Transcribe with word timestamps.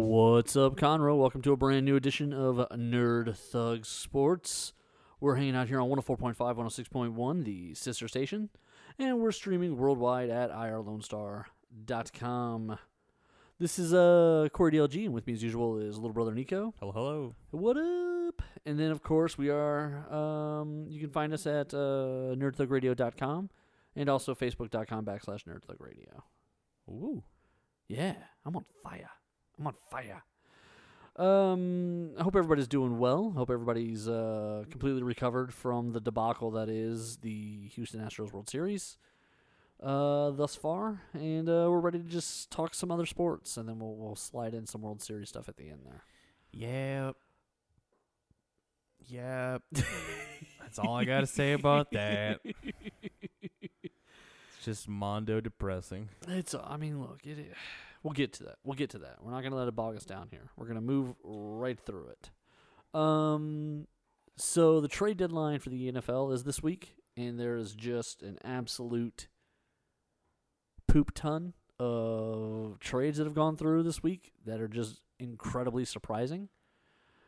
What's 0.00 0.54
up, 0.54 0.76
Conroe? 0.76 1.18
Welcome 1.18 1.42
to 1.42 1.50
a 1.50 1.56
brand 1.56 1.84
new 1.84 1.96
edition 1.96 2.32
of 2.32 2.58
Nerd 2.70 3.36
Thug 3.36 3.84
Sports. 3.84 4.72
We're 5.18 5.34
hanging 5.34 5.56
out 5.56 5.66
here 5.66 5.80
on 5.80 5.90
104.5, 5.90 6.36
106.1, 6.36 7.44
the 7.44 7.74
sister 7.74 8.06
station, 8.06 8.50
and 8.96 9.18
we're 9.18 9.32
streaming 9.32 9.76
worldwide 9.76 10.30
at 10.30 10.52
irlonestar.com. 10.52 12.78
This 13.58 13.80
is 13.80 13.92
uh, 13.92 14.46
Corey 14.52 14.70
DLG, 14.70 15.06
and 15.06 15.14
with 15.14 15.26
me 15.26 15.32
as 15.32 15.42
usual 15.42 15.78
is 15.78 15.96
little 15.96 16.12
brother 16.12 16.32
Nico. 16.32 16.74
Hello, 16.78 16.92
hello. 16.92 17.34
What 17.50 17.76
up? 17.76 18.40
And 18.64 18.78
then, 18.78 18.92
of 18.92 19.02
course, 19.02 19.36
we 19.36 19.50
are, 19.50 20.08
um, 20.14 20.86
you 20.88 21.00
can 21.00 21.10
find 21.10 21.32
us 21.32 21.44
at 21.44 21.74
uh, 21.74 22.36
nerdthugradio.com 22.36 23.50
and 23.96 24.08
also 24.08 24.36
facebook.com 24.36 25.04
backslash 25.04 25.42
nerdthugradio. 25.42 26.22
Ooh. 26.88 27.24
Yeah, 27.88 28.14
I'm 28.46 28.54
on 28.54 28.64
fire. 28.84 29.10
I'm 29.58 29.66
on 29.66 29.74
fire. 29.90 30.22
Um, 31.16 32.12
I 32.18 32.22
hope 32.22 32.36
everybody's 32.36 32.68
doing 32.68 32.98
well. 32.98 33.30
Hope 33.36 33.50
everybody's 33.50 34.08
uh, 34.08 34.64
completely 34.70 35.02
recovered 35.02 35.52
from 35.52 35.92
the 35.92 36.00
debacle 36.00 36.52
that 36.52 36.68
is 36.68 37.16
the 37.18 37.66
Houston 37.74 38.00
Astros 38.00 38.32
World 38.32 38.48
Series 38.48 38.98
uh, 39.82 40.30
thus 40.30 40.54
far, 40.54 41.02
and 41.14 41.48
uh, 41.48 41.66
we're 41.68 41.80
ready 41.80 41.98
to 41.98 42.04
just 42.08 42.50
talk 42.52 42.72
some 42.72 42.92
other 42.92 43.04
sports, 43.06 43.56
and 43.56 43.68
then 43.68 43.80
we'll 43.80 43.96
we'll 43.96 44.14
slide 44.16 44.54
in 44.54 44.64
some 44.66 44.82
World 44.82 45.02
Series 45.02 45.28
stuff 45.28 45.48
at 45.48 45.56
the 45.56 45.68
end 45.70 45.80
there. 45.84 46.02
Yep. 46.52 47.16
Yep. 49.08 49.62
That's 50.60 50.78
all 50.78 50.94
I 50.94 51.04
got 51.04 51.20
to 51.20 51.26
say 51.26 51.52
about 51.52 51.90
that. 51.92 52.40
It's 53.82 54.64
just 54.64 54.88
mondo 54.88 55.40
depressing. 55.40 56.08
It's. 56.26 56.52
I 56.54 56.76
mean, 56.76 57.00
look, 57.00 57.20
it. 57.24 57.38
i- 57.38 57.54
We'll 58.02 58.12
get 58.14 58.32
to 58.34 58.44
that. 58.44 58.56
We'll 58.64 58.74
get 58.76 58.90
to 58.90 58.98
that. 58.98 59.16
We're 59.22 59.30
not 59.32 59.42
gonna 59.42 59.56
let 59.56 59.68
it 59.68 59.74
bog 59.76 59.96
us 59.96 60.04
down 60.04 60.28
here. 60.30 60.50
We're 60.56 60.66
gonna 60.68 60.80
move 60.80 61.14
right 61.22 61.78
through 61.78 62.08
it. 62.08 62.30
Um. 62.98 63.86
So 64.36 64.80
the 64.80 64.88
trade 64.88 65.16
deadline 65.16 65.58
for 65.58 65.70
the 65.70 65.90
NFL 65.92 66.32
is 66.32 66.44
this 66.44 66.62
week, 66.62 66.94
and 67.16 67.38
there 67.40 67.56
is 67.56 67.74
just 67.74 68.22
an 68.22 68.38
absolute 68.44 69.26
poop 70.86 71.12
ton 71.14 71.54
of 71.80 72.78
trades 72.80 73.18
that 73.18 73.24
have 73.24 73.34
gone 73.34 73.56
through 73.56 73.82
this 73.82 74.02
week 74.02 74.32
that 74.44 74.60
are 74.60 74.68
just 74.68 75.00
incredibly 75.18 75.84
surprising. 75.84 76.48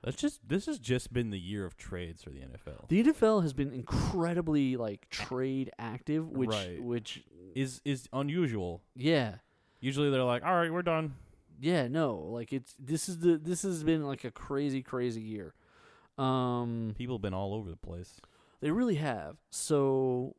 That's 0.02 0.16
just 0.16 0.40
this 0.48 0.66
has 0.66 0.78
just 0.78 1.12
been 1.12 1.30
the 1.30 1.38
year 1.38 1.66
of 1.66 1.76
trades 1.76 2.22
for 2.22 2.30
the 2.30 2.38
NFL. 2.40 2.88
The 2.88 3.02
NFL 3.04 3.42
has 3.42 3.52
been 3.52 3.72
incredibly 3.72 4.76
like 4.76 5.08
trade 5.10 5.70
active, 5.78 6.30
which 6.30 6.48
Right. 6.50 6.82
which 6.82 7.22
is 7.54 7.82
is 7.84 8.08
unusual. 8.12 8.82
yeah. 8.94 9.36
Usually 9.80 10.10
they're 10.10 10.22
like, 10.24 10.44
"All 10.44 10.54
right, 10.54 10.72
we're 10.72 10.82
done." 10.82 11.14
Yeah, 11.60 11.88
no, 11.88 12.16
like 12.16 12.52
it's 12.52 12.74
this 12.78 13.08
is 13.08 13.18
the 13.18 13.36
this 13.38 13.62
has 13.62 13.82
been 13.84 14.06
like 14.06 14.24
a 14.24 14.30
crazy 14.30 14.82
crazy 14.82 15.20
year. 15.20 15.54
Um 16.18 16.94
People 16.96 17.16
have 17.16 17.22
been 17.22 17.34
all 17.34 17.54
over 17.54 17.70
the 17.70 17.76
place. 17.76 18.20
they 18.60 18.70
really 18.70 18.96
have. 18.96 19.36
So 19.50 20.36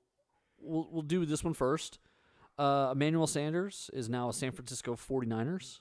we'll 0.60 0.88
we'll 0.92 1.02
do 1.04 1.26
this 1.26 1.44
one 1.44 1.54
first. 1.54 2.00
Uh 2.58 2.90
Emmanuel 2.94 3.28
Sanders 3.28 3.90
is 3.94 4.10
now 4.10 4.30
a 4.30 4.34
San 4.34 4.52
Francisco 4.52 4.96
49ers, 4.96 5.80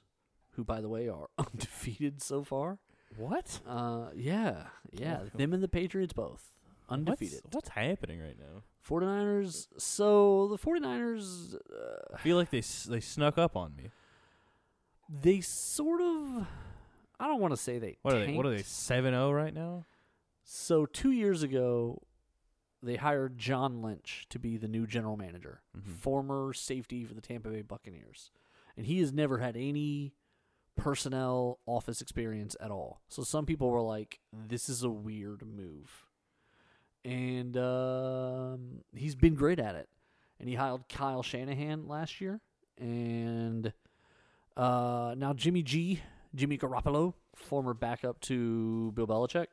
who 0.53 0.65
by 0.65 0.81
the 0.81 0.89
way 0.89 1.09
are 1.09 1.29
undefeated 1.39 2.23
so 2.23 2.43
far. 2.45 2.79
What? 3.17 3.61
Uh 3.67 4.07
yeah, 4.15 4.65
yeah, 4.93 5.21
them 5.35 5.53
and 5.53 5.63
the 5.63 5.69
Patriots 5.69 6.13
both 6.13 6.45
undefeated. 6.91 7.41
What's, 7.45 7.55
what's 7.55 7.69
happening 7.71 8.21
right 8.21 8.37
now? 8.39 8.63
49ers 8.89 9.69
so 9.79 10.49
the 10.49 10.59
49ers 10.59 11.55
uh, 11.55 12.15
I 12.15 12.19
feel 12.19 12.37
like 12.37 12.51
they 12.51 12.59
s- 12.59 12.85
they 12.91 13.01
snuck 13.01 13.37
up 13.39 13.57
on 13.57 13.77
me. 13.77 13.91
they 15.09 15.41
sort 15.41 16.01
of 16.01 16.47
I 17.19 17.27
don't 17.27 17.41
want 17.41 17.53
to 17.53 17.57
say 17.59 17.79
they 17.79 17.99
What 18.03 18.15
are 18.15 18.25
they? 18.27 18.35
What 18.35 18.47
are 18.47 18.51
they? 18.51 18.57
tanked. 18.57 18.71
7-0 18.71 19.37
right 19.37 19.53
now? 19.55 19.85
So 20.43 20.87
two 20.87 21.11
years 21.13 21.43
ago, 21.43 22.03
they 22.83 22.97
hired 22.97 23.37
John 23.39 23.83
Lynch 23.83 24.25
to 24.31 24.39
be 24.39 24.57
the 24.57 24.67
new 24.67 24.87
general 24.87 25.17
manager, 25.19 25.61
Mhm. 25.77 25.85
former 25.97 26.53
safety 26.55 27.05
for 27.05 27.13
the 27.15 27.21
Tampa 27.21 27.51
Bay 27.51 27.61
Buccaneers, 27.63 28.31
and 28.77 28.87
he 28.87 28.99
has 29.01 29.13
never 29.13 29.39
had 29.39 29.55
any 29.57 30.15
personnel 30.77 31.59
office 31.67 32.01
experience 32.01 32.57
at 32.59 32.71
all. 32.71 33.03
So 33.09 33.23
some 33.23 33.45
people 33.45 33.69
were 33.71 33.83
like, 33.83 34.21
"This 34.33 34.69
is 34.71 34.83
a 34.83 34.89
weird 34.91 35.47
move," 35.47 36.07
and 37.05 37.57
um, 37.57 38.81
he's 38.95 39.15
been 39.15 39.35
great 39.35 39.59
at 39.59 39.75
it. 39.75 39.89
And 40.39 40.49
he 40.49 40.55
hired 40.55 40.89
Kyle 40.89 41.23
Shanahan 41.23 41.87
last 41.87 42.21
year, 42.21 42.41
and 42.79 43.73
uh, 44.57 45.15
now 45.17 45.35
Jimmy 45.35 45.63
G, 45.63 46.01
Jimmy 46.35 46.57
Garoppolo, 46.57 47.13
former 47.35 47.75
backup 47.75 48.21
to 48.23 48.93
Bill 48.93 49.07
Belichick 49.07 49.53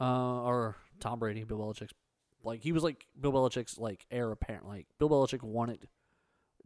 uh, 0.00 0.42
or 0.42 0.76
Tom 0.98 1.18
Brady, 1.18 1.44
Bill 1.44 1.58
Belichick's 1.58 1.94
like 2.42 2.62
he 2.62 2.72
was 2.72 2.82
like 2.82 3.06
Bill 3.18 3.32
Belichick's 3.32 3.78
like 3.78 4.06
heir 4.10 4.30
apparent. 4.30 4.66
Like 4.66 4.86
Bill 4.98 5.08
Belichick 5.08 5.42
wanted 5.42 5.88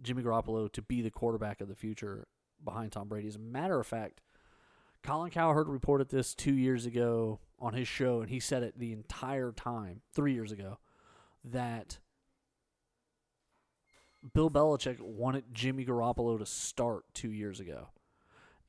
Jimmy 0.03 0.23
Garoppolo 0.23 0.71
to 0.73 0.83
be 0.83 1.03
the 1.03 1.11
quarterback 1.11 1.61
of 1.61 1.69
the 1.69 1.75
future 1.75 2.27
behind 2.65 2.93
Tom 2.93 3.09
Brady. 3.09 3.29
As 3.29 3.37
a 3.37 3.41
matter 3.41 3.79
of 3.79 3.87
fact, 3.87 4.21
Colin 5.05 5.31
Cowherd 5.31 5.69
reported 5.69 6.09
this 6.09 6.35
two 6.35 6.55
years 6.55 6.87
ago 6.87 7.39
on 7.59 7.75
his 7.75 7.87
show, 7.87 8.21
and 8.21 8.31
he 8.31 8.41
said 8.41 8.63
it 8.63 8.79
the 8.79 8.93
entire 8.93 9.53
time 9.53 10.01
three 10.15 10.33
years 10.33 10.51
ago 10.51 10.79
that 11.45 11.99
Bill 14.33 14.51
Belichick 14.51 15.01
wanted 15.01 15.45
Jimmy 15.53 15.85
Garoppolo 15.85 16.39
to 16.39 16.47
start 16.47 17.05
two 17.13 17.31
years 17.31 17.61
ago, 17.61 17.89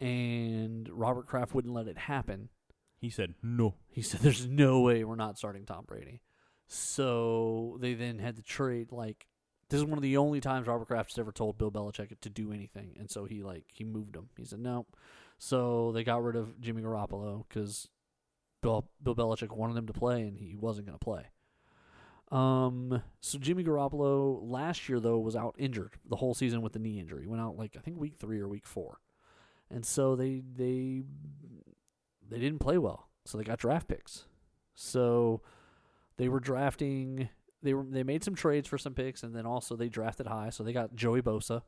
and 0.01 0.89
Robert 0.89 1.25
Kraft 1.25 1.55
wouldn't 1.55 1.73
let 1.73 1.87
it 1.87 1.97
happen. 1.97 2.49
He 2.97 3.09
said, 3.09 3.35
"No." 3.41 3.75
He 3.89 4.01
said, 4.01 4.19
"There's 4.19 4.45
no 4.45 4.81
way 4.81 5.03
we're 5.05 5.15
not 5.15 5.37
starting 5.37 5.65
Tom 5.65 5.85
Brady." 5.85 6.21
So 6.67 7.77
they 7.79 7.93
then 7.93 8.19
had 8.19 8.35
to 8.35 8.41
trade. 8.41 8.91
Like 8.91 9.27
this 9.69 9.77
is 9.77 9.85
one 9.85 9.97
of 9.97 10.03
the 10.03 10.17
only 10.17 10.41
times 10.41 10.67
Robert 10.67 10.87
Kraft's 10.87 11.17
ever 11.17 11.31
told 11.31 11.57
Bill 11.57 11.71
Belichick 11.71 12.19
to 12.19 12.29
do 12.29 12.51
anything, 12.51 12.95
and 12.99 13.09
so 13.09 13.23
he 13.23 13.41
like 13.41 13.65
he 13.71 13.85
moved 13.85 14.17
him. 14.17 14.29
He 14.37 14.43
said 14.43 14.59
no. 14.59 14.85
So 15.37 15.91
they 15.91 16.03
got 16.03 16.23
rid 16.23 16.35
of 16.35 16.59
Jimmy 16.61 16.81
Garoppolo 16.81 17.43
because 17.47 17.89
Bill 18.61 18.87
Bill 19.01 19.15
Belichick 19.15 19.55
wanted 19.55 19.77
him 19.77 19.87
to 19.87 19.93
play, 19.93 20.21
and 20.21 20.37
he 20.37 20.55
wasn't 20.55 20.87
going 20.87 20.97
to 20.97 21.03
play. 21.03 21.25
Um. 22.31 23.03
So 23.21 23.37
Jimmy 23.37 23.63
Garoppolo 23.63 24.39
last 24.41 24.89
year 24.89 24.99
though 24.99 25.19
was 25.19 25.35
out 25.35 25.55
injured 25.57 25.95
the 26.09 26.15
whole 26.15 26.33
season 26.33 26.61
with 26.61 26.73
the 26.73 26.79
knee 26.79 26.99
injury. 26.99 27.23
He 27.23 27.27
went 27.27 27.41
out 27.41 27.57
like 27.57 27.75
I 27.77 27.81
think 27.81 27.99
week 27.99 28.15
three 28.17 28.39
or 28.39 28.47
week 28.47 28.65
four, 28.65 28.99
and 29.69 29.85
so 29.85 30.15
they 30.15 30.41
they 30.55 31.03
they 32.27 32.39
didn't 32.39 32.59
play 32.59 32.77
well, 32.77 33.09
so 33.25 33.37
they 33.37 33.43
got 33.43 33.59
draft 33.59 33.87
picks. 33.87 34.25
So 34.73 35.41
they 36.17 36.27
were 36.27 36.39
drafting. 36.39 37.29
They 37.61 37.73
were 37.73 37.83
they 37.83 38.03
made 38.03 38.23
some 38.23 38.35
trades 38.35 38.67
for 38.67 38.77
some 38.77 38.93
picks, 38.93 39.23
and 39.23 39.35
then 39.35 39.45
also 39.45 39.75
they 39.75 39.89
drafted 39.89 40.27
high. 40.27 40.49
So 40.49 40.63
they 40.63 40.73
got 40.73 40.95
Joey 40.95 41.21
Bosa. 41.21 41.61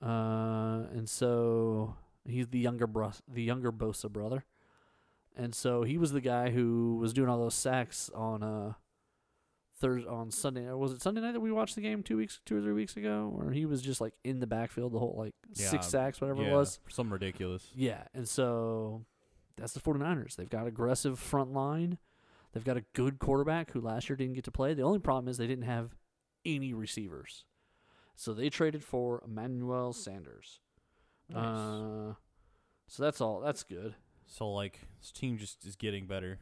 Uh, 0.00 0.86
and 0.92 1.08
so 1.08 1.94
he's 2.26 2.48
the 2.48 2.58
younger 2.58 2.86
bro- 2.86 3.12
the 3.28 3.42
younger 3.42 3.72
Bosa 3.72 4.10
brother, 4.10 4.44
and 5.36 5.54
so 5.54 5.82
he 5.82 5.98
was 5.98 6.12
the 6.12 6.20
guy 6.20 6.50
who 6.50 6.96
was 7.00 7.12
doing 7.12 7.28
all 7.28 7.38
those 7.38 7.54
sacks 7.54 8.10
on 8.14 8.42
uh 8.42 8.72
Thursday 9.78 10.08
on 10.08 10.30
Sunday. 10.30 10.66
Or 10.66 10.76
was 10.76 10.92
it 10.92 11.02
Sunday 11.02 11.20
night 11.20 11.32
that 11.32 11.40
we 11.40 11.50
watched 11.52 11.74
the 11.74 11.80
game 11.80 12.02
two 12.02 12.16
weeks, 12.16 12.40
two 12.46 12.56
or 12.56 12.60
three 12.60 12.72
weeks 12.72 12.96
ago, 12.96 13.30
where 13.34 13.50
he 13.50 13.66
was 13.66 13.82
just 13.82 14.00
like 14.00 14.14
in 14.24 14.40
the 14.40 14.46
backfield 14.46 14.92
the 14.92 14.98
whole 14.98 15.14
like 15.18 15.34
Yeah, 15.54 15.68
six 15.68 15.86
sacks, 15.86 16.20
whatever 16.20 16.42
yeah, 16.42 16.50
it 16.50 16.52
was. 16.52 16.78
Something 16.88 17.12
ridiculous. 17.12 17.68
Yeah, 17.74 18.04
and 18.14 18.28
so 18.28 19.04
that's 19.56 19.72
the 19.72 19.80
49ers. 19.80 20.36
They've 20.36 20.48
got 20.48 20.66
aggressive 20.66 21.18
front 21.18 21.52
line. 21.52 21.98
They've 22.52 22.64
got 22.64 22.76
a 22.76 22.84
good 22.92 23.18
quarterback 23.18 23.72
who 23.72 23.80
last 23.80 24.08
year 24.08 24.16
didn't 24.16 24.34
get 24.34 24.44
to 24.44 24.50
play. 24.50 24.74
The 24.74 24.82
only 24.82 24.98
problem 24.98 25.28
is 25.28 25.38
they 25.38 25.46
didn't 25.46 25.64
have 25.64 25.96
any 26.44 26.74
receivers. 26.74 27.44
So 28.14 28.34
they 28.34 28.50
traded 28.50 28.84
for 28.84 29.22
Emmanuel 29.24 29.92
Sanders. 29.92 30.60
Nice. 31.28 31.44
Uh, 31.44 32.14
so 32.88 33.02
that's 33.02 33.20
all. 33.20 33.40
That's 33.40 33.62
good. 33.62 33.94
So 34.26 34.50
like 34.50 34.80
this 35.00 35.10
team 35.12 35.36
just 35.38 35.64
is 35.66 35.76
getting 35.76 36.06
better. 36.06 36.38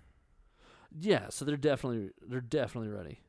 Yeah, 0.96 1.28
so 1.30 1.44
they're 1.44 1.56
definitely 1.56 2.10
they're 2.26 2.40
definitely 2.40 2.90
ready. 2.90 3.20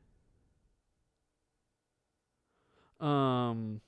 Um 3.00 3.80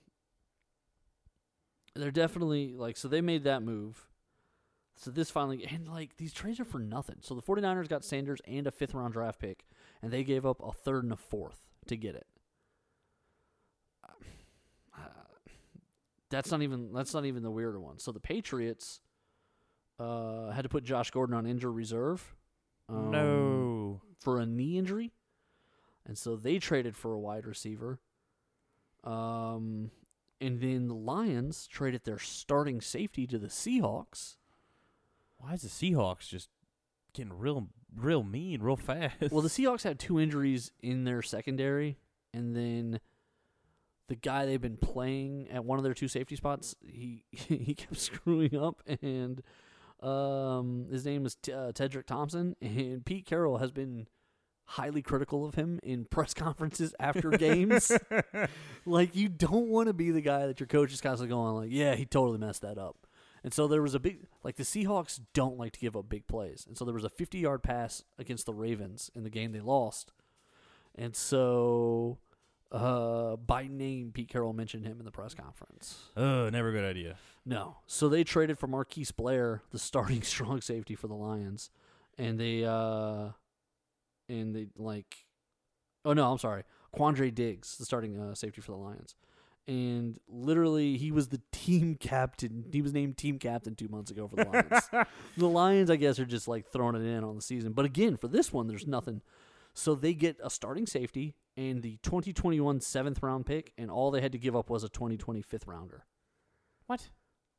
they're 1.95 2.11
definitely 2.11 2.75
like 2.77 2.97
so 2.97 3.09
they 3.09 3.21
made 3.21 3.45
that 3.45 3.63
move. 3.63 4.09
So 4.97 5.11
this 5.11 5.31
finally 5.31 5.65
and 5.65 5.89
like 5.89 6.17
these 6.17 6.33
trades 6.33 6.61
are 6.61 6.65
for 6.65 6.79
nothing. 6.79 7.17
So 7.21 7.35
the 7.35 7.43
49ers 7.43 7.89
got 7.89 8.05
Sanders 8.05 8.41
and 8.47 8.67
a 8.67 8.71
5th 8.71 8.95
round 8.95 9.13
draft 9.15 9.39
pick 9.41 9.65
and 10.03 10.13
they 10.13 10.25
gave 10.25 10.45
up 10.47 10.61
a 10.63 10.73
third 10.73 11.05
and 11.05 11.13
a 11.13 11.17
fourth 11.17 11.63
to 11.87 11.97
get 11.97 12.15
it. 12.15 12.27
That's 16.35 16.51
not 16.51 16.63
even 16.63 16.93
that's 16.93 17.15
not 17.15 17.25
even 17.25 17.43
the 17.43 17.51
weirder 17.51 17.81
one. 17.81 17.99
So 17.99 18.13
the 18.13 18.21
Patriots 18.21 19.01
uh, 19.99 20.51
had 20.51 20.63
to 20.63 20.69
put 20.69 20.85
Josh 20.85 21.11
Gordon 21.11 21.35
on 21.37 21.47
injured 21.47 21.75
reserve. 21.75 22.35
um, 22.89 23.11
no. 23.11 24.03
for 24.21 24.39
a 24.41 24.47
knee 24.47 24.77
injury, 24.79 25.13
and 26.07 26.19
so 26.19 26.37
they 26.37 26.59
traded 26.59 26.97
for 26.97 27.13
a 27.13 27.19
wide 27.19 27.47
receiver. 27.47 28.01
Um, 29.05 29.91
And 30.41 30.61
then 30.61 30.89
the 30.89 30.95
Lions 30.95 31.67
traded 31.67 32.05
their 32.05 32.19
starting 32.19 32.81
safety 32.81 33.27
to 33.27 33.39
the 33.39 33.47
Seahawks. 33.49 34.37
Why 35.39 35.53
is 35.55 35.63
the 35.63 35.69
Seahawks 35.69 36.29
just 36.29 36.49
getting 37.13 37.33
real, 37.33 37.69
real 37.95 38.23
mean, 38.25 38.61
real 38.63 38.77
fast? 38.91 39.31
Well, 39.31 39.43
the 39.43 39.49
Seahawks 39.49 39.85
had 39.85 39.99
two 39.99 40.19
injuries 40.19 40.73
in 40.83 41.05
their 41.05 41.23
secondary, 41.23 41.99
and 42.33 42.57
then 42.57 43.01
the 44.09 44.15
guy 44.15 44.47
they've 44.47 44.61
been 44.61 44.77
playing 44.77 45.49
at 45.51 45.65
one 45.65 45.79
of 45.79 45.85
their 45.85 45.95
two 45.95 46.09
safety 46.09 46.37
spots, 46.37 46.75
he 46.85 47.25
he 47.31 47.75
kept 47.75 47.99
screwing 47.99 48.57
up, 48.57 48.83
and 49.03 49.43
um, 50.01 50.87
his 50.91 51.05
name 51.05 51.25
is 51.27 51.37
T- 51.37 51.53
uh, 51.53 51.73
Tedric 51.73 52.07
Thompson, 52.07 52.57
and 52.61 53.05
Pete 53.05 53.27
Carroll 53.27 53.59
has 53.59 53.71
been 53.71 54.07
highly 54.67 55.03
critical 55.03 55.45
of 55.45 55.55
him 55.55 55.79
in 55.83 56.05
press 56.07 56.35
conferences 56.35 56.95
after 57.01 57.31
games. 57.31 57.93
like 58.87 59.15
you 59.15 59.29
don't 59.29 59.69
want 59.69 59.89
to 59.89 59.93
be 59.93 60.11
the 60.11 60.21
guy 60.21 60.47
that 60.47 60.61
your 60.61 60.67
coach 60.67 60.93
is 60.93 61.01
constantly 61.01 61.35
going 61.35 61.55
like, 61.55 61.71
"Yeah, 61.71 61.95
he 61.95 62.05
totally 62.05 62.39
messed 62.39 62.63
that 62.63 62.79
up." 62.79 63.07
And 63.43 63.53
so 63.53 63.69
there 63.69 63.83
was 63.83 63.95
a 63.95 64.01
big 64.01 64.27
like 64.43 64.57
the 64.57 64.63
Seahawks 64.63 65.21
don't 65.35 65.59
like 65.59 65.73
to 65.73 65.81
give 65.81 65.97
up 65.97 66.09
big 66.09 66.27
plays. 66.27 66.65
And 66.67 66.79
so 66.79 66.85
there 66.85 66.95
was 66.95 67.05
a 67.05 67.11
50-yard 67.11 67.63
pass 67.63 68.03
against 68.19 68.47
the 68.47 68.55
Ravens 68.55 69.11
in 69.15 69.23
the 69.23 69.31
game 69.31 69.53
they 69.53 69.61
lost. 69.61 70.13
And 70.95 71.15
so 71.15 72.19
uh 72.75 73.37
by 73.37 73.69
name 73.69 74.11
Pete 74.13 74.29
Carroll 74.29 74.53
mentioned 74.53 74.85
him 74.85 74.99
in 74.99 75.05
the 75.05 75.13
press 75.13 75.33
conference. 75.33 75.99
oh, 76.17 76.51
never 76.51 76.71
a 76.71 76.73
good 76.73 76.85
idea. 76.85 77.17
No. 77.47 77.77
So 77.87 78.09
they 78.09 78.25
traded 78.25 78.59
for 78.59 78.67
Marquise 78.67 79.13
Blair, 79.13 79.63
the 79.71 79.79
starting 79.79 80.23
strong 80.25 80.61
safety 80.61 80.95
for 80.97 81.07
the 81.07 81.15
Lions. 81.15 81.71
And 82.19 82.39
they 82.39 82.65
uh 82.65 83.29
and 84.29 84.55
they 84.55 84.67
like 84.77 85.27
oh 86.05 86.13
no, 86.13 86.33
I'm 86.33 86.39
sorry. 86.39 86.65
Quandre 86.97 87.33
Diggs, 87.35 87.77
the 87.77 87.85
starting 87.85 88.19
uh, 88.19 88.35
safety 88.35 88.61
for 88.61 88.73
the 88.73 88.79
Lions. 88.79 89.15
And 89.67 90.19
literally 90.29 90.97
he 90.97 91.11
was 91.13 91.29
the 91.29 91.41
team 91.53 91.95
captain. 92.01 92.65
He 92.73 92.83
was 92.83 92.93
named 92.93 93.17
team 93.17 93.39
captain 93.39 93.77
2 93.77 93.87
months 93.89 94.11
ago 94.11 94.27
for 94.27 94.37
the 94.37 94.45
Lions. 94.51 95.07
the 95.37 95.49
Lions 95.49 95.91
I 95.91 95.97
guess 95.97 96.19
are 96.19 96.27
just 96.27 96.49
like 96.49 96.67
throwing 96.73 96.97
it 96.97 97.07
in 97.07 97.23
on 97.23 97.37
the 97.37 97.43
season. 97.43 97.73
But 97.73 97.85
again, 97.85 98.17
for 98.17 98.27
this 98.27 98.53
one 98.53 98.67
there's 98.67 98.87
nothing. 98.87 99.23
So 99.75 99.95
they 99.95 100.15
get 100.15 100.39
a 100.43 100.51
starting 100.51 100.87
safety 100.87 101.35
and 101.57 101.83
the 101.83 101.99
2021 102.03 102.81
7th 102.81 103.23
round 103.23 103.47
pick 103.47 103.73
and 103.79 103.91
all 103.91 104.11
they 104.11 104.21
had 104.21 104.33
to 104.33 104.39
give 104.39 104.57
up 104.57 104.71
was 104.71 104.85
a 104.85 104.89
2020 104.89 105.43
5th 105.43 105.67
rounder. 105.67 106.05
What? 106.87 107.09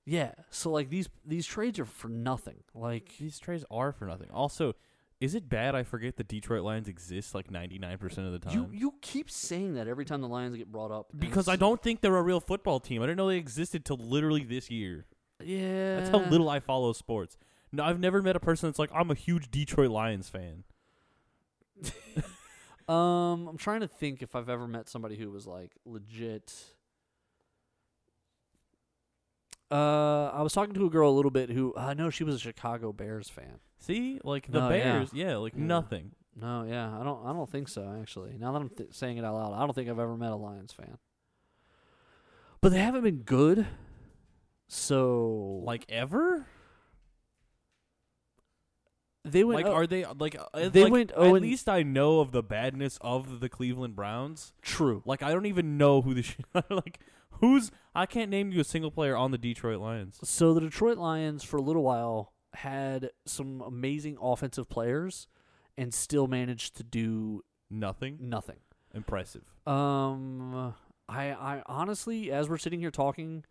Yeah. 0.05 0.33
So 0.49 0.71
like 0.71 0.89
these 0.89 1.09
these 1.25 1.45
trades 1.45 1.79
are 1.79 1.85
for 1.85 2.07
nothing. 2.09 2.57
Like 2.73 3.13
These 3.19 3.39
trades 3.39 3.65
are 3.71 3.91
for 3.91 4.05
nothing. 4.05 4.29
Also, 4.31 4.73
is 5.19 5.33
it 5.33 5.49
bad 5.49 5.75
I 5.75 5.83
forget 5.83 6.17
the 6.17 6.23
Detroit 6.23 6.63
Lions 6.63 6.87
exist 6.87 7.33
like 7.33 7.49
99% 7.49 8.03
of 8.19 8.31
the 8.33 8.39
time? 8.39 8.53
you 8.53 8.69
you 8.71 8.93
keep 9.01 9.31
saying 9.31 9.75
that 9.75 9.87
every 9.87 10.05
time 10.05 10.21
the 10.21 10.27
Lions 10.27 10.55
get 10.55 10.71
brought 10.71 10.91
up. 10.91 11.07
because 11.17 11.47
I 11.47 11.55
don't 11.55 11.81
think 11.81 12.01
they're 12.01 12.15
a 12.17 12.21
real 12.21 12.41
football 12.41 12.79
team. 12.79 13.01
I 13.01 13.05
didn't 13.05 13.17
know 13.17 13.27
they 13.27 13.37
existed 13.37 13.85
till 13.85 13.97
literally 13.97 14.43
this 14.43 14.69
year. 14.69 15.05
Yeah. 15.43 15.97
That's 15.99 16.09
how 16.09 16.19
little 16.29 16.49
I 16.49 16.59
follow 16.59 16.93
sports. 16.93 17.37
No, 17.71 17.83
I've 17.83 17.99
never 17.99 18.21
met 18.21 18.35
a 18.35 18.39
person 18.39 18.69
that's 18.69 18.79
like, 18.79 18.91
I'm 18.93 19.11
a 19.11 19.15
huge 19.15 19.51
Detroit 19.51 19.89
Lions 19.89 20.29
fan. 20.29 20.63
Um, 22.87 23.47
I'm 23.47 23.57
trying 23.57 23.79
to 23.81 23.87
think 23.87 24.21
if 24.21 24.35
I've 24.35 24.49
ever 24.49 24.67
met 24.67 24.87
somebody 24.89 25.15
who 25.17 25.31
was 25.31 25.47
like 25.47 25.71
legit. 25.85 26.53
Uh, 29.71 30.29
I 30.31 30.41
was 30.43 30.53
talking 30.53 30.75
to 30.75 30.85
a 30.85 30.89
girl 30.89 31.09
a 31.09 31.15
little 31.15 31.31
bit 31.31 31.49
who 31.49 31.73
I 31.75 31.95
know 31.95 32.09
she 32.11 32.23
was 32.23 32.35
a 32.35 32.39
Chicago 32.39 32.93
Bears 32.93 33.29
fan. 33.29 33.59
See, 33.79 34.19
like 34.23 34.47
the 34.51 34.59
No, 34.59 34.69
yeah. 34.69 34.83
Bears, 34.93 35.09
yeah, 35.13 35.37
like 35.37 35.53
Yeah. 35.55 35.63
nothing. 35.63 36.11
No, 36.39 36.63
yeah, 36.67 36.99
I 36.99 37.03
don't. 37.03 37.25
I 37.25 37.33
don't 37.33 37.49
think 37.49 37.67
so. 37.69 37.97
Actually, 37.99 38.37
now 38.37 38.51
that 38.51 38.61
I'm 38.61 38.69
th- 38.69 38.93
saying 38.93 39.17
it 39.17 39.25
out 39.25 39.33
loud, 39.35 39.53
I 39.53 39.59
don't 39.61 39.73
think 39.73 39.89
I've 39.89 39.99
ever 39.99 40.15
met 40.17 40.31
a 40.31 40.35
Lions 40.35 40.73
fan. 40.73 40.97
But 42.61 42.71
they 42.73 42.79
haven't 42.79 43.03
been 43.03 43.19
good. 43.23 43.65
So 44.67 45.61
Like 45.63 45.85
ever? 45.89 46.45
They 49.25 49.43
went. 49.43 49.55
Like 49.63 49.65
oh, 49.65 49.73
are 49.75 49.87
they 49.87 50.05
like 50.05 50.35
uh, 50.53 50.69
They 50.69 50.83
like, 50.83 50.91
went 50.91 51.11
At 51.11 51.17
0 51.17 51.35
and- 51.35 51.41
least 51.43 51.67
I 51.67 51.83
know 51.83 52.19
of 52.19 52.31
the 52.31 52.43
badness 52.43 52.97
of 53.01 53.39
the 53.39 53.49
Cleveland 53.49 53.95
Browns. 53.95 54.53
true. 54.61 55.01
Like 55.05 55.23
I 55.23 55.31
don't 55.31 55.45
even 55.47 55.77
know 55.77 56.01
who 56.01 56.13
the 56.13 56.21
sh- 56.23 56.37
like 56.69 56.99
who's 57.41 57.71
I 57.93 58.05
can't 58.05 58.29
name 58.31 58.51
you 58.51 58.61
a 58.61 58.63
single 58.63 58.91
player 58.91 59.15
on 59.17 59.31
the 59.31 59.37
Detroit 59.37 59.79
Lions. 59.81 60.19
So 60.23 60.53
the 60.53 60.61
Detroit 60.61 60.97
Lions 60.97 61.43
for 61.43 61.57
a 61.57 61.61
little 61.61 61.83
while 61.83 62.31
had 62.53 63.09
some 63.25 63.61
amazing 63.61 64.17
offensive 64.21 64.69
players 64.69 65.27
and 65.77 65.93
still 65.93 66.27
managed 66.27 66.77
to 66.77 66.83
do 66.83 67.43
Nothing 67.69 68.17
nothing. 68.21 68.57
impressive. 68.93 69.43
Um 69.65 70.73
I 71.09 71.31
I 71.31 71.63
honestly 71.65 72.31
as 72.31 72.47
we're 72.47 72.57
sitting 72.57 72.79
here 72.79 72.91
talking 72.91 73.43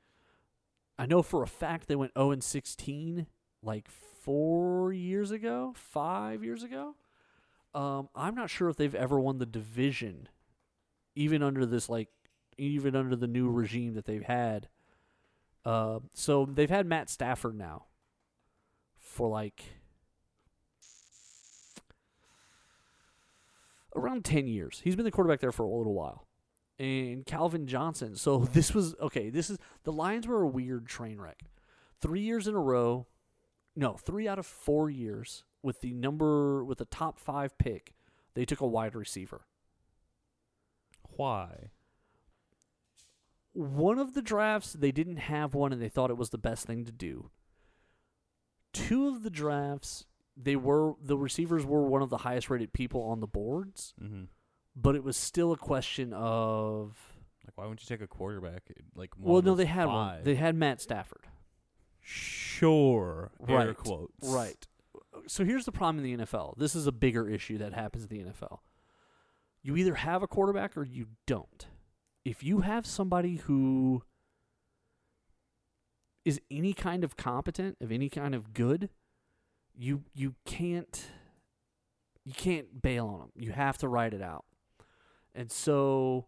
I 0.99 1.07
know 1.07 1.23
for 1.23 1.43
a 1.43 1.47
fact 1.49 1.89
they 1.89 1.97
went 1.97 2.13
0 2.17 2.31
and 2.31 2.43
16 2.45 3.27
like 3.63 3.89
4 4.25 4.93
years 4.93 5.31
ago, 5.31 5.73
5 5.77 6.45
years 6.45 6.63
ago. 6.63 6.95
Um 7.75 8.09
I'm 8.15 8.35
not 8.35 8.51
sure 8.51 8.69
if 8.69 8.77
they've 8.77 8.95
ever 8.95 9.21
won 9.21 9.39
the 9.39 9.47
division 9.47 10.29
even 11.15 11.43
under 11.43 11.67
this 11.67 11.89
like 11.89 12.09
even 12.59 12.97
under 12.97 13.17
the 13.17 13.27
new 13.27 13.49
regime 13.51 13.95
that 13.95 14.05
they've 14.05 14.25
had. 14.25 14.69
Uh, 15.65 16.01
so 16.13 16.45
they've 16.45 16.71
had 16.71 16.87
Matt 16.87 17.09
Stafford 17.09 17.57
now 17.57 17.87
for 18.99 19.29
like 19.29 19.65
around 23.97 24.25
10 24.25 24.47
years. 24.47 24.81
He's 24.85 24.97
been 24.97 25.05
the 25.05 25.11
quarterback 25.11 25.41
there 25.41 25.53
for 25.53 25.63
a 25.65 25.69
little 25.69 25.95
while. 25.95 26.27
And 26.79 27.25
Calvin 27.25 27.67
Johnson. 27.67 28.17
So 28.17 28.39
this 28.53 28.75
was 28.75 28.95
okay, 29.01 29.31
this 29.31 29.51
is 29.51 29.59
the 29.85 29.93
Lions 29.93 30.27
were 30.27 30.43
a 30.43 30.49
weird 30.49 30.87
train 30.87 31.21
wreck. 31.21 31.43
3 32.01 32.21
years 32.21 32.47
in 32.47 32.55
a 32.55 32.61
row. 32.61 33.07
No, 33.77 33.95
3 33.95 34.29
out 34.29 34.39
of 34.39 34.47
4 34.47 34.89
years 34.91 35.45
with 35.63 35.81
the 35.81 35.93
number 35.93 36.65
with 36.65 36.79
the 36.79 36.85
top 36.85 37.19
5 37.19 37.57
pick, 37.59 37.95
they 38.35 38.45
took 38.45 38.61
a 38.61 38.67
wide 38.67 38.95
receiver. 38.95 39.47
Why? 41.17 41.71
one 43.57 44.01
of 44.01 44.15
the 44.15 44.23
drafts 44.23 44.73
they 44.73 44.91
didn't 44.91 45.17
have 45.17 45.55
one 45.55 45.73
and 45.73 45.81
they 45.81 45.89
thought 45.89 46.11
it 46.11 46.17
was 46.17 46.31
the 46.31 46.39
best 46.39 46.67
thing 46.67 46.85
to 46.85 46.91
do. 46.91 47.31
Two 48.73 49.07
of 49.07 49.23
the 49.23 49.31
drafts 49.31 50.07
they 50.37 50.57
were 50.57 50.95
the 51.01 51.17
receivers 51.17 51.65
were 51.65 51.87
one 51.87 52.03
of 52.03 52.11
the 52.11 52.17
highest 52.19 52.51
rated 52.51 52.73
people 52.73 53.03
on 53.05 53.21
the 53.21 53.29
boards, 53.29 53.95
Mm-hmm. 54.03 54.25
but 54.75 54.97
it 54.97 55.05
was 55.05 55.17
still 55.17 55.53
a 55.53 55.57
question 55.57 56.13
of 56.13 56.97
Like 57.47 57.57
why 57.57 57.63
wouldn't 57.65 57.89
you 57.89 57.97
take 57.97 58.03
a 58.05 58.09
quarterback? 58.09 58.65
Like 58.97 59.11
well 59.17 59.41
no 59.41 59.55
they 59.55 59.67
had 59.67 59.87
one. 59.87 60.25
They 60.25 60.35
had 60.35 60.57
Matt 60.57 60.81
Stafford. 60.81 61.29
Sure 62.05 63.33
air 63.49 63.57
Right, 63.57 63.77
quotes 63.77 64.13
Right. 64.23 64.67
So 65.27 65.45
here's 65.45 65.65
the 65.65 65.73
problem 65.73 66.05
in 66.05 66.19
the 66.19 66.25
NFL. 66.25 66.57
This 66.59 66.75
is 66.75 66.87
a 66.87 66.93
bigger 66.93 67.29
issue 67.29 67.59
that 67.59 67.73
happens 67.73 68.05
in 68.05 68.09
the 68.11 68.31
NFL. 68.31 68.59
You 69.63 69.77
either 69.77 69.95
have 69.95 70.23
a 70.23 70.27
quarterback 70.27 70.77
or 70.77 70.85
you 70.85 71.07
don't. 71.27 71.67
If 72.25 72.43
you 72.43 72.61
have 72.61 72.87
somebody 72.87 73.37
who 73.37 74.03
is 76.25 76.41
any 76.51 76.75
kind 76.75 77.05
of 77.05 77.17
competent, 77.17 77.79
of 77.81 77.91
any 77.91 78.09
kind 78.09 78.35
of 78.35 78.53
good, 78.53 78.91
you 79.75 80.05
you 80.13 80.35
can't 80.45 81.11
you 82.25 82.33
can't 82.33 82.83
bail 82.83 83.07
on 83.07 83.19
them. 83.21 83.31
You 83.37 83.53
have 83.53 83.79
to 83.79 83.89
ride 83.89 84.15
it 84.15 84.23
out. 84.23 84.45
And 85.35 85.51
so 85.51 86.27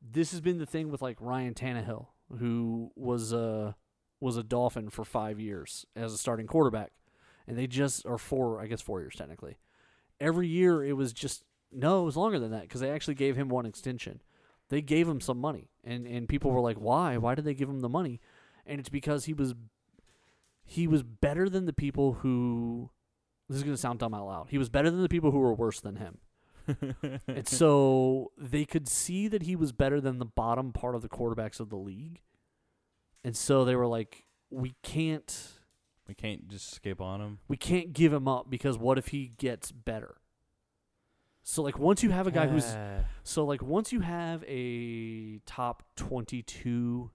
this 0.00 0.30
has 0.30 0.40
been 0.40 0.58
the 0.58 0.66
thing 0.66 0.90
with 0.90 1.02
like 1.02 1.16
Ryan 1.20 1.54
Tannehill, 1.54 2.06
who 2.38 2.90
was 2.94 3.32
a 3.32 3.76
was 4.20 4.36
a 4.36 4.42
Dolphin 4.42 4.90
for 4.90 5.04
five 5.04 5.40
years 5.40 5.86
as 5.96 6.12
a 6.12 6.18
starting 6.18 6.46
quarterback, 6.46 6.92
and 7.46 7.58
they 7.58 7.66
just 7.66 8.06
or 8.06 8.18
four, 8.18 8.60
I 8.60 8.66
guess 8.66 8.80
four 8.80 9.00
years 9.00 9.16
technically. 9.16 9.58
Every 10.20 10.46
year 10.46 10.84
it 10.84 10.92
was 10.92 11.12
just 11.12 11.44
no, 11.72 12.02
it 12.02 12.04
was 12.04 12.16
longer 12.16 12.38
than 12.38 12.50
that 12.50 12.62
because 12.62 12.80
they 12.80 12.90
actually 12.90 13.14
gave 13.14 13.36
him 13.36 13.48
one 13.48 13.66
extension. 13.66 14.20
They 14.68 14.82
gave 14.82 15.08
him 15.08 15.20
some 15.20 15.38
money, 15.38 15.70
and 15.82 16.06
and 16.06 16.28
people 16.28 16.50
were 16.50 16.60
like, 16.60 16.76
why? 16.76 17.16
Why 17.16 17.34
did 17.34 17.44
they 17.44 17.54
give 17.54 17.68
him 17.68 17.80
the 17.80 17.88
money? 17.88 18.20
And 18.66 18.78
it's 18.78 18.88
because 18.88 19.24
he 19.24 19.32
was 19.32 19.54
he 20.64 20.86
was 20.86 21.02
better 21.02 21.48
than 21.48 21.66
the 21.66 21.72
people 21.72 22.14
who. 22.14 22.90
This 23.48 23.56
is 23.58 23.64
gonna 23.64 23.76
sound 23.76 23.98
dumb 23.98 24.14
out 24.14 24.26
loud. 24.26 24.46
He 24.50 24.58
was 24.58 24.68
better 24.68 24.90
than 24.90 25.02
the 25.02 25.08
people 25.08 25.32
who 25.32 25.40
were 25.40 25.54
worse 25.54 25.80
than 25.80 25.96
him. 25.96 26.18
And 27.26 27.48
so 27.48 28.30
they 28.38 28.64
could 28.64 28.88
see 28.88 29.26
that 29.26 29.42
he 29.42 29.56
was 29.56 29.72
better 29.72 30.00
than 30.00 30.18
the 30.18 30.24
bottom 30.24 30.72
part 30.72 30.94
of 30.94 31.02
the 31.02 31.08
quarterbacks 31.08 31.58
of 31.58 31.68
the 31.68 31.76
league. 31.76 32.20
And 33.24 33.36
so 33.36 33.64
they 33.64 33.76
were 33.76 33.86
like, 33.86 34.24
we 34.50 34.74
can't 34.82 35.60
we 36.08 36.14
can't 36.14 36.48
just 36.48 36.72
skip 36.74 37.00
on 37.00 37.20
him. 37.20 37.38
we 37.46 37.56
can't 37.56 37.92
give 37.92 38.12
him 38.12 38.26
up 38.26 38.50
because 38.50 38.76
what 38.76 38.98
if 38.98 39.08
he 39.08 39.28
gets 39.38 39.70
better? 39.70 40.16
So 41.42 41.62
like 41.62 41.78
once 41.78 42.02
you 42.02 42.10
have 42.10 42.26
a 42.26 42.30
guy 42.30 42.46
who's 42.46 42.76
so 43.22 43.44
like 43.44 43.62
once 43.62 43.92
you 43.92 44.00
have 44.00 44.44
a 44.46 45.38
top 45.46 45.82
22 45.96 47.10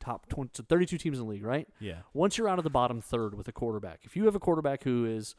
top 0.00 0.28
20 0.28 0.50
so 0.54 0.64
32 0.68 0.98
teams 0.98 1.18
in 1.18 1.24
the 1.24 1.30
league, 1.30 1.44
right? 1.44 1.68
yeah. 1.78 1.98
Once 2.12 2.36
you're 2.36 2.48
out 2.48 2.58
of 2.58 2.64
the 2.64 2.70
bottom 2.70 3.00
third 3.00 3.34
with 3.36 3.46
a 3.48 3.52
quarterback. 3.52 4.00
If 4.02 4.16
you 4.16 4.24
have 4.24 4.34
a 4.34 4.40
quarterback 4.40 4.82
who 4.82 5.04
is 5.06 5.34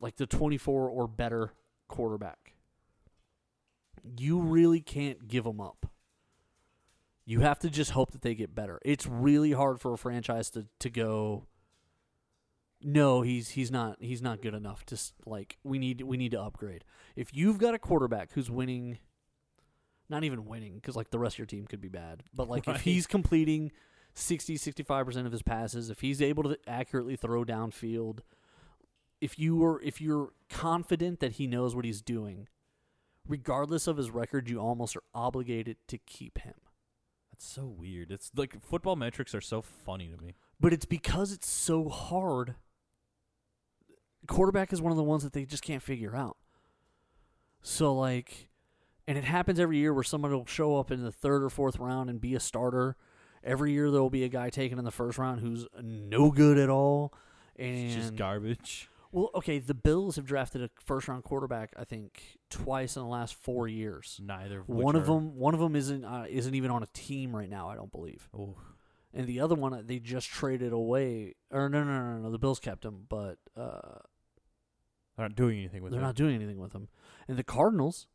like 0.00 0.16
the 0.16 0.26
24 0.26 0.88
or 0.90 1.08
better 1.08 1.54
quarterback, 1.88 2.54
you 4.18 4.38
really 4.38 4.80
can't 4.80 5.26
give 5.26 5.46
him 5.46 5.60
up. 5.60 5.86
You 7.28 7.40
have 7.40 7.58
to 7.58 7.68
just 7.68 7.90
hope 7.90 8.12
that 8.12 8.22
they 8.22 8.34
get 8.34 8.54
better. 8.54 8.78
It's 8.86 9.06
really 9.06 9.52
hard 9.52 9.82
for 9.82 9.92
a 9.92 9.98
franchise 9.98 10.48
to 10.52 10.64
to 10.78 10.88
go. 10.88 11.44
No, 12.82 13.20
he's 13.20 13.50
he's 13.50 13.70
not 13.70 13.98
he's 14.00 14.22
not 14.22 14.40
good 14.40 14.54
enough. 14.54 14.86
Just 14.86 15.12
like 15.26 15.58
we 15.62 15.78
need 15.78 16.00
we 16.00 16.16
need 16.16 16.30
to 16.30 16.40
upgrade. 16.40 16.84
If 17.16 17.34
you've 17.34 17.58
got 17.58 17.74
a 17.74 17.78
quarterback 17.78 18.32
who's 18.32 18.50
winning, 18.50 18.96
not 20.08 20.24
even 20.24 20.46
winning 20.46 20.76
because 20.76 20.96
like 20.96 21.10
the 21.10 21.18
rest 21.18 21.34
of 21.34 21.40
your 21.40 21.46
team 21.46 21.66
could 21.66 21.82
be 21.82 21.90
bad, 21.90 22.22
but 22.32 22.48
like 22.48 22.66
Right. 22.66 22.76
if 22.76 22.82
he's 22.82 23.06
completing 23.06 23.72
60 24.14 24.56
65 24.56 25.04
percent 25.04 25.26
of 25.26 25.32
his 25.32 25.42
passes, 25.42 25.90
if 25.90 26.00
he's 26.00 26.22
able 26.22 26.44
to 26.44 26.58
accurately 26.66 27.14
throw 27.16 27.44
downfield, 27.44 28.20
if 29.20 29.38
you 29.38 29.56
were 29.56 29.82
if 29.82 30.00
you're 30.00 30.30
confident 30.48 31.20
that 31.20 31.32
he 31.32 31.46
knows 31.46 31.76
what 31.76 31.84
he's 31.84 32.00
doing, 32.00 32.48
regardless 33.26 33.86
of 33.86 33.98
his 33.98 34.10
record, 34.10 34.48
you 34.48 34.58
almost 34.60 34.96
are 34.96 35.02
obligated 35.14 35.76
to 35.88 35.98
keep 35.98 36.38
him. 36.38 36.54
That's 37.38 37.52
so 37.52 37.66
weird. 37.66 38.10
It's 38.10 38.32
like 38.34 38.60
football 38.64 38.96
metrics 38.96 39.32
are 39.32 39.40
so 39.40 39.62
funny 39.62 40.08
to 40.08 40.20
me. 40.20 40.34
But 40.58 40.72
it's 40.72 40.86
because 40.86 41.30
it's 41.32 41.48
so 41.48 41.88
hard. 41.88 42.56
Quarterback 44.26 44.72
is 44.72 44.82
one 44.82 44.90
of 44.90 44.96
the 44.96 45.04
ones 45.04 45.22
that 45.22 45.34
they 45.34 45.44
just 45.44 45.62
can't 45.62 45.82
figure 45.82 46.16
out. 46.16 46.36
So 47.62 47.94
like 47.94 48.48
and 49.06 49.16
it 49.16 49.22
happens 49.22 49.60
every 49.60 49.78
year 49.78 49.94
where 49.94 50.02
someone 50.02 50.32
will 50.32 50.46
show 50.46 50.78
up 50.78 50.90
in 50.90 51.04
the 51.04 51.12
third 51.12 51.44
or 51.44 51.48
fourth 51.48 51.78
round 51.78 52.10
and 52.10 52.20
be 52.20 52.34
a 52.34 52.40
starter. 52.40 52.96
Every 53.44 53.72
year 53.72 53.88
there 53.92 54.02
will 54.02 54.10
be 54.10 54.24
a 54.24 54.28
guy 54.28 54.50
taken 54.50 54.76
in 54.76 54.84
the 54.84 54.90
first 54.90 55.16
round 55.16 55.40
who's 55.40 55.64
no 55.80 56.32
good 56.32 56.58
at 56.58 56.68
all. 56.68 57.14
And 57.54 57.86
It's 57.86 57.94
just 57.94 58.16
garbage. 58.16 58.88
Well, 59.10 59.30
okay, 59.36 59.58
the 59.58 59.74
Bills 59.74 60.16
have 60.16 60.26
drafted 60.26 60.62
a 60.62 60.70
first 60.84 61.08
round 61.08 61.24
quarterback 61.24 61.72
I 61.78 61.84
think 61.84 62.38
twice 62.50 62.96
in 62.96 63.02
the 63.02 63.08
last 63.08 63.34
4 63.34 63.66
years. 63.68 64.20
Neither 64.22 64.60
of 64.60 64.68
which 64.68 64.84
One 64.84 64.96
of 64.96 65.02
are- 65.04 65.14
them 65.14 65.36
one 65.36 65.54
of 65.54 65.60
them 65.60 65.74
isn't 65.76 66.04
uh, 66.04 66.26
isn't 66.28 66.54
even 66.54 66.70
on 66.70 66.82
a 66.82 66.88
team 66.92 67.34
right 67.34 67.48
now, 67.48 67.68
I 67.68 67.74
don't 67.74 67.90
believe. 67.92 68.28
Oh, 68.36 68.56
And 69.14 69.26
the 69.26 69.40
other 69.40 69.54
one 69.54 69.72
uh, 69.72 69.82
they 69.84 69.98
just 69.98 70.28
traded 70.28 70.72
away. 70.72 71.34
Or 71.50 71.68
no, 71.70 71.82
no, 71.84 72.00
no, 72.00 72.18
no. 72.18 72.30
The 72.30 72.38
Bills 72.38 72.60
kept 72.60 72.84
him, 72.84 73.06
but 73.08 73.38
uh, 73.56 74.00
they're 75.16 75.26
not 75.28 75.34
doing 75.36 75.58
anything 75.58 75.82
with 75.82 75.92
they're 75.92 76.00
it. 76.00 76.04
not 76.04 76.14
doing 76.14 76.34
anything 76.34 76.58
with 76.58 76.74
him. 76.74 76.88
And 77.26 77.36
the 77.38 77.44
Cardinals, 77.44 78.06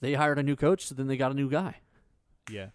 they 0.00 0.14
hired 0.14 0.38
a 0.38 0.42
new 0.42 0.56
coach, 0.56 0.86
so 0.86 0.94
then 0.94 1.08
they 1.08 1.16
got 1.18 1.30
a 1.30 1.34
new 1.34 1.50
guy. 1.50 1.80
Yeah. 2.50 2.68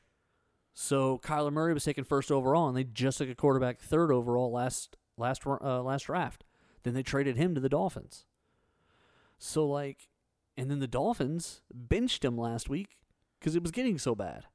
So 0.75 1.19
Kyler 1.19 1.51
Murray 1.51 1.73
was 1.73 1.83
taken 1.83 2.03
first 2.03 2.31
overall, 2.31 2.67
and 2.67 2.77
they 2.77 2.83
just 2.83 3.17
took 3.17 3.29
a 3.29 3.35
quarterback 3.35 3.79
third 3.79 4.11
overall 4.11 4.51
last 4.51 4.95
last 5.17 5.41
uh, 5.45 5.81
last 5.81 6.03
draft. 6.05 6.43
Then 6.83 6.93
they 6.93 7.03
traded 7.03 7.37
him 7.37 7.55
to 7.55 7.61
the 7.61 7.69
Dolphins. 7.69 8.25
So 9.37 9.65
like, 9.67 10.09
and 10.57 10.69
then 10.69 10.79
the 10.79 10.87
Dolphins 10.87 11.61
benched 11.73 12.23
him 12.23 12.37
last 12.37 12.69
week 12.69 12.97
because 13.39 13.55
it 13.55 13.61
was 13.61 13.71
getting 13.71 13.97
so 13.97 14.15
bad. 14.15 14.45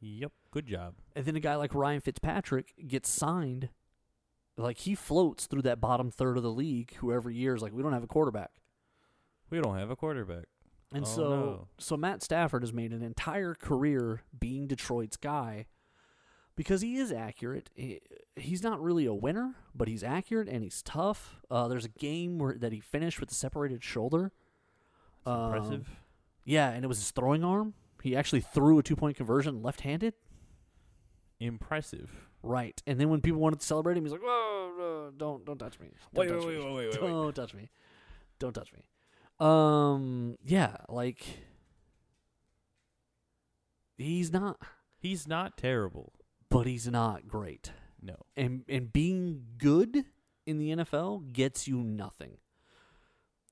Yep. 0.00 0.32
Good 0.50 0.66
job. 0.66 0.94
And 1.14 1.24
then 1.24 1.36
a 1.36 1.40
guy 1.40 1.54
like 1.56 1.74
Ryan 1.74 2.00
Fitzpatrick 2.00 2.74
gets 2.86 3.08
signed. 3.08 3.70
Like 4.56 4.78
he 4.78 4.94
floats 4.94 5.46
through 5.46 5.62
that 5.62 5.80
bottom 5.80 6.10
third 6.10 6.36
of 6.36 6.42
the 6.42 6.50
league, 6.50 6.94
who 6.96 7.12
every 7.12 7.34
year 7.36 7.54
is 7.54 7.62
like, 7.62 7.72
we 7.72 7.82
don't 7.82 7.92
have 7.92 8.04
a 8.04 8.06
quarterback. 8.08 8.50
We 9.50 9.60
don't 9.60 9.76
have 9.78 9.90
a 9.90 9.96
quarterback. 9.96 10.44
And 10.92 11.04
Oh, 11.04 11.08
so 11.08 11.28
no. 11.28 11.68
so 11.78 11.96
Matt 11.96 12.22
Stafford 12.22 12.62
has 12.62 12.72
made 12.72 12.92
an 12.92 13.02
entire 13.02 13.54
career 13.54 14.22
being 14.38 14.66
Detroit's 14.66 15.16
guy 15.16 15.66
because 16.56 16.80
he 16.80 16.96
is 16.96 17.12
accurate. 17.12 17.70
He- 17.74 18.00
He's 18.38 18.62
not 18.62 18.82
really 18.82 19.06
a 19.06 19.14
winner, 19.14 19.54
but 19.74 19.88
he's 19.88 20.04
accurate 20.04 20.46
and 20.46 20.62
he's 20.62 20.82
tough. 20.82 21.36
Uh, 21.50 21.68
there's 21.68 21.86
a 21.86 21.88
game 21.90 22.36
where 22.38 22.52
that 22.58 22.70
he 22.70 22.80
finished 22.80 23.18
with 23.18 23.30
a 23.30 23.34
separated 23.34 23.82
shoulder. 23.82 24.30
Um, 25.24 25.54
impressive. 25.54 25.88
Yeah, 26.44 26.68
and 26.68 26.84
it 26.84 26.88
was 26.88 26.98
his 26.98 27.10
throwing 27.12 27.42
arm. 27.42 27.72
He 28.02 28.14
actually 28.14 28.42
threw 28.42 28.78
a 28.78 28.82
two 28.82 28.94
point 28.94 29.16
conversion 29.16 29.62
left-handed. 29.62 30.12
Impressive. 31.40 32.28
Right, 32.42 32.80
and 32.86 33.00
then 33.00 33.08
when 33.08 33.22
people 33.22 33.40
wanted 33.40 33.60
to 33.60 33.66
celebrate 33.66 33.96
him, 33.96 34.04
he's 34.04 34.12
like, 34.12 34.22
"Whoa, 34.22 34.72
whoa, 34.76 35.12
don't 35.16 35.44
don't 35.46 35.58
touch 35.58 35.80
me! 35.80 35.88
Don't 36.14 36.28
Wait, 36.28 36.34
touch 36.34 36.44
wait, 36.46 36.58
me. 36.58 36.64
wait, 36.64 36.74
wait, 36.74 36.74
wait, 36.74 36.88
wait, 36.92 37.02
wait. 37.02 37.10
Don't 37.10 37.34
touch 37.34 37.54
me! 37.54 37.70
Don't 38.38 38.52
touch 38.52 38.70
me!" 38.74 38.84
Um, 39.40 40.36
yeah, 40.44 40.76
like 40.90 41.24
he's 43.96 44.32
not, 44.32 44.60
He's 44.98 45.26
not 45.26 45.56
terrible. 45.56 46.12
But 46.48 46.66
he's 46.66 46.86
not 46.86 47.28
great. 47.28 47.72
No. 48.02 48.16
And 48.36 48.64
and 48.68 48.92
being 48.92 49.42
good 49.58 50.04
in 50.46 50.58
the 50.58 50.70
NFL 50.70 51.32
gets 51.32 51.66
you 51.66 51.78
nothing. 51.78 52.38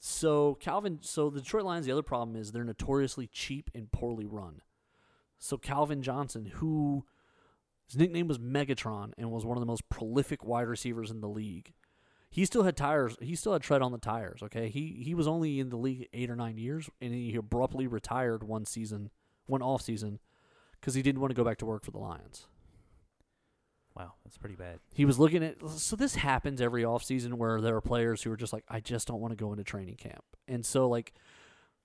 So 0.01 0.57
Calvin, 0.61 0.99
so 1.01 1.31
the 1.31 1.41
Detroit 1.41 1.65
Lions, 1.65 1.87
the 1.87 1.93
other 1.93 2.03
problem 2.03 2.37
is 2.37 2.53
they're 2.53 2.63
notoriously 2.63 3.27
cheap 3.27 3.71
and 3.75 3.91
poorly 3.91 4.27
run. 4.27 4.61
So 5.39 5.57
Calvin 5.57 6.03
Johnson, 6.03 6.47
who 6.47 7.05
his 7.87 7.97
nickname 7.97 8.29
was 8.29 8.39
Megatron 8.39 9.13
and 9.19 9.31
was 9.31 9.45
one 9.45 9.57
of 9.57 9.61
the 9.61 9.67
most 9.67 9.89
prolific 9.89 10.45
wide 10.45 10.69
receivers 10.69 11.11
in 11.11 11.21
the 11.21 11.29
league, 11.29 11.73
he 12.31 12.45
still 12.45 12.65
had 12.65 12.77
tires. 12.77 13.17
He 13.21 13.35
still 13.35 13.53
had 13.53 13.63
tread 13.63 13.83
on 13.83 13.93
the 13.93 13.99
tires. 13.99 14.43
Okay, 14.43 14.69
he 14.69 15.03
he 15.05 15.15
was 15.15 15.29
only 15.29 15.61
in 15.61 15.71
the 15.71 15.77
league 15.77 16.09
eight 16.13 16.31
or 16.31 16.37
nine 16.37 16.59
years, 16.59 16.91
and 17.01 17.15
he 17.15 17.35
abruptly 17.37 17.87
retired 17.87 18.43
one 18.43 18.65
season, 18.65 19.11
one 19.47 19.63
off 19.63 19.83
season, 19.83 20.19
because 20.81 20.95
he 20.95 21.03
didn't 21.03 21.21
want 21.21 21.31
to 21.31 21.37
go 21.37 21.45
back 21.45 21.59
to 21.59 21.67
work 21.67 21.85
for 21.85 21.93
the 21.93 21.99
Lions. 21.99 22.47
Wow, 23.97 24.15
that's 24.25 24.37
pretty 24.37 24.57
bad. 24.57 24.81
He 24.93 25.05
was 25.05 25.19
looking 25.19 25.45
at 25.45 25.57
so 25.71 25.95
this 25.97 26.17
happens 26.17 26.61
every 26.61 26.83
offseason 26.83 27.35
where 27.35 27.61
there 27.61 27.77
are 27.77 27.81
players 27.81 28.23
who 28.23 28.33
are 28.33 28.37
just 28.37 28.53
like, 28.53 28.65
I 28.69 28.81
just 28.81 29.07
don't 29.07 29.21
want 29.21 29.33
to 29.33 29.37
go 29.37 29.53
into 29.53 29.63
training 29.65 29.95
camp. 29.97 30.25
And 30.49 30.67
so 30.67 30.89
like 30.89 31.13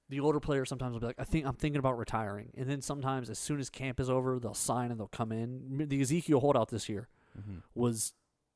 the 0.09 0.19
older 0.19 0.39
players 0.39 0.69
sometimes 0.69 0.93
will 0.93 1.01
be 1.01 1.05
like, 1.05 1.19
I 1.19 1.23
think 1.23 1.45
I'm 1.45 1.53
thinking 1.53 1.77
about 1.77 1.97
retiring. 1.99 2.49
And 2.57 2.67
then 2.67 2.81
sometimes 2.81 3.29
as 3.29 3.37
soon 3.37 3.59
as 3.59 3.69
camp 3.69 3.99
is 3.99 4.09
over, 4.09 4.39
they'll 4.39 4.55
sign 4.55 4.89
and 4.89 4.99
they'll 4.99 5.07
come 5.07 5.31
in. 5.31 5.85
The 5.87 6.01
Ezekiel 6.01 6.39
holdout 6.39 6.69
this 6.69 6.89
year 6.89 7.07
Mm-hmm. 7.39 7.59
was 7.75 8.13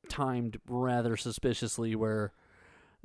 timed 0.08 0.58
rather 0.68 1.16
suspiciously 1.16 1.94
where 1.94 2.32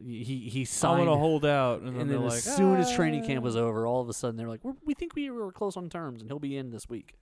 he 0.03 0.49
he 0.49 0.61
I 0.61 0.63
signed 0.63 1.07
want 1.07 1.15
to 1.15 1.19
hold 1.19 1.45
out, 1.45 1.81
and 1.81 1.89
and, 1.89 1.99
then, 1.99 2.07
then 2.07 2.23
as 2.25 2.47
like, 2.47 2.55
soon 2.57 2.77
as 2.77 2.91
training 2.95 3.23
camp 3.25 3.43
"Ah." 3.43 3.45
was 3.45 3.55
over, 3.55 3.85
all 3.85 4.01
of 4.01 4.09
a 4.09 4.13
sudden 4.13 4.35
they're 4.35 4.47
like, 4.47 4.63
We're, 4.63 4.73
"We 4.83 4.93
think 4.95 5.13
we 5.15 5.29
were 5.29 5.51
close 5.51 5.77
on 5.77 5.89
terms, 5.89 6.21
and 6.21 6.29
he'll 6.29 6.39
be 6.39 6.57
in 6.57 6.71
this 6.71 6.89
week." 6.89 7.19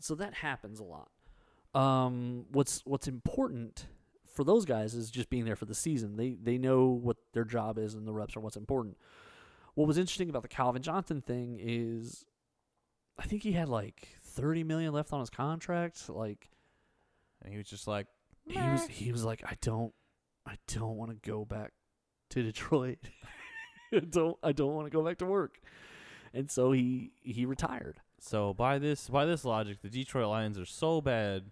So 0.00 0.14
that 0.16 0.34
happens 0.34 0.80
a 0.80 0.84
lot. 0.84 1.08
Um, 1.74 2.46
what's 2.50 2.82
what's 2.84 3.08
important 3.08 3.86
for 4.34 4.44
those 4.44 4.64
guys 4.64 4.94
is 4.94 5.10
just 5.10 5.30
being 5.30 5.44
there 5.44 5.56
for 5.56 5.66
the 5.66 5.74
season. 5.74 6.16
They 6.16 6.36
they 6.40 6.58
know 6.58 6.86
what 6.86 7.16
their 7.32 7.44
job 7.44 7.78
is, 7.78 7.94
and 7.94 8.06
the 8.06 8.12
reps 8.12 8.36
are 8.36 8.40
what's 8.40 8.56
important. 8.56 8.96
What 9.74 9.86
was 9.86 9.98
interesting 9.98 10.30
about 10.30 10.42
the 10.42 10.48
Calvin 10.48 10.82
Johnson 10.82 11.20
thing 11.22 11.58
is, 11.60 12.24
I 13.18 13.24
think 13.24 13.42
he 13.42 13.52
had 13.52 13.68
like 13.68 14.08
thirty 14.22 14.64
million 14.64 14.92
left 14.92 15.12
on 15.12 15.20
his 15.20 15.30
contract. 15.30 16.08
Like 16.08 16.48
and 17.42 17.52
he 17.52 17.58
was 17.58 17.68
just 17.68 17.86
like, 17.86 18.06
he 18.46 18.58
was 18.58 18.86
he 18.86 19.12
was 19.12 19.24
like, 19.24 19.42
I 19.44 19.56
don't 19.60 19.92
I 20.46 20.56
don't 20.66 20.96
want 20.96 21.10
to 21.10 21.30
go 21.30 21.44
back 21.44 21.72
to 22.30 22.42
Detroit. 22.42 22.98
I 23.92 24.00
don't 24.00 24.36
I 24.42 24.52
don't 24.52 24.74
want 24.74 24.86
to 24.86 24.90
go 24.90 25.04
back 25.04 25.18
to 25.18 25.26
work. 25.26 25.60
And 26.34 26.50
so 26.50 26.72
he 26.72 27.12
he 27.22 27.46
retired. 27.46 28.00
so 28.20 28.52
by 28.54 28.78
this 28.78 29.08
by 29.08 29.24
this 29.24 29.44
logic, 29.44 29.80
the 29.82 29.88
Detroit 29.88 30.28
Lions 30.28 30.58
are 30.58 30.66
so 30.66 31.00
bad. 31.00 31.50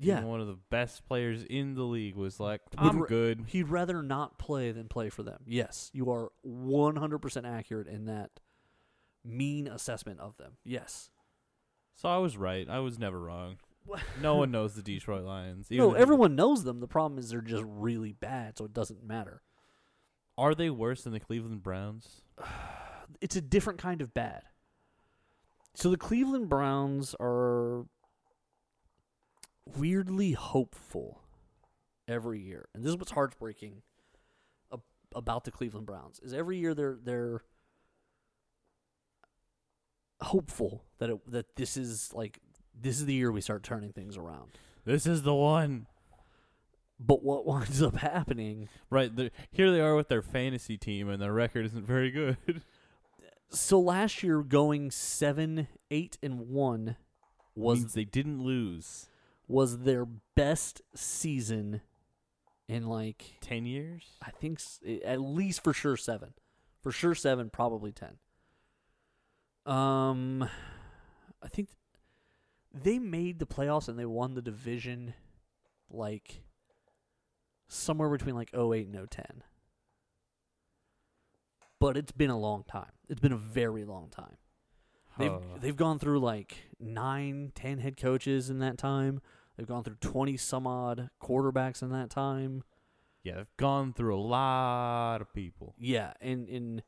Yeah. 0.00 0.22
one 0.22 0.40
of 0.40 0.46
the 0.46 0.58
best 0.70 1.06
players 1.06 1.44
in 1.44 1.74
the 1.74 1.82
league 1.82 2.16
was 2.16 2.38
like, 2.38 2.60
Would 2.80 2.90
I'm 2.90 2.98
ra- 3.00 3.06
good. 3.08 3.44
He'd 3.48 3.68
rather 3.68 4.02
not 4.02 4.38
play 4.38 4.70
than 4.72 4.88
play 4.88 5.10
for 5.10 5.22
them. 5.22 5.40
Yes, 5.46 5.90
you 5.92 6.10
are 6.10 6.30
100% 6.46 7.44
accurate 7.44 7.88
in 7.88 8.06
that 8.06 8.30
mean 9.24 9.66
assessment 9.66 10.20
of 10.20 10.36
them. 10.36 10.52
Yes. 10.64 11.10
So 11.94 12.08
I 12.08 12.18
was 12.18 12.36
right. 12.36 12.68
I 12.68 12.78
was 12.78 12.98
never 12.98 13.18
wrong. 13.18 13.56
No 14.20 14.34
one 14.34 14.50
knows 14.50 14.74
the 14.74 14.82
Detroit 14.82 15.24
Lions. 15.24 15.68
No, 15.70 15.94
everyone 15.94 16.36
knows 16.36 16.62
them. 16.62 16.80
The 16.80 16.86
problem 16.86 17.18
is 17.18 17.30
they're 17.30 17.40
just 17.40 17.64
really 17.66 18.12
bad, 18.12 18.58
so 18.58 18.66
it 18.66 18.74
doesn't 18.74 19.02
matter. 19.02 19.40
Are 20.36 20.54
they 20.54 20.68
worse 20.68 21.04
than 21.04 21.14
the 21.14 21.20
Cleveland 21.20 21.62
Browns? 21.62 22.20
it's 23.22 23.36
a 23.36 23.40
different 23.40 23.78
kind 23.78 24.02
of 24.02 24.12
bad. 24.12 24.42
So 25.74 25.90
the 25.90 25.96
Cleveland 25.96 26.48
Browns 26.50 27.14
are 27.18 27.86
weirdly 29.76 30.32
hopeful 30.32 31.20
every 32.06 32.40
year, 32.40 32.68
and 32.74 32.82
this 32.82 32.90
is 32.90 32.96
what's 32.96 33.10
heartbreaking 33.12 33.82
ab- 34.72 34.82
about 35.14 35.44
the 35.44 35.50
Cleveland 35.50 35.86
Browns 35.86 36.20
is 36.20 36.32
every 36.32 36.58
year 36.58 36.74
they're 36.74 36.98
they're 37.02 37.42
hopeful 40.20 40.84
that 40.98 41.10
it, 41.10 41.30
that 41.30 41.56
this 41.56 41.76
is 41.76 42.12
like 42.12 42.40
this 42.80 42.98
is 42.98 43.06
the 43.06 43.14
year 43.14 43.30
we 43.30 43.40
start 43.40 43.62
turning 43.62 43.92
things 43.92 44.16
around. 44.16 44.52
This 44.84 45.06
is 45.06 45.22
the 45.22 45.34
one. 45.34 45.86
But 47.00 47.22
what 47.22 47.46
winds 47.46 47.80
up 47.80 47.96
happening 47.96 48.68
Right. 48.90 49.12
Here 49.52 49.70
they 49.70 49.80
are 49.80 49.94
with 49.94 50.08
their 50.08 50.22
fantasy 50.22 50.76
team, 50.76 51.08
and 51.08 51.22
their 51.22 51.32
record 51.32 51.66
isn't 51.66 51.86
very 51.86 52.10
good. 52.10 52.36
so 53.50 53.78
last 53.78 54.22
year 54.22 54.42
going 54.42 54.90
7 54.90 55.68
8 55.90 56.18
and 56.22 56.48
1 56.48 56.96
was 57.54 57.80
Means 57.80 57.94
they 57.94 58.04
didn't 58.04 58.42
lose. 58.42 59.08
Was 59.48 59.78
their 59.80 60.04
best 60.36 60.82
season 60.94 61.80
in 62.68 62.86
like 62.86 63.36
Ten 63.40 63.64
years? 63.66 64.04
I 64.22 64.30
think 64.30 64.60
s- 64.60 64.78
at 65.04 65.20
least 65.20 65.64
for 65.64 65.72
sure 65.72 65.96
7. 65.96 66.34
For 66.82 66.92
sure 66.92 67.14
7, 67.14 67.50
probably 67.50 67.92
10. 67.92 68.18
Um 69.66 70.48
I 71.42 71.48
think 71.48 71.68
they 72.72 72.98
made 72.98 73.38
the 73.38 73.46
playoffs 73.46 73.88
and 73.88 73.98
they 73.98 74.04
won 74.06 74.34
the 74.34 74.42
division 74.42 75.14
like 75.90 76.42
somewhere 77.68 78.10
between 78.10 78.34
like 78.34 78.50
08 78.54 78.86
and 78.86 79.10
010. 79.10 79.42
But 81.80 81.96
it's 81.96 82.12
been 82.12 82.30
a 82.30 82.38
long 82.38 82.64
time. 82.64 82.90
It's 83.08 83.20
been 83.20 83.32
a 83.32 83.36
very 83.36 83.84
long 83.84 84.08
time. 84.10 84.36
They've 85.16 85.30
Huh. 85.32 85.58
they've 85.60 85.76
gone 85.76 85.98
through 85.98 86.20
like 86.20 86.56
nine, 86.78 87.52
ten 87.54 87.78
head 87.78 87.96
coaches 87.96 88.50
in 88.50 88.58
that 88.60 88.78
time. 88.78 89.20
They've 89.58 89.66
gone 89.66 89.82
through 89.84 89.96
twenty 90.00 90.36
some 90.38 90.66
odd 90.66 91.10
quarterbacks 91.20 91.82
in 91.82 91.90
that 91.90 92.08
time. 92.10 92.62
yeah, 93.24 93.34
they've 93.34 93.56
gone 93.56 93.92
through 93.92 94.16
a 94.16 94.22
lot 94.22 95.20
of 95.20 95.32
people. 95.34 95.74
Yeah, 95.78 96.12
and 96.20 96.48
and 96.48 96.82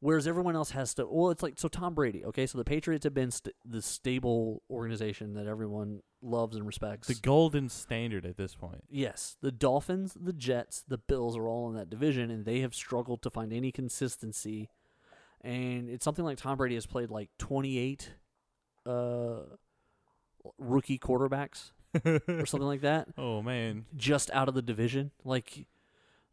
whereas 0.00 0.26
everyone 0.26 0.56
else 0.56 0.70
has 0.70 0.94
to. 0.94 1.06
Well, 1.06 1.30
it's 1.30 1.42
like 1.42 1.58
so 1.58 1.68
Tom 1.68 1.94
Brady. 1.94 2.24
Okay, 2.24 2.46
so 2.46 2.56
the 2.56 2.64
Patriots 2.64 3.04
have 3.04 3.12
been 3.12 3.30
st- 3.30 3.54
the 3.66 3.82
stable 3.82 4.62
organization 4.70 5.34
that 5.34 5.46
everyone 5.46 6.00
loves 6.22 6.56
and 6.56 6.66
respects. 6.66 7.06
The 7.08 7.14
golden 7.16 7.68
standard 7.68 8.24
at 8.24 8.38
this 8.38 8.54
point. 8.54 8.82
yes, 8.88 9.36
the 9.42 9.52
Dolphins, 9.52 10.16
the 10.18 10.32
Jets, 10.32 10.82
the 10.88 10.98
Bills 10.98 11.36
are 11.36 11.46
all 11.46 11.68
in 11.68 11.74
that 11.76 11.90
division, 11.90 12.30
and 12.30 12.46
they 12.46 12.60
have 12.60 12.74
struggled 12.74 13.20
to 13.22 13.30
find 13.30 13.52
any 13.52 13.70
consistency. 13.72 14.70
And 15.42 15.88
it's 15.90 16.04
something 16.04 16.24
like 16.24 16.38
Tom 16.38 16.56
Brady 16.56 16.76
has 16.76 16.86
played 16.86 17.10
like 17.10 17.28
twenty 17.38 17.76
eight 17.78 18.14
uh, 18.86 19.40
rookie 20.58 20.98
quarterbacks 20.98 21.72
or 22.04 22.46
something 22.46 22.66
like 22.66 22.82
that. 22.82 23.08
Oh 23.18 23.42
man. 23.42 23.86
just 23.96 24.30
out 24.30 24.48
of 24.48 24.54
the 24.54 24.62
division. 24.62 25.10
Like, 25.24 25.66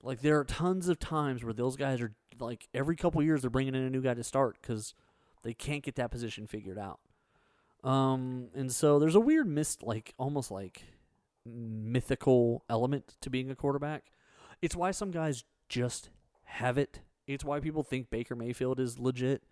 like 0.01 0.21
there 0.21 0.39
are 0.39 0.43
tons 0.43 0.87
of 0.87 0.99
times 0.99 1.43
where 1.43 1.53
those 1.53 1.75
guys 1.75 2.01
are 2.01 2.13
like 2.39 2.67
every 2.73 2.95
couple 2.95 3.21
years 3.23 3.41
they're 3.41 3.49
bringing 3.49 3.75
in 3.75 3.83
a 3.83 3.89
new 3.89 4.01
guy 4.01 4.13
to 4.13 4.23
start 4.23 4.57
because 4.61 4.93
they 5.43 5.53
can't 5.53 5.83
get 5.83 5.95
that 5.95 6.11
position 6.11 6.47
figured 6.47 6.77
out. 6.77 6.99
Um, 7.83 8.47
and 8.55 8.71
so 8.71 8.99
there's 8.99 9.15
a 9.15 9.19
weird 9.19 9.47
mist, 9.47 9.83
like 9.83 10.13
almost 10.17 10.51
like 10.51 10.83
mythical 11.45 12.63
element 12.69 13.15
to 13.21 13.29
being 13.29 13.49
a 13.49 13.55
quarterback. 13.55 14.05
It's 14.61 14.75
why 14.75 14.91
some 14.91 15.11
guys 15.11 15.43
just 15.69 16.09
have 16.45 16.77
it. 16.77 17.01
It's 17.27 17.43
why 17.45 17.59
people 17.59 17.83
think 17.83 18.09
Baker 18.09 18.35
Mayfield 18.35 18.79
is 18.79 18.99
legit. 18.99 19.43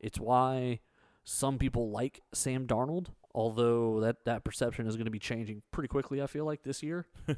It's 0.00 0.18
why 0.18 0.80
some 1.24 1.58
people 1.58 1.90
like 1.90 2.20
Sam 2.32 2.66
Darnold, 2.66 3.08
although 3.34 4.00
that, 4.00 4.24
that 4.26 4.44
perception 4.44 4.86
is 4.86 4.96
going 4.96 5.06
to 5.06 5.10
be 5.10 5.18
changing 5.18 5.62
pretty 5.72 5.88
quickly, 5.88 6.22
I 6.22 6.26
feel 6.26 6.44
like, 6.44 6.62
this 6.62 6.82
year. 6.82 7.06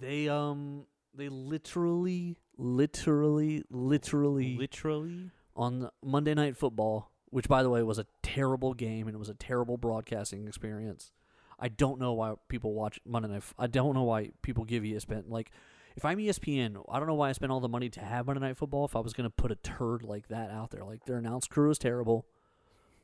They 0.00 0.28
um 0.28 0.86
they 1.14 1.28
literally 1.28 2.38
literally 2.56 3.62
literally 3.70 4.56
Literally. 4.56 5.30
on 5.54 5.90
Monday 6.02 6.34
Night 6.34 6.56
Football, 6.56 7.10
which 7.30 7.48
by 7.48 7.62
the 7.62 7.70
way 7.70 7.82
was 7.82 7.98
a 7.98 8.06
terrible 8.22 8.72
game 8.74 9.06
and 9.06 9.14
it 9.14 9.18
was 9.18 9.28
a 9.28 9.34
terrible 9.34 9.76
broadcasting 9.76 10.48
experience. 10.48 11.12
I 11.58 11.68
don't 11.68 12.00
know 12.00 12.14
why 12.14 12.34
people 12.48 12.72
watch 12.72 12.98
Monday 13.06 13.28
Night. 13.28 13.42
I 13.58 13.66
don't 13.66 13.94
know 13.94 14.02
why 14.04 14.30
people 14.42 14.64
give 14.64 14.82
ESPN 14.82 15.24
like. 15.28 15.50
If 15.96 16.04
I'm 16.04 16.18
ESPN, 16.18 16.84
I 16.90 16.98
don't 16.98 17.08
know 17.08 17.14
why 17.14 17.28
I 17.28 17.32
spent 17.32 17.52
all 17.52 17.60
the 17.60 17.68
money 17.68 17.88
to 17.90 18.00
have 18.00 18.26
Monday 18.26 18.40
Night 18.40 18.56
Football. 18.56 18.84
If 18.84 18.96
I 18.96 19.00
was 19.00 19.12
going 19.12 19.24
to 19.28 19.30
put 19.30 19.52
a 19.52 19.56
turd 19.56 20.02
like 20.02 20.28
that 20.28 20.50
out 20.50 20.70
there, 20.70 20.84
like 20.84 21.04
their 21.04 21.16
announce 21.18 21.46
crew 21.46 21.70
is 21.70 21.78
terrible. 21.78 22.26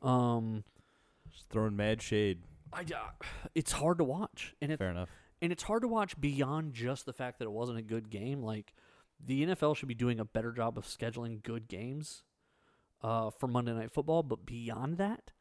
Um, 0.01 0.63
Just 1.31 1.49
throwing 1.49 1.75
mad 1.75 2.01
shade. 2.01 2.39
I, 2.71 2.81
uh, 2.81 3.09
it's 3.55 3.71
hard 3.73 3.97
to 3.97 4.03
watch, 4.03 4.55
and 4.61 4.71
it 4.71 4.77
Fair 4.77 4.91
enough. 4.91 5.09
and 5.41 5.51
it's 5.51 5.63
hard 5.63 5.81
to 5.81 5.87
watch 5.87 6.19
beyond 6.19 6.73
just 6.73 7.05
the 7.05 7.13
fact 7.13 7.39
that 7.39 7.45
it 7.45 7.51
wasn't 7.51 7.79
a 7.79 7.81
good 7.83 8.09
game. 8.09 8.41
Like 8.43 8.73
the 9.23 9.45
NFL 9.45 9.75
should 9.75 9.87
be 9.87 9.95
doing 9.95 10.19
a 10.19 10.25
better 10.25 10.51
job 10.51 10.77
of 10.77 10.85
scheduling 10.85 11.41
good 11.43 11.67
games 11.67 12.23
uh, 13.03 13.29
for 13.31 13.47
Monday 13.47 13.73
Night 13.73 13.91
Football, 13.91 14.23
but 14.23 14.45
beyond 14.45 14.97
that, 14.99 15.31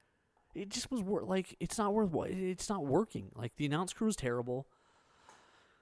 it 0.55 0.71
just 0.71 0.91
was 0.91 1.03
wor- 1.03 1.23
like 1.25 1.55
it's 1.61 1.77
not 1.79 1.93
worth. 1.95 2.11
It's 2.31 2.69
not 2.71 2.87
working. 2.87 3.31
Like 3.35 3.57
the 3.57 3.67
announce 3.67 3.93
crew 3.93 4.09
is 4.09 4.17
terrible, 4.17 4.67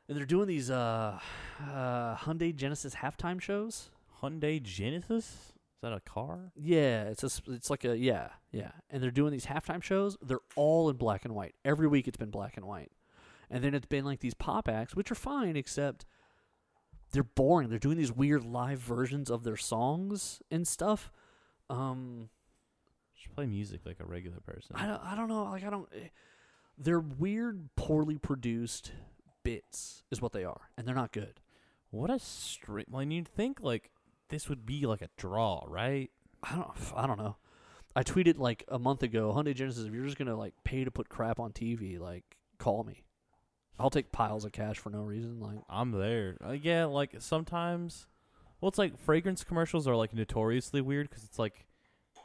and 0.08 0.16
they're 0.16 0.24
doing 0.26 0.46
these 0.46 0.70
uh, 0.70 1.18
uh, 1.62 2.16
Hyundai 2.16 2.54
Genesis 2.54 2.94
halftime 2.94 3.40
shows. 3.40 3.90
Hyundai 4.22 4.62
Genesis? 4.62 5.24
Is 5.24 5.82
that 5.82 5.92
a 5.92 6.00
car? 6.00 6.52
Yeah, 6.56 7.04
it's 7.04 7.22
a, 7.22 7.30
it's 7.52 7.68
like 7.70 7.84
a 7.84 7.96
yeah, 7.96 8.28
yeah. 8.50 8.70
And 8.90 9.02
they're 9.02 9.10
doing 9.10 9.32
these 9.32 9.46
halftime 9.46 9.82
shows. 9.82 10.16
They're 10.22 10.40
all 10.54 10.88
in 10.90 10.96
black 10.96 11.24
and 11.24 11.34
white. 11.34 11.54
Every 11.64 11.86
week 11.86 12.08
it's 12.08 12.16
been 12.16 12.30
black 12.30 12.56
and 12.56 12.66
white. 12.66 12.90
And 13.50 13.62
then 13.62 13.74
it's 13.74 13.86
been 13.86 14.04
like 14.04 14.20
these 14.20 14.34
pop 14.34 14.68
acts, 14.68 14.96
which 14.96 15.10
are 15.10 15.14
fine, 15.16 15.54
except 15.56 16.04
they're 17.12 17.22
boring. 17.22 17.68
They're 17.68 17.78
doing 17.78 17.98
these 17.98 18.10
weird 18.10 18.44
live 18.44 18.78
versions 18.80 19.30
of 19.30 19.44
their 19.44 19.56
songs 19.56 20.40
and 20.50 20.66
stuff. 20.66 21.12
Um, 21.70 22.30
Just 23.16 23.34
play 23.34 23.46
music 23.46 23.82
like 23.84 24.00
a 24.00 24.04
regular 24.04 24.40
person. 24.40 24.74
I 24.76 24.86
don't, 24.86 25.02
I 25.04 25.14
don't 25.14 25.28
know. 25.28 25.44
Like 25.44 25.64
I 25.64 25.70
don't. 25.70 25.88
eh, 25.94 26.08
They're 26.78 26.98
weird, 27.00 27.68
poorly 27.76 28.18
produced 28.18 28.92
bits, 29.46 30.02
is 30.10 30.20
what 30.20 30.32
they 30.32 30.42
are, 30.42 30.70
and 30.76 30.86
they're 30.86 30.94
not 30.94 31.12
good. 31.12 31.40
What 31.90 32.10
a 32.10 32.18
straight. 32.18 32.88
Well, 32.90 33.04
you'd 33.04 33.28
think 33.28 33.60
like 33.60 33.90
this 34.28 34.48
would 34.48 34.66
be 34.66 34.86
like 34.86 35.02
a 35.02 35.08
draw, 35.16 35.64
right? 35.68 36.10
I 36.42 36.56
don't. 36.56 36.70
I 36.96 37.06
don't 37.06 37.18
know. 37.18 37.36
I 37.94 38.02
tweeted 38.02 38.38
like 38.38 38.64
a 38.68 38.78
month 38.78 39.04
ago, 39.04 39.32
Hyundai 39.32 39.54
Genesis. 39.54 39.86
If 39.86 39.94
you're 39.94 40.04
just 40.04 40.18
gonna 40.18 40.36
like 40.36 40.54
pay 40.64 40.84
to 40.84 40.90
put 40.90 41.08
crap 41.08 41.38
on 41.38 41.52
TV, 41.52 41.98
like 41.98 42.24
call 42.58 42.82
me. 42.82 43.04
I'll 43.78 43.90
take 43.90 44.10
piles 44.10 44.44
of 44.44 44.52
cash 44.52 44.78
for 44.78 44.90
no 44.90 45.02
reason. 45.02 45.38
Like 45.38 45.58
I'm 45.70 45.92
there. 45.92 46.36
Uh, 46.44 46.52
yeah, 46.52 46.86
like 46.86 47.14
sometimes. 47.20 48.08
Well, 48.60 48.68
it's 48.68 48.78
like 48.78 48.98
fragrance 48.98 49.44
commercials 49.44 49.86
are 49.86 49.94
like 49.94 50.12
notoriously 50.12 50.80
weird 50.80 51.08
because 51.08 51.22
it's 51.24 51.38
like 51.38 51.66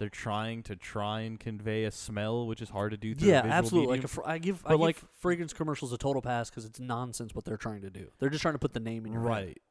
they're 0.01 0.09
trying 0.09 0.63
to 0.63 0.75
try 0.75 1.21
and 1.21 1.39
convey 1.39 1.83
a 1.85 1.91
smell, 1.91 2.47
which 2.47 2.61
is 2.61 2.69
hard 2.69 2.91
to 2.91 2.97
do. 2.97 3.13
Through 3.15 3.29
yeah, 3.29 3.43
absolutely. 3.45 3.87
Like 3.91 3.97
medium. 3.99 4.05
a 4.05 4.07
fr- 4.07 4.21
I 4.25 4.37
give, 4.39 4.57
I 4.65 4.69
But, 4.69 4.73
give 4.73 4.79
like- 4.81 5.01
fragrance 5.19 5.53
commercials 5.53 5.93
a 5.93 5.97
total 5.97 6.21
pass 6.21 6.49
because 6.49 6.65
it's 6.65 6.79
nonsense 6.79 7.33
what 7.35 7.45
they're 7.45 7.55
trying 7.57 7.81
to 7.83 7.89
do. 7.89 8.07
They're 8.19 8.29
just 8.29 8.41
trying 8.41 8.55
to 8.55 8.59
put 8.59 8.73
the 8.73 8.79
name 8.79 9.05
in 9.05 9.13
your 9.13 9.21
head. 9.21 9.29
right. 9.29 9.61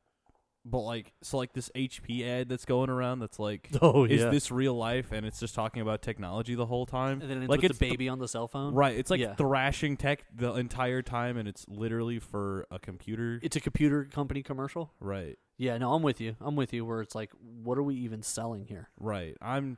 But 0.62 0.80
like, 0.80 1.14
so 1.22 1.38
like 1.38 1.54
this 1.54 1.70
HP 1.74 2.22
ad 2.22 2.50
that's 2.50 2.66
going 2.66 2.90
around 2.90 3.20
that's 3.20 3.38
like, 3.38 3.70
Oh 3.80 4.04
is 4.04 4.20
this 4.24 4.50
real 4.50 4.74
life? 4.74 5.10
And 5.10 5.24
it's 5.24 5.40
just 5.40 5.54
talking 5.54 5.80
about 5.80 6.02
technology 6.02 6.54
the 6.54 6.66
whole 6.66 6.84
time. 6.84 7.22
and 7.22 7.30
then 7.30 7.38
it's 7.42 7.48
like 7.48 7.64
it's 7.64 7.78
the 7.78 7.88
baby 7.88 8.10
on 8.10 8.18
the 8.18 8.28
cell 8.28 8.46
phone. 8.46 8.74
Right. 8.74 8.94
It's 8.94 9.10
like 9.10 9.20
Yeah. 9.20 9.34
thrashing 9.36 9.96
tech 9.96 10.22
the 10.36 10.52
entire 10.56 11.00
time, 11.00 11.38
and 11.38 11.48
it's 11.48 11.66
literally 11.66 12.18
for 12.18 12.66
a 12.70 12.78
computer. 12.78 13.40
It's 13.42 13.56
a 13.56 13.60
computer 13.60 14.04
company 14.04 14.42
commercial. 14.42 14.92
right. 15.00 15.38
Yeah, 15.56 15.76
no, 15.76 15.92
I'm 15.92 16.02
with 16.02 16.22
you. 16.22 16.36
I'm 16.40 16.56
with 16.56 16.72
you. 16.72 16.86
Where 16.86 17.02
it's 17.02 17.14
like, 17.14 17.32
what 17.38 17.76
are 17.76 17.82
we 17.82 17.94
even 17.96 18.22
selling 18.22 18.64
here? 18.64 18.88
Right. 18.98 19.36
I'm 19.42 19.76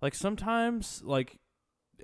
like 0.00 0.14
sometimes 0.14 1.02
like 1.04 1.38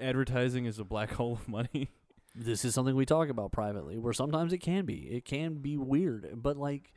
advertising 0.00 0.66
is 0.66 0.78
a 0.78 0.84
black 0.84 1.12
hole 1.14 1.34
of 1.34 1.48
money. 1.48 1.90
this 2.34 2.64
is 2.64 2.74
something 2.74 2.96
we 2.96 3.06
talk 3.06 3.28
about 3.28 3.52
privately 3.52 3.96
where 3.98 4.12
sometimes 4.12 4.52
it 4.52 4.58
can 4.58 4.84
be 4.84 5.06
it 5.10 5.24
can 5.24 5.54
be 5.54 5.76
weird 5.76 6.30
but 6.34 6.56
like 6.56 6.92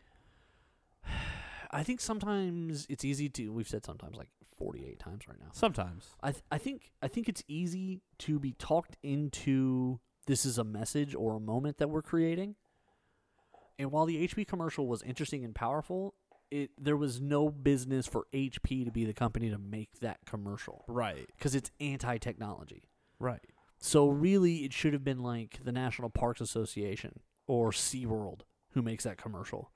i 1.72 1.84
think 1.84 2.02
sometimes 2.02 2.88
it's 2.90 3.06
easy 3.06 3.30
to 3.30 3.50
we've 3.54 3.68
said 3.68 3.86
sometimes 3.86 4.18
like 4.18 4.30
48 4.58 4.98
times 4.98 5.28
right 5.28 5.38
now 5.40 5.50
Sometimes. 5.54 6.08
i 6.24 6.32
th- 6.32 6.44
i 6.52 6.58
think 6.58 6.90
i 7.04 7.08
think 7.08 7.30
it's 7.30 7.44
easy 7.48 8.02
to 8.20 8.40
be 8.40 8.54
talked 8.54 8.98
into 9.04 10.00
this 10.26 10.44
is 10.46 10.58
a 10.58 10.64
message 10.64 11.14
or 11.14 11.36
a 11.36 11.40
moment 11.40 11.78
that 11.78 11.90
we're 11.92 12.02
creating 12.02 12.56
and 13.78 13.92
while 13.92 14.08
the 14.08 14.28
hp 14.28 14.48
commercial 14.48 14.88
was 14.88 15.04
interesting 15.04 15.46
and 15.46 15.54
powerful 15.54 16.16
it 16.52 16.72
there 16.78 16.98
was 16.98 17.20
no 17.22 17.50
business 17.50 18.08
for 18.08 18.26
hp 18.34 18.86
to 18.86 18.92
be 18.92 19.04
the 19.06 19.14
company 19.14 19.50
to 19.50 19.58
make 19.58 20.00
that 20.00 20.20
commercial 20.26 20.86
Right. 20.88 21.28
because 21.38 21.56
it's 21.56 21.72
anti-technology 21.80 22.84
Right. 23.20 23.42
so 23.80 24.08
really, 24.08 24.58
it 24.66 24.74
should 24.74 24.94
have 24.94 25.04
been 25.04 25.24
like 25.24 25.60
the 25.64 25.72
National 25.72 26.10
Parks 26.10 26.40
Association 26.42 27.20
or 27.48 27.72
SeaWorld 27.72 28.42
who 28.72 28.82
makes 28.82 29.04
that 29.06 29.18
commercial. 29.18 29.72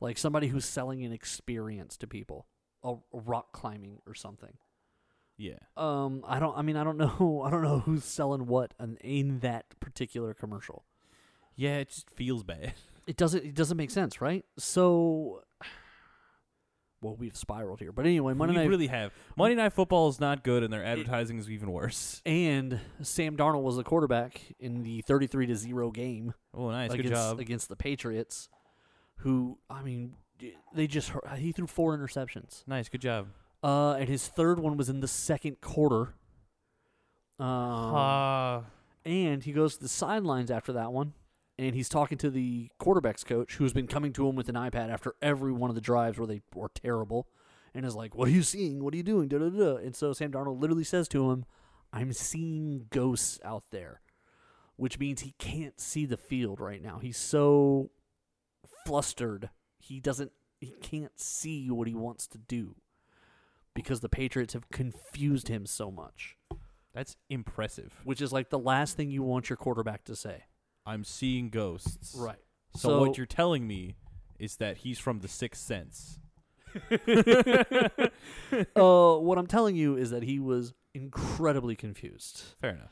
Like 0.00 0.18
somebody 0.18 0.48
who's 0.48 0.64
selling 0.64 1.04
an 1.04 1.12
experience 1.12 1.96
to 1.98 2.06
people, 2.06 2.46
a, 2.82 2.94
a 2.94 3.18
rock 3.18 3.52
climbing 3.52 3.98
or 4.06 4.14
something. 4.14 4.56
Yeah. 5.36 5.58
Um, 5.76 6.24
I 6.26 6.38
don't. 6.40 6.56
I 6.56 6.62
mean, 6.62 6.76
I 6.76 6.82
don't 6.84 6.96
know. 6.98 7.42
I 7.46 7.50
don't 7.50 7.62
know 7.62 7.78
who's 7.80 8.04
selling 8.04 8.46
what 8.46 8.74
in, 8.80 8.96
in 8.98 9.38
that 9.40 9.66
particular 9.80 10.34
commercial. 10.34 10.84
Yeah, 11.56 11.78
it 11.78 11.90
just 11.90 12.10
feels 12.10 12.42
bad. 12.42 12.74
It 13.06 13.16
doesn't. 13.16 13.44
It 13.44 13.54
doesn't 13.54 13.76
make 13.76 13.90
sense, 13.90 14.20
right? 14.20 14.44
So, 14.58 15.42
well, 17.00 17.16
we've 17.16 17.36
spiraled 17.36 17.80
here. 17.80 17.92
But 17.92 18.06
anyway, 18.06 18.34
Monday 18.34 18.54
we 18.54 18.60
night 18.60 18.68
really 18.68 18.86
have. 18.88 19.12
Monday 19.36 19.54
Night 19.54 19.72
Football 19.72 20.08
is 20.08 20.18
not 20.20 20.42
good, 20.42 20.62
and 20.62 20.72
their 20.72 20.84
advertising 20.84 21.38
is 21.38 21.50
even 21.50 21.70
worse. 21.70 22.20
and 22.26 22.80
Sam 23.02 23.36
Darnold 23.36 23.62
was 23.62 23.76
the 23.76 23.84
quarterback 23.84 24.40
in 24.58 24.82
the 24.82 25.02
thirty-three 25.02 25.46
to 25.46 25.56
zero 25.56 25.90
game. 25.90 26.34
Oh, 26.54 26.70
nice. 26.70 26.90
Good 26.90 27.00
against, 27.00 27.14
job. 27.14 27.38
against 27.38 27.68
the 27.68 27.76
Patriots, 27.76 28.48
who 29.18 29.58
I 29.70 29.82
mean, 29.82 30.14
they 30.74 30.86
just 30.86 31.12
he 31.36 31.52
threw 31.52 31.66
four 31.66 31.96
interceptions. 31.96 32.64
Nice. 32.66 32.88
Good 32.88 33.00
job. 33.00 33.28
Uh, 33.62 33.94
and 33.94 34.08
his 34.08 34.28
third 34.28 34.60
one 34.60 34.76
was 34.76 34.88
in 34.88 35.00
the 35.00 35.08
second 35.08 35.60
quarter. 35.60 36.14
Um, 37.40 37.46
Uh, 37.94 38.60
and 39.04 39.42
he 39.42 39.52
goes 39.52 39.76
to 39.76 39.82
the 39.82 39.88
sidelines 39.88 40.50
after 40.50 40.72
that 40.74 40.92
one, 40.92 41.12
and 41.58 41.74
he's 41.74 41.88
talking 41.88 42.18
to 42.18 42.30
the 42.30 42.70
quarterbacks 42.80 43.24
coach, 43.24 43.56
who's 43.56 43.72
been 43.72 43.86
coming 43.88 44.12
to 44.14 44.28
him 44.28 44.36
with 44.36 44.48
an 44.48 44.54
iPad 44.54 44.90
after 44.90 45.14
every 45.20 45.52
one 45.52 45.70
of 45.70 45.74
the 45.74 45.80
drives 45.80 46.18
where 46.18 46.26
they 46.26 46.42
were 46.54 46.70
terrible, 46.74 47.28
and 47.74 47.84
is 47.84 47.94
like, 47.96 48.14
"What 48.14 48.28
are 48.28 48.32
you 48.32 48.42
seeing? 48.42 48.82
What 48.84 48.94
are 48.94 48.96
you 48.96 49.02
doing?" 49.02 49.28
Da 49.28 49.38
da 49.38 49.48
da. 49.48 49.76
And 49.76 49.94
so 49.96 50.12
Sam 50.12 50.30
Darnold 50.32 50.60
literally 50.60 50.84
says 50.84 51.08
to 51.08 51.30
him, 51.30 51.44
I'm 51.92 52.12
seeing 52.12 52.86
ghosts 52.90 53.40
out 53.42 53.64
there, 53.70 54.02
which 54.76 54.98
means 54.98 55.22
he 55.22 55.34
can't 55.38 55.80
see 55.80 56.04
the 56.04 56.18
field 56.18 56.60
right 56.60 56.82
now. 56.82 56.98
He's 56.98 57.16
so 57.16 57.90
flustered. 58.84 59.50
He 59.78 60.00
doesn't 60.00 60.32
he 60.60 60.74
can't 60.82 61.18
see 61.18 61.70
what 61.70 61.86
he 61.88 61.94
wants 61.94 62.26
to 62.26 62.38
do 62.38 62.74
because 63.74 64.00
the 64.00 64.08
Patriots 64.08 64.54
have 64.54 64.68
confused 64.70 65.46
him 65.48 65.66
so 65.66 65.90
much, 65.90 66.36
That's 66.92 67.16
impressive. 67.30 68.00
which 68.04 68.20
is 68.20 68.32
like 68.32 68.50
the 68.50 68.58
last 68.58 68.96
thing 68.96 69.08
you 69.10 69.22
want 69.22 69.48
your 69.48 69.56
quarterback 69.56 70.04
to 70.04 70.16
say. 70.16 70.44
I'm 70.88 71.04
seeing 71.04 71.50
ghosts. 71.50 72.14
Right. 72.18 72.38
So, 72.74 73.00
what 73.00 73.16
you're 73.16 73.26
telling 73.26 73.66
me 73.66 73.96
is 74.38 74.56
that 74.56 74.78
he's 74.78 74.98
from 74.98 75.20
the 75.20 75.28
Sixth 75.28 75.60
Sense. 75.62 76.18
uh, 76.90 78.08
what 78.76 79.38
I'm 79.38 79.46
telling 79.46 79.76
you 79.76 79.96
is 79.96 80.10
that 80.10 80.22
he 80.22 80.38
was 80.38 80.74
incredibly 80.94 81.76
confused, 81.76 82.42
Fair 82.60 82.70
enough. 82.70 82.90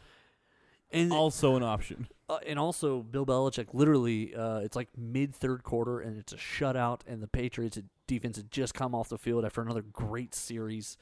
and 0.90 1.12
Also 1.12 1.56
an 1.56 1.62
option. 1.62 2.08
uh, 2.28 2.38
and 2.46 2.58
also 2.58 3.02
Bill 3.02 3.26
Belichick. 3.26 3.68
Literally, 3.72 4.34
uh, 4.34 4.58
it's 4.58 4.76
like 4.76 4.88
mid 4.96 5.34
third 5.34 5.62
quarter, 5.62 6.00
and 6.00 6.18
it's 6.18 6.32
a 6.32 6.36
shutout, 6.36 7.00
and 7.06 7.22
the 7.22 7.28
Patriots 7.28 7.78
defense 8.06 8.36
had 8.36 8.50
just 8.50 8.74
come 8.74 8.94
off 8.94 9.08
the 9.08 9.18
field 9.18 9.44
after 9.44 9.60
another 9.62 9.82
great 9.82 10.34
series. 10.34 10.96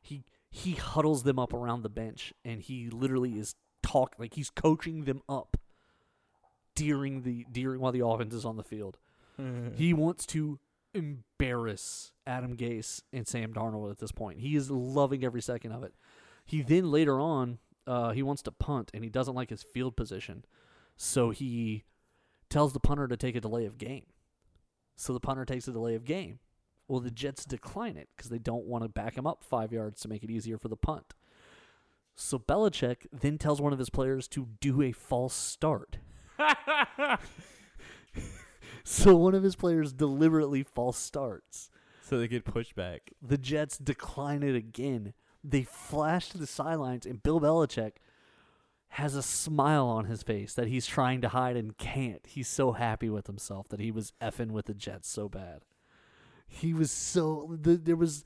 He 0.00 0.24
he 0.50 0.72
huddles 0.72 1.22
them 1.24 1.38
up 1.38 1.52
around 1.52 1.82
the 1.82 1.88
bench, 1.90 2.32
and 2.44 2.60
he 2.62 2.88
literally 2.90 3.38
is 3.38 3.54
talk 3.82 4.14
like 4.18 4.34
he's 4.34 4.50
coaching 4.50 5.04
them 5.04 5.22
up 5.28 5.56
during 6.78 7.22
the 7.22 7.46
during 7.50 7.80
while 7.80 7.92
the 7.92 8.04
offense 8.06 8.34
is 8.34 8.44
on 8.44 8.56
the 8.56 8.62
field. 8.64 8.98
He 9.76 9.92
wants 9.94 10.26
to 10.26 10.58
embarrass 10.94 12.12
Adam 12.26 12.56
Gase 12.56 13.02
and 13.12 13.26
Sam 13.26 13.52
Darnold 13.52 13.90
at 13.90 13.98
this 13.98 14.10
point. 14.12 14.40
He 14.40 14.56
is 14.56 14.70
loving 14.70 15.24
every 15.24 15.42
second 15.42 15.72
of 15.72 15.82
it. 15.84 15.94
He 16.44 16.62
then 16.62 16.90
later 16.90 17.20
on, 17.20 17.58
uh, 17.86 18.10
he 18.10 18.22
wants 18.22 18.42
to 18.42 18.50
punt 18.50 18.90
and 18.94 19.04
he 19.04 19.10
doesn't 19.10 19.34
like 19.34 19.50
his 19.50 19.62
field 19.62 19.96
position, 19.96 20.44
so 20.96 21.30
he 21.30 21.84
tells 22.50 22.72
the 22.72 22.80
punter 22.80 23.06
to 23.06 23.16
take 23.16 23.36
a 23.36 23.40
delay 23.40 23.64
of 23.64 23.78
game. 23.78 24.06
So 24.96 25.12
the 25.12 25.20
punter 25.20 25.44
takes 25.44 25.68
a 25.68 25.72
delay 25.72 25.94
of 25.94 26.04
game. 26.04 26.40
Well, 26.88 27.00
the 27.00 27.10
Jets 27.10 27.44
decline 27.44 27.96
it 27.96 28.08
because 28.16 28.30
they 28.30 28.38
don't 28.38 28.64
want 28.64 28.82
to 28.82 28.88
back 28.88 29.16
him 29.16 29.26
up 29.26 29.44
five 29.44 29.72
yards 29.72 30.00
to 30.00 30.08
make 30.08 30.24
it 30.24 30.30
easier 30.30 30.58
for 30.58 30.68
the 30.68 30.76
punt. 30.76 31.14
So 32.16 32.38
Belichick 32.38 33.06
then 33.12 33.38
tells 33.38 33.60
one 33.60 33.72
of 33.72 33.78
his 33.78 33.90
players 33.90 34.26
to 34.28 34.48
do 34.60 34.82
a 34.82 34.90
false 34.90 35.34
start. 35.34 35.98
So 38.84 39.16
one 39.16 39.34
of 39.34 39.42
his 39.42 39.56
players 39.56 39.92
deliberately 39.92 40.62
false 40.62 40.98
starts. 40.98 41.70
so 42.02 42.18
they 42.18 42.28
get 42.28 42.44
pushed 42.44 42.74
back. 42.74 43.12
The 43.22 43.38
Jets 43.38 43.78
decline 43.78 44.42
it 44.42 44.54
again. 44.54 45.12
They 45.44 45.62
flash 45.62 46.30
to 46.30 46.38
the 46.38 46.46
sidelines, 46.46 47.06
and 47.06 47.22
Bill 47.22 47.40
Belichick 47.40 47.92
has 48.92 49.14
a 49.14 49.22
smile 49.22 49.86
on 49.86 50.06
his 50.06 50.22
face 50.22 50.54
that 50.54 50.68
he's 50.68 50.86
trying 50.86 51.20
to 51.20 51.28
hide 51.28 51.56
and 51.56 51.76
can't. 51.76 52.24
He's 52.26 52.48
so 52.48 52.72
happy 52.72 53.10
with 53.10 53.26
himself 53.26 53.68
that 53.68 53.80
he 53.80 53.90
was 53.90 54.12
effing 54.20 54.50
with 54.50 54.66
the 54.66 54.74
Jets 54.74 55.08
so 55.08 55.28
bad. 55.28 55.60
He 56.46 56.72
was 56.72 56.90
so 56.90 57.56
the, 57.60 57.76
there 57.76 57.96
was 57.96 58.24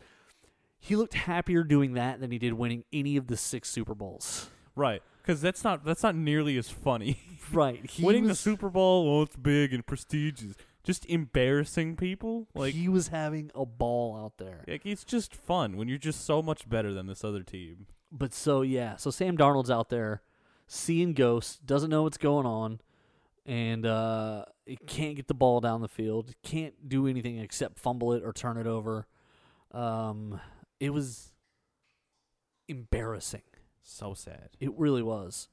he 0.79 0.95
looked 0.97 1.15
happier 1.15 1.65
doing 1.65 1.95
that 1.95 2.21
than 2.21 2.31
he 2.31 2.39
did 2.39 2.53
winning 2.55 2.85
any 2.93 3.17
of 3.17 3.27
the 3.27 3.37
six 3.37 3.69
Super 3.69 3.95
Bowls. 3.95 4.51
Right. 4.77 5.03
Because 5.23 5.41
that's 5.41 5.63
not 5.63 5.85
that's 5.85 6.03
not 6.03 6.15
nearly 6.15 6.57
as 6.59 6.69
funny. 6.69 7.19
Right, 7.53 7.85
he 7.85 8.03
Winning 8.03 8.23
the 8.23 8.29
was, 8.31 8.41
Super 8.41 8.71
Bowl, 8.71 9.05
well, 9.05 9.25
it's 9.25 9.37
big 9.37 9.75
and 9.75 9.85
prestigious. 9.85 10.55
Just 10.85 11.05
embarrassing 11.07 11.97
people. 11.97 12.47
Like, 12.55 12.73
he 12.73 12.89
was 12.89 13.09
having 13.09 13.51
a 13.55 13.67
ball 13.67 14.17
out 14.17 14.39
there. 14.39 14.65
like 14.67 14.87
it's 14.87 15.05
just 15.05 15.35
fun 15.35 15.77
when 15.77 15.87
you're 15.87 15.99
just 15.99 16.25
so 16.25 16.41
much 16.41 16.67
better 16.67 16.95
than 16.95 17.09
this 17.09 17.23
other 17.25 17.43
team. 17.43 17.89
But 18.11 18.33
so 18.33 18.63
yeah, 18.63 18.97
so 18.97 19.11
Sam 19.11 19.37
Darnold's 19.37 19.71
out 19.71 19.91
there 19.91 20.23
seeing 20.67 21.13
ghosts, 21.13 21.59
doesn't 21.59 21.91
know 21.91 22.05
what's 22.05 22.17
going 22.17 22.47
on, 22.47 22.81
and 23.45 23.85
uh 23.85 24.47
he 24.65 24.77
can't 24.77 25.17
get 25.17 25.29
the 25.29 25.35
ball 25.35 25.61
down 25.61 25.83
the 25.83 25.89
field, 25.89 26.35
can't 26.43 26.89
do 26.89 27.07
anything 27.07 27.39
except 27.39 27.79
fumble 27.79 28.15
it 28.15 28.23
or 28.25 28.33
turn 28.33 28.57
it 28.57 28.67
over. 28.67 29.07
Um 29.73 30.41
it 30.81 30.91
was 30.91 31.33
embarrassing. 32.69 33.43
So 33.83 34.15
sad. 34.15 34.51
It 34.61 34.71
really 34.77 35.03
was. 35.03 35.49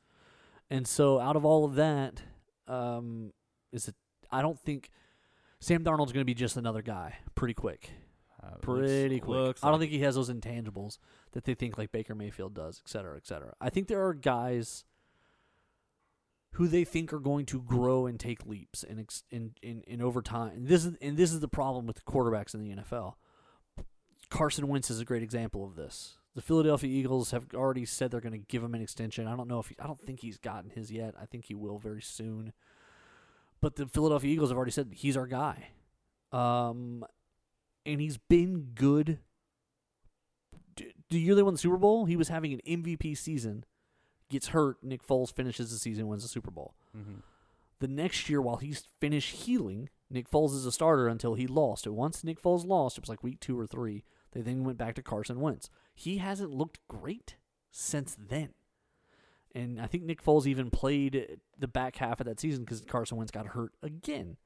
And 0.70 0.88
so 0.88 1.20
out 1.20 1.36
of 1.36 1.46
all 1.46 1.66
of 1.66 1.76
that, 1.76 2.22
um 2.68 3.34
is 3.72 3.88
it 3.88 3.96
I 4.32 4.42
don't 4.42 4.60
think 4.60 4.90
Sam 5.60 5.84
Darnold's 5.84 6.12
going 6.14 6.22
to 6.22 6.26
be 6.26 6.34
just 6.36 6.56
another 6.58 6.82
guy 6.82 7.18
pretty 7.36 7.54
quick 7.56 7.90
Uh, 8.42 8.56
pretty 8.62 9.20
quick. 9.20 9.58
I 9.64 9.72
don't 9.72 9.80
think 9.80 9.92
he 9.92 10.00
has 10.00 10.16
those 10.16 10.30
intangibles 10.30 10.98
that 11.34 11.44
they 11.44 11.54
think 11.56 11.78
like 11.78 11.92
Baker 11.92 12.16
Mayfield 12.16 12.54
does, 12.54 12.82
et 12.86 12.90
cetera, 12.90 13.18
et 13.18 13.26
cetera. 13.28 13.54
I 13.60 13.70
think 13.70 13.88
there 13.88 14.06
are 14.06 14.14
guys 14.14 14.86
who 16.54 16.68
they 16.68 16.84
think 16.86 17.12
are 17.14 17.20
going 17.20 17.46
to 17.48 17.62
grow 17.62 18.06
and 18.08 18.20
take 18.20 18.46
leaps 18.46 18.84
and 18.84 19.00
ex- 19.00 19.24
in, 19.30 19.54
in, 19.62 19.82
in 19.88 20.02
over 20.02 20.22
time. 20.22 20.52
And 20.56 20.68
this 20.68 20.86
is 20.86 20.96
and 21.02 21.18
this 21.18 21.32
is 21.34 21.40
the 21.42 21.48
problem 21.50 21.86
with 21.88 21.98
the 21.98 22.02
quarterbacks 22.04 22.54
in 22.54 22.62
the 22.62 22.76
NFL. 22.82 23.16
Carson 24.30 24.68
Wentz 24.68 24.90
is 24.92 25.00
a 25.00 25.06
great 25.06 25.24
example 25.24 25.66
of 25.66 25.76
this. 25.76 26.19
The 26.36 26.42
Philadelphia 26.42 26.90
Eagles 26.90 27.32
have 27.32 27.48
already 27.54 27.86
said 27.86 28.12
they're 28.12 28.22
going 28.22 28.34
to 28.40 28.46
give 28.48 28.64
him 28.64 28.76
an 28.76 28.82
extension. 28.82 29.28
I 29.28 29.36
don't 29.36 29.48
know 29.48 29.60
if 29.60 29.68
he, 29.68 29.76
I 29.80 29.88
don't 29.88 30.00
think 30.02 30.20
he's 30.22 30.38
gotten 30.38 30.70
his 30.70 30.92
yet. 30.92 31.16
I 31.20 31.26
think 31.26 31.46
he 31.46 31.56
will 31.56 31.80
very 31.80 32.02
soon. 32.02 32.54
But 33.62 33.76
the 33.76 33.88
Philadelphia 33.88 34.32
Eagles 34.32 34.50
have 34.52 34.58
already 34.58 34.72
said 34.72 34.90
he's 34.96 35.18
our 35.18 35.28
guy. 35.28 35.70
Um, 36.32 37.04
and 37.86 38.00
he's 38.00 38.18
been 38.18 38.72
good. 38.76 39.20
D- 40.76 40.94
The 41.10 41.20
year 41.20 41.36
they 41.36 41.44
won 41.44 41.54
the 41.56 41.60
Super 41.60 41.78
Bowl, 41.78 42.06
he 42.06 42.16
was 42.16 42.30
having 42.30 42.54
an 42.54 42.62
MVP 42.66 43.18
season. 43.18 43.66
Gets 44.30 44.50
hurt. 44.50 44.78
Nick 44.84 45.06
Foles 45.06 45.34
finishes 45.34 45.72
the 45.72 45.78
season, 45.80 46.08
wins 46.08 46.22
the 46.24 46.30
Super 46.30 46.52
Bowl. 46.52 46.76
Mhm. 46.96 47.24
The 47.80 47.88
next 47.88 48.30
year, 48.30 48.42
while 48.42 48.58
he's 48.58 48.84
finished 49.00 49.36
healing, 49.46 49.90
Nick 50.10 50.30
Foles 50.30 50.54
is 50.54 50.66
a 50.66 50.72
starter 50.72 51.08
until 51.08 51.34
he 51.34 51.48
lost. 51.48 51.86
And 51.88 51.96
once 51.96 52.24
Nick 52.24 52.42
Foles 52.42 52.66
lost, 52.66 52.98
it 52.98 53.02
was 53.02 53.10
like 53.10 53.24
week 53.24 53.40
two 53.40 53.58
or 53.60 53.66
three. 53.66 54.04
They 54.32 54.42
then 54.42 54.64
went 54.64 54.78
back 54.78 54.96
to 54.96 55.02
Carson 55.02 55.40
Wentz. 55.40 55.70
He 56.00 56.20
hasn't 56.20 56.52
looked 56.52 56.80
great 56.88 57.36
since 57.72 58.16
then. 58.18 58.54
And 59.54 59.82
I 59.82 59.88
think 59.88 60.06
Nick 60.06 60.24
Foles 60.24 60.46
even 60.46 60.70
played 60.70 61.40
the 61.58 61.68
back 61.68 61.98
half 61.98 62.22
of 62.22 62.26
that 62.26 62.40
season 62.40 62.64
because 62.64 62.80
Carson 62.88 63.18
Wentz 63.18 63.32
got 63.32 63.48
hurt 63.48 63.74
again. 63.84 64.38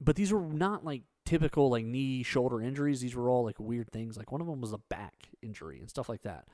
But 0.00 0.16
these 0.16 0.32
were 0.32 0.40
not 0.40 0.84
like 0.84 1.02
typical 1.24 1.70
like 1.70 1.84
knee 1.84 2.24
shoulder 2.24 2.60
injuries. 2.60 3.00
These 3.00 3.14
were 3.14 3.30
all 3.30 3.44
like 3.44 3.60
weird 3.60 3.92
things. 3.92 4.16
Like 4.16 4.32
one 4.32 4.40
of 4.40 4.48
them 4.48 4.60
was 4.60 4.72
a 4.72 4.78
back 4.78 5.28
injury 5.40 5.78
and 5.78 5.88
stuff 5.88 6.08
like 6.08 6.22
that. 6.22 6.48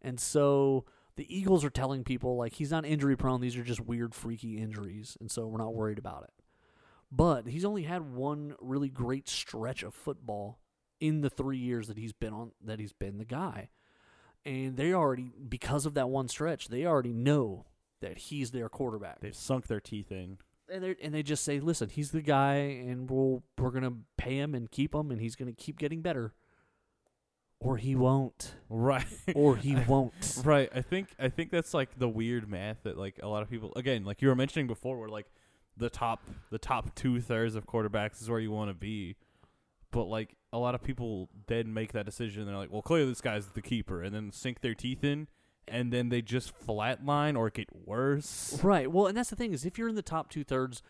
And 0.00 0.18
so 0.18 0.86
the 1.16 1.36
Eagles 1.36 1.62
are 1.62 1.68
telling 1.70 2.04
people 2.04 2.38
like 2.38 2.54
he's 2.54 2.70
not 2.70 2.86
injury 2.86 3.18
prone. 3.18 3.42
These 3.42 3.58
are 3.58 3.64
just 3.64 3.80
weird 3.80 4.14
freaky 4.14 4.56
injuries, 4.56 5.18
and 5.20 5.30
so 5.30 5.46
we're 5.46 5.58
not 5.58 5.74
worried 5.74 5.98
about 5.98 6.24
it. 6.24 6.32
But 7.12 7.48
he's 7.48 7.66
only 7.66 7.82
had 7.82 8.14
one 8.14 8.54
really 8.62 8.88
great 8.88 9.28
stretch 9.28 9.82
of 9.82 9.92
football 9.92 10.58
in 11.00 11.20
the 11.20 11.30
three 11.30 11.58
years 11.58 11.88
that 11.88 11.98
he's 11.98 12.12
been 12.12 12.32
on 12.32 12.52
that 12.64 12.78
he's 12.78 12.92
been 12.92 13.18
the 13.18 13.24
guy. 13.24 13.68
And 14.46 14.76
they 14.76 14.92
already 14.92 15.32
because 15.48 15.86
of 15.86 15.94
that 15.94 16.08
one 16.08 16.28
stretch, 16.28 16.68
they 16.68 16.84
already 16.84 17.12
know 17.12 17.66
that 18.00 18.18
he's 18.18 18.50
their 18.50 18.68
quarterback. 18.68 19.20
They've 19.20 19.34
sunk 19.34 19.66
their 19.68 19.80
teeth 19.80 20.12
in. 20.12 20.36
and 20.70 20.82
they 20.84 20.96
and 21.02 21.14
they 21.14 21.22
just 21.22 21.44
say, 21.44 21.60
"Listen, 21.60 21.88
he's 21.88 22.10
the 22.10 22.20
guy, 22.22 22.54
and 22.56 23.08
we'll 23.10 23.42
we're 23.58 23.70
gonna 23.70 23.94
pay 24.18 24.38
him 24.38 24.54
and 24.54 24.70
keep 24.70 24.94
him, 24.94 25.10
and 25.10 25.20
he's 25.20 25.34
gonna 25.36 25.52
keep 25.52 25.78
getting 25.78 26.02
better, 26.02 26.34
or 27.60 27.76
he 27.78 27.94
won't, 27.94 28.54
Right. 28.68 29.06
or 29.34 29.56
he 29.56 29.74
won't." 29.88 30.40
Right. 30.44 30.68
I 30.74 30.82
think 30.82 31.08
I 31.18 31.28
think 31.28 31.50
that's 31.50 31.72
like 31.74 31.98
the 31.98 32.08
weird 32.08 32.48
math 32.48 32.82
that 32.82 32.98
like 32.98 33.18
a 33.22 33.28
lot 33.28 33.42
of 33.42 33.50
people 33.50 33.72
again, 33.76 34.04
like 34.04 34.20
you 34.22 34.28
were 34.28 34.34
mentioning 34.36 34.66
before, 34.66 34.98
where 34.98 35.08
like 35.08 35.26
the 35.76 35.88
top 35.90 36.22
the 36.50 36.58
top 36.58 36.94
two 36.94 37.20
thirds 37.20 37.54
of 37.54 37.66
quarterbacks 37.66 38.20
is 38.20 38.28
where 38.28 38.40
you 38.40 38.50
want 38.50 38.70
to 38.70 38.74
be. 38.74 39.16
But 39.90 40.04
like 40.04 40.36
a 40.54 40.58
lot 40.58 40.74
of 40.74 40.82
people 40.82 41.28
then 41.48 41.74
make 41.74 41.92
that 41.92 42.06
decision. 42.06 42.46
They're 42.46 42.56
like, 42.56 42.72
well, 42.72 42.80
clearly 42.80 43.08
this 43.08 43.20
guy's 43.20 43.46
the 43.48 43.60
keeper, 43.60 44.02
and 44.02 44.14
then 44.14 44.30
sink 44.30 44.60
their 44.60 44.74
teeth 44.74 45.02
in, 45.02 45.26
and 45.66 45.92
then 45.92 46.08
they 46.10 46.22
just 46.22 46.52
flatline 46.66 47.36
or 47.36 47.50
get 47.50 47.68
worse. 47.74 48.60
Right. 48.62 48.90
Well, 48.90 49.06
and 49.08 49.16
that's 49.16 49.30
the 49.30 49.36
thing 49.36 49.52
is, 49.52 49.64
if 49.64 49.76
you're 49.78 49.88
in 49.88 49.96
the 49.96 50.02
top 50.02 50.30
two 50.30 50.44
thirds 50.44 50.80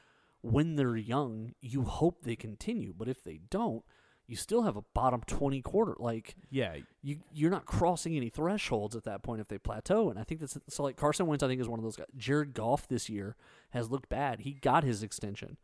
when 0.43 0.77
they're 0.77 0.97
young, 0.97 1.55
you 1.63 1.83
hope 1.83 2.23
they 2.23 2.37
continue. 2.37 2.93
But 2.97 3.09
if 3.09 3.25
they 3.25 3.41
don't, 3.49 3.83
you 4.27 4.37
still 4.37 4.63
have 4.65 4.77
a 4.77 4.83
bottom 4.95 5.23
twenty 5.27 5.63
quarter. 5.63 5.95
Like 5.99 6.35
Yeah. 6.51 6.77
you, 7.03 7.21
you're 7.33 7.51
not 7.51 7.65
crossing 7.67 8.17
any 8.17 8.29
thresholds 8.29 8.95
at 8.97 9.05
that 9.05 9.23
point 9.23 9.41
if 9.41 9.49
they 9.49 9.59
plateau. 9.59 10.11
And 10.11 10.19
I 10.19 10.25
think 10.25 10.41
that's 10.41 10.59
so. 10.69 10.83
Like 10.83 10.97
Carson 10.97 11.27
Wentz, 11.27 11.43
I 11.43 11.49
think 11.49 11.61
is 11.61 11.69
one 11.69 11.79
of 11.79 11.85
those 11.85 11.97
guys. 11.97 12.07
Jared 12.17 12.53
Goff 12.53 12.87
this 12.89 13.09
year 13.09 13.37
has 13.71 13.91
looked 13.91 14.09
bad. 14.11 14.41
He 14.41 14.53
got 14.53 14.85
his 14.85 15.03
extension, 15.03 15.57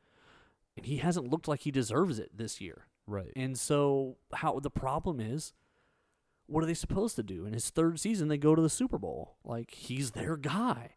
and 0.77 0.87
he 0.87 0.99
hasn't 0.99 1.29
looked 1.31 1.49
like 1.49 1.61
he 1.61 1.71
deserves 1.71 2.19
it 2.19 2.31
this 2.37 2.61
year. 2.61 2.87
Right. 3.11 3.33
And 3.35 3.59
so, 3.59 4.17
how 4.33 4.61
the 4.61 4.71
problem 4.71 5.19
is, 5.21 5.53
what 6.47 6.63
are 6.63 6.67
they 6.67 6.75
supposed 6.75 7.17
to 7.17 7.23
do? 7.23 7.45
In 7.45 7.53
his 7.53 7.71
third 7.71 7.99
season, 7.99 8.29
they 8.29 8.39
go 8.39 8.55
to 8.55 8.63
the 8.63 8.71
Super 8.71 8.99
Bowl. 8.99 9.37
Like 9.45 9.71
he's 9.73 10.13
their 10.13 10.37
guy. 10.37 10.93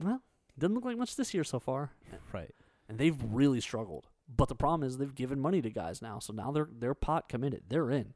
Well, 0.00 0.22
doesn't 0.58 0.74
look 0.74 0.84
like 0.84 0.98
much 0.98 1.16
this 1.16 1.34
year 1.34 1.44
so 1.44 1.58
far, 1.58 1.92
Right. 2.32 2.54
and 2.88 2.98
they've 2.98 3.16
really 3.24 3.60
struggled. 3.60 4.08
But 4.28 4.48
the 4.48 4.54
problem 4.54 4.86
is 4.86 4.98
they've 4.98 5.14
given 5.14 5.40
money 5.40 5.62
to 5.62 5.70
guys 5.70 6.02
now, 6.02 6.18
so 6.18 6.32
now 6.32 6.50
they're 6.52 6.68
they're 6.70 6.94
pot 6.94 7.28
committed. 7.28 7.64
They're 7.68 7.90
in. 7.90 8.14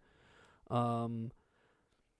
Um, 0.70 1.30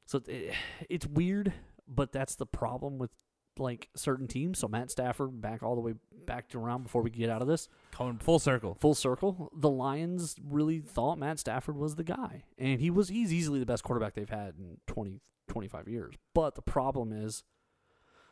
so 0.07 0.21
it, 0.27 0.55
it's 0.88 1.07
weird. 1.07 1.53
but 1.87 2.12
that's 2.12 2.35
the 2.37 2.47
problem 2.47 2.99
with 2.99 3.11
like 3.58 3.88
certain 3.94 4.26
teams. 4.28 4.58
So 4.58 4.68
Matt 4.68 4.90
Stafford 4.90 5.40
back 5.40 5.62
all 5.62 5.74
the 5.74 5.80
way 5.80 5.94
back 6.26 6.48
to 6.50 6.58
around 6.58 6.84
before 6.84 7.02
we 7.02 7.10
get 7.10 7.28
out 7.28 7.42
of 7.42 7.48
this 7.48 7.68
Coming 7.90 8.18
full 8.18 8.38
circle. 8.38 8.76
full 8.80 8.94
circle. 8.94 9.50
The 9.54 9.68
Lions 9.70 10.36
really 10.42 10.80
thought 10.80 11.18
Matt 11.18 11.38
Stafford 11.38 11.76
was 11.76 11.96
the 11.96 12.04
guy, 12.04 12.44
and 12.58 12.80
he 12.80 12.90
was. 12.90 13.08
He's 13.08 13.32
easily 13.32 13.58
the 13.60 13.66
best 13.66 13.82
quarterback 13.82 14.14
they've 14.14 14.28
had 14.28 14.54
in 14.58 14.78
20, 14.86 15.20
25 15.48 15.88
years. 15.88 16.14
But 16.34 16.54
the 16.54 16.62
problem 16.62 17.12
is, 17.12 17.42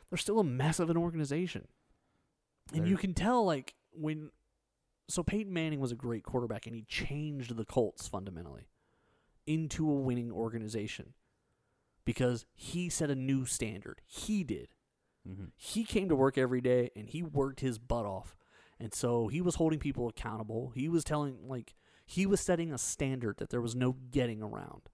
they're 0.09 0.17
still 0.17 0.39
a 0.39 0.43
mess 0.43 0.79
of 0.79 0.89
an 0.89 0.97
organization, 0.97 1.67
and 2.73 2.83
They're- 2.83 2.89
you 2.91 2.97
can 2.97 3.13
tell 3.13 3.43
like 3.45 3.75
when. 3.91 4.31
So 5.09 5.23
Peyton 5.23 5.51
Manning 5.51 5.81
was 5.81 5.91
a 5.91 5.95
great 5.95 6.23
quarterback, 6.23 6.65
and 6.65 6.73
he 6.75 6.83
changed 6.83 7.55
the 7.57 7.65
Colts 7.65 8.07
fundamentally 8.07 8.69
into 9.45 9.89
a 9.89 9.95
winning 9.95 10.31
organization 10.31 11.13
because 12.05 12.45
he 12.53 12.87
set 12.89 13.09
a 13.09 13.15
new 13.15 13.45
standard. 13.45 13.99
He 14.05 14.43
did 14.45 14.69
Mm-hmm. 15.27 15.45
he 15.55 15.83
came 15.83 16.09
to 16.09 16.15
work 16.15 16.37
every 16.37 16.61
day 16.61 16.89
and 16.95 17.07
he 17.07 17.21
worked 17.21 17.59
his 17.59 17.77
butt 17.77 18.05
off. 18.05 18.35
And 18.79 18.91
so 18.93 19.27
he 19.27 19.39
was 19.39 19.55
holding 19.55 19.77
people 19.77 20.07
accountable. 20.07 20.71
He 20.73 20.89
was 20.89 21.03
telling, 21.03 21.37
like, 21.47 21.75
he 22.05 22.25
was 22.25 22.41
setting 22.41 22.73
a 22.73 22.79
standard 22.79 23.37
that 23.37 23.51
there 23.51 23.61
was 23.61 23.75
no 23.75 23.95
getting 24.09 24.41
around. 24.41 24.89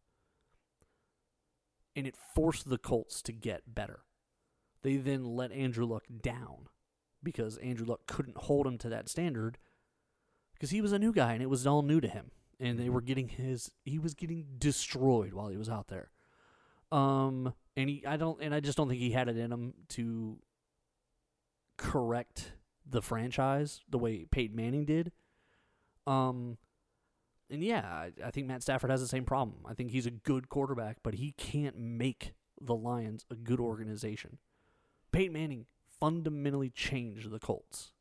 And 1.96 2.06
it 2.06 2.18
forced 2.36 2.68
the 2.68 2.78
Colts 2.78 3.22
to 3.22 3.32
get 3.32 3.74
better. 3.74 4.02
They 4.84 4.98
then 4.98 5.24
let 5.24 5.54
Andrew 5.54 5.86
Luck 5.86 6.04
down 6.22 6.68
because 7.24 7.58
Andrew 7.58 7.86
Luck 7.86 8.02
couldn't 8.08 8.38
hold 8.38 8.68
him 8.68 8.78
to 8.80 8.90
that 8.90 9.10
standard 9.10 9.58
because 10.54 10.70
he 10.70 10.82
was 10.82 10.92
a 10.92 11.00
new 11.00 11.14
guy 11.14 11.34
and 11.34 11.42
it 11.42 11.50
was 11.50 11.66
all 11.66 11.82
new 11.82 12.02
to 12.02 12.08
him. 12.08 12.32
And 12.60 12.78
they 12.78 12.90
were 12.90 13.02
getting 13.02 13.30
his, 13.30 13.72
he 13.86 14.00
was 14.00 14.14
getting 14.14 14.46
destroyed 14.58 15.34
while 15.34 15.48
he 15.48 15.58
was 15.58 15.70
out 15.70 15.88
there. 15.88 16.12
Um, 16.92 17.54
and 17.78 17.90
he, 17.90 18.04
I 18.06 18.18
don't, 18.18 18.42
and 18.42 18.54
I 18.54 18.60
just 18.60 18.76
don't 18.76 18.90
think 18.90 19.00
he 19.00 19.12
had 19.12 19.30
it 19.30 19.38
in 19.38 19.52
him 19.52 19.74
to 19.90 20.40
correct 21.78 22.54
the 22.90 23.04
franchise 23.04 23.82
the 23.88 24.00
way 24.00 24.26
Peyton 24.30 24.56
Manning 24.56 24.84
did. 24.84 25.12
Um, 26.08 26.58
and 27.52 27.64
yeah, 27.64 27.86
I, 27.86 28.12
I 28.26 28.32
think 28.32 28.48
Matt 28.48 28.64
Stafford 28.64 28.90
has 28.90 29.00
the 29.00 29.08
same 29.08 29.26
problem. 29.26 29.58
I 29.66 29.76
think 29.76 29.92
he's 29.92 30.08
a 30.08 30.12
good 30.12 30.50
quarterback, 30.50 30.98
but 31.04 31.14
he 31.16 31.34
can't 31.38 31.78
make 31.78 32.34
the 32.60 32.76
Lions 32.76 33.26
a 33.30 33.36
good 33.36 33.60
organization. 33.60 34.40
Peyton 35.12 35.34
Manning 35.34 35.68
fundamentally 36.00 36.72
changed 36.72 37.30
the 37.30 37.40
Colts. 37.40 37.92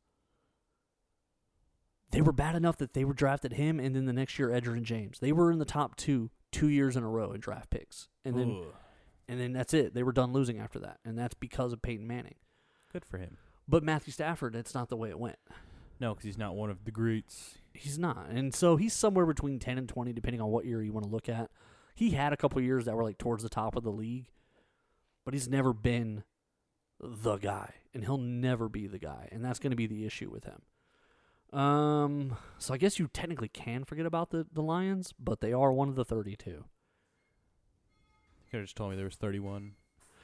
They 2.09 2.21
were 2.21 2.31
bad 2.31 2.55
enough 2.55 2.77
that 2.77 2.93
they 2.93 3.05
were 3.05 3.13
drafted 3.13 3.53
him, 3.53 3.79
and 3.79 3.95
then 3.95 4.05
the 4.05 4.13
next 4.13 4.39
year 4.39 4.49
Edgerrin 4.49 4.83
James. 4.83 5.19
They 5.19 5.33
were 5.33 5.51
in 5.51 5.59
the 5.59 5.65
top 5.65 5.97
two 5.97 6.31
two 6.51 6.69
years 6.69 6.95
in 6.95 7.03
a 7.03 7.09
row 7.09 7.33
in 7.33 7.41
draft 7.41 7.69
picks, 7.69 8.07
and 8.23 8.37
then 8.37 8.49
Ooh, 8.49 8.73
and 9.27 9.39
then 9.39 9.53
that's 9.53 9.73
it. 9.73 9.93
They 9.93 10.03
were 10.03 10.11
done 10.11 10.31
losing 10.31 10.59
after 10.59 10.79
that. 10.79 10.99
And 11.03 11.17
that's 11.17 11.35
because 11.35 11.73
of 11.73 11.81
Peyton 11.81 12.07
Manning. 12.07 12.35
Good 12.91 13.05
for 13.05 13.17
him. 13.17 13.37
But 13.67 13.83
Matthew 13.83 14.13
Stafford, 14.13 14.55
it's 14.55 14.73
not 14.73 14.89
the 14.89 14.95
way 14.95 15.09
it 15.09 15.19
went. 15.19 15.37
No, 15.99 16.13
because 16.13 16.25
he's 16.25 16.37
not 16.37 16.55
one 16.55 16.69
of 16.69 16.85
the 16.85 16.91
greats. 16.91 17.55
He's 17.73 17.99
not. 17.99 18.27
And 18.29 18.53
so 18.53 18.77
he's 18.77 18.93
somewhere 18.93 19.25
between 19.25 19.59
10 19.59 19.77
and 19.77 19.89
20, 19.89 20.13
depending 20.13 20.41
on 20.41 20.49
what 20.49 20.65
year 20.65 20.81
you 20.81 20.93
want 20.93 21.05
to 21.05 21.11
look 21.11 21.27
at. 21.27 21.49
He 21.95 22.11
had 22.11 22.31
a 22.31 22.37
couple 22.37 22.61
years 22.61 22.85
that 22.85 22.95
were 22.95 23.03
like 23.03 23.17
towards 23.17 23.43
the 23.43 23.49
top 23.49 23.75
of 23.75 23.83
the 23.83 23.91
league, 23.91 24.29
but 25.25 25.33
he's 25.33 25.49
never 25.49 25.73
been 25.73 26.23
the 27.01 27.37
guy. 27.37 27.73
And 27.93 28.03
he'll 28.03 28.17
never 28.17 28.69
be 28.69 28.87
the 28.87 28.99
guy. 28.99 29.27
And 29.31 29.43
that's 29.43 29.59
going 29.59 29.71
to 29.71 29.77
be 29.77 29.87
the 29.87 30.05
issue 30.05 30.29
with 30.29 30.45
him. 30.45 31.59
Um, 31.59 32.37
so 32.59 32.73
I 32.73 32.77
guess 32.77 32.99
you 32.99 33.09
technically 33.11 33.47
can 33.47 33.83
forget 33.83 34.05
about 34.05 34.29
the, 34.29 34.45
the 34.51 34.61
Lions, 34.61 35.13
but 35.17 35.41
they 35.41 35.53
are 35.53 35.71
one 35.71 35.89
of 35.89 35.95
the 35.95 36.05
32 36.05 36.65
could 38.47 38.57
have 38.57 38.65
just 38.65 38.75
told 38.75 38.89
me 38.91 38.95
there 38.95 39.05
was 39.05 39.15
31. 39.15 39.73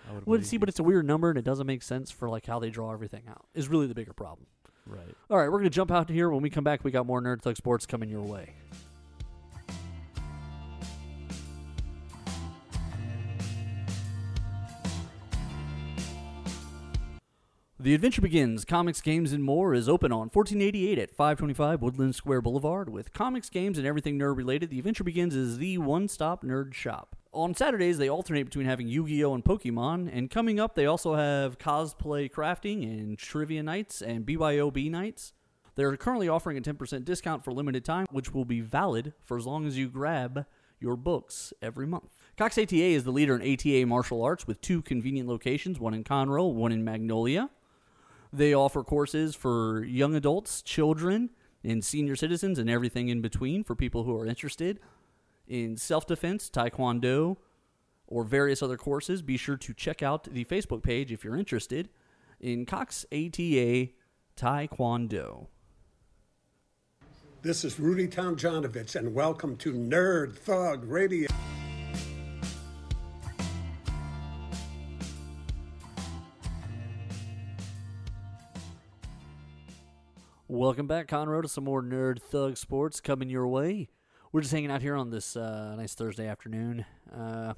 I 0.09 0.13
would 0.13 0.25
Well, 0.25 0.41
see, 0.41 0.57
but 0.57 0.67
it's 0.69 0.79
a 0.79 0.83
weird 0.83 1.05
number, 1.05 1.29
and 1.29 1.38
it 1.39 1.45
doesn't 1.45 1.67
make 1.67 1.81
sense 1.83 2.12
for 2.12 2.27
like 2.29 2.45
how 2.45 2.59
they 2.59 2.69
draw 2.69 2.91
everything 2.91 3.23
out. 3.29 3.45
Is 3.53 3.67
really 3.69 3.88
the 3.88 3.95
bigger 3.95 4.13
problem. 4.13 4.47
right. 4.86 5.15
All 5.29 5.38
right, 5.38 5.49
we're 5.51 5.59
gonna 5.59 5.69
jump 5.69 5.91
out 5.91 6.09
of 6.09 6.15
here. 6.15 6.29
When 6.29 6.41
we 6.41 6.49
come 6.49 6.63
back, 6.63 6.83
we 6.83 6.91
got 6.91 7.05
more 7.05 7.21
Nerd 7.21 7.41
Thug 7.41 7.55
Sports 7.57 7.86
coming 7.86 8.09
your 8.09 8.21
way. 8.21 8.53
The 17.84 17.93
Adventure 17.93 18.22
Begins 18.22 18.63
Comics, 18.63 19.02
Games, 19.02 19.34
and 19.34 19.43
More 19.43 19.74
is 19.74 19.89
open 19.89 20.13
on 20.13 20.30
1488 20.30 20.98
at 20.98 21.12
525 21.12 21.82
Woodland 21.82 22.15
Square 22.15 22.43
Boulevard. 22.43 22.88
With 22.88 23.12
comics, 23.12 23.50
games, 23.50 23.78
and 23.78 23.86
everything 23.86 24.17
nerd 24.17 24.38
related, 24.38 24.69
The 24.69 24.78
Adventure 24.78 25.04
Begins 25.04 25.36
is 25.36 25.58
the 25.58 25.78
one 25.80 26.08
stop 26.08 26.46
nerd 26.46 26.74
shop. 26.74 27.17
On 27.34 27.54
Saturdays, 27.54 27.98
they 27.98 28.08
alternate 28.08 28.46
between 28.46 28.67
having 28.67 28.88
Yu 28.88 29.06
Gi 29.06 29.26
Oh! 29.26 29.34
and 29.34 29.43
Pokemon, 29.43 30.10
and 30.13 30.32
coming 30.32 30.62
up, 30.62 30.76
they 30.76 30.86
also 30.86 31.15
have 31.15 31.58
cosplay 31.58 32.32
crafting 32.32 32.84
and 32.84 33.17
trivia 33.17 33.62
nights 33.62 34.02
and 34.02 34.26
BYOB 34.26 34.89
nights. 34.89 35.34
They're 35.76 35.98
currently 35.98 36.30
offering 36.30 36.58
a 36.58 36.62
10% 36.62 37.04
discount 37.04 37.43
for 37.43 37.52
limited 37.52 37.84
time, 37.84 38.06
which 38.12 38.34
will 38.34 38.46
be 38.46 38.62
valid 38.62 39.12
for 39.26 39.38
as 39.38 39.46
long 39.46 39.67
as 39.67 39.78
you 39.78 39.89
grab 39.89 40.46
your 40.80 40.96
books 40.96 41.52
every 41.62 41.86
month. 41.86 42.24
Cox 42.38 42.58
ATA 42.58 42.76
is 42.76 43.04
the 43.04 43.12
leader 43.12 43.36
in 43.38 43.41
ATA 43.41 43.86
martial 43.86 44.24
arts 44.24 44.48
with 44.48 44.62
two 44.62 44.82
convenient 44.82 45.28
locations, 45.28 45.82
one 45.82 45.93
in 45.93 46.06
Conroe, 46.06 46.54
one 46.54 46.72
in 46.72 46.86
Magnolia. 46.86 47.50
They 48.34 48.56
offer 48.56 48.84
courses 48.84 49.36
for 49.36 49.84
young 49.84 50.15
adults, 50.15 50.63
children, 50.63 51.30
and 51.63 51.86
senior 51.86 52.15
citizens, 52.15 52.58
and 52.58 52.67
everything 52.67 53.10
in 53.10 53.22
between 53.22 53.63
for 53.63 53.76
people 53.76 54.06
who 54.06 54.19
are 54.19 54.26
interested 54.26 54.80
in 55.48 55.78
self 55.78 56.08
defense, 56.08 56.50
taekwondo, 56.50 57.38
or 58.08 58.24
various 58.24 58.63
other 58.63 58.76
courses. 58.76 59.22
Be 59.22 59.38
sure 59.38 59.58
to 59.58 59.74
check 59.76 60.02
out 60.02 60.24
the 60.24 60.46
Facebook 60.46 60.82
page 60.82 61.12
if 61.12 61.24
you're 61.24 61.38
interested 61.38 61.89
in 62.39 62.65
Cox 62.65 63.06
ATA 63.12 63.89
Taekwondo. 64.36 65.48
This 67.43 67.63
is 67.63 67.80
Rudy 67.80 68.08
Tomjanovich, 68.08 68.96
and 68.96 69.13
welcome 69.13 69.58
to 69.58 69.74
Nerd 69.74 70.36
Thug 70.36 70.86
Radio. 70.86 71.28
Welcome 80.63 80.88
back, 80.88 81.08
Conroe, 81.10 81.41
to 81.41 81.49
some 81.49 81.65
more 81.65 81.84
Nerd 81.84 82.21
Thug 82.21 82.56
Sports 82.56 83.02
coming 83.02 83.30
your 83.30 83.49
way. 83.49 83.89
We're 84.32 84.39
just 84.39 84.54
hanging 84.54 84.71
out 84.71 84.82
here 84.82 84.95
on 84.95 85.10
this 85.10 85.36
uh, 85.36 85.76
nice 85.76 85.93
Thursday 85.93 86.26
afternoon, 86.26 86.86
uh, 87.13 87.56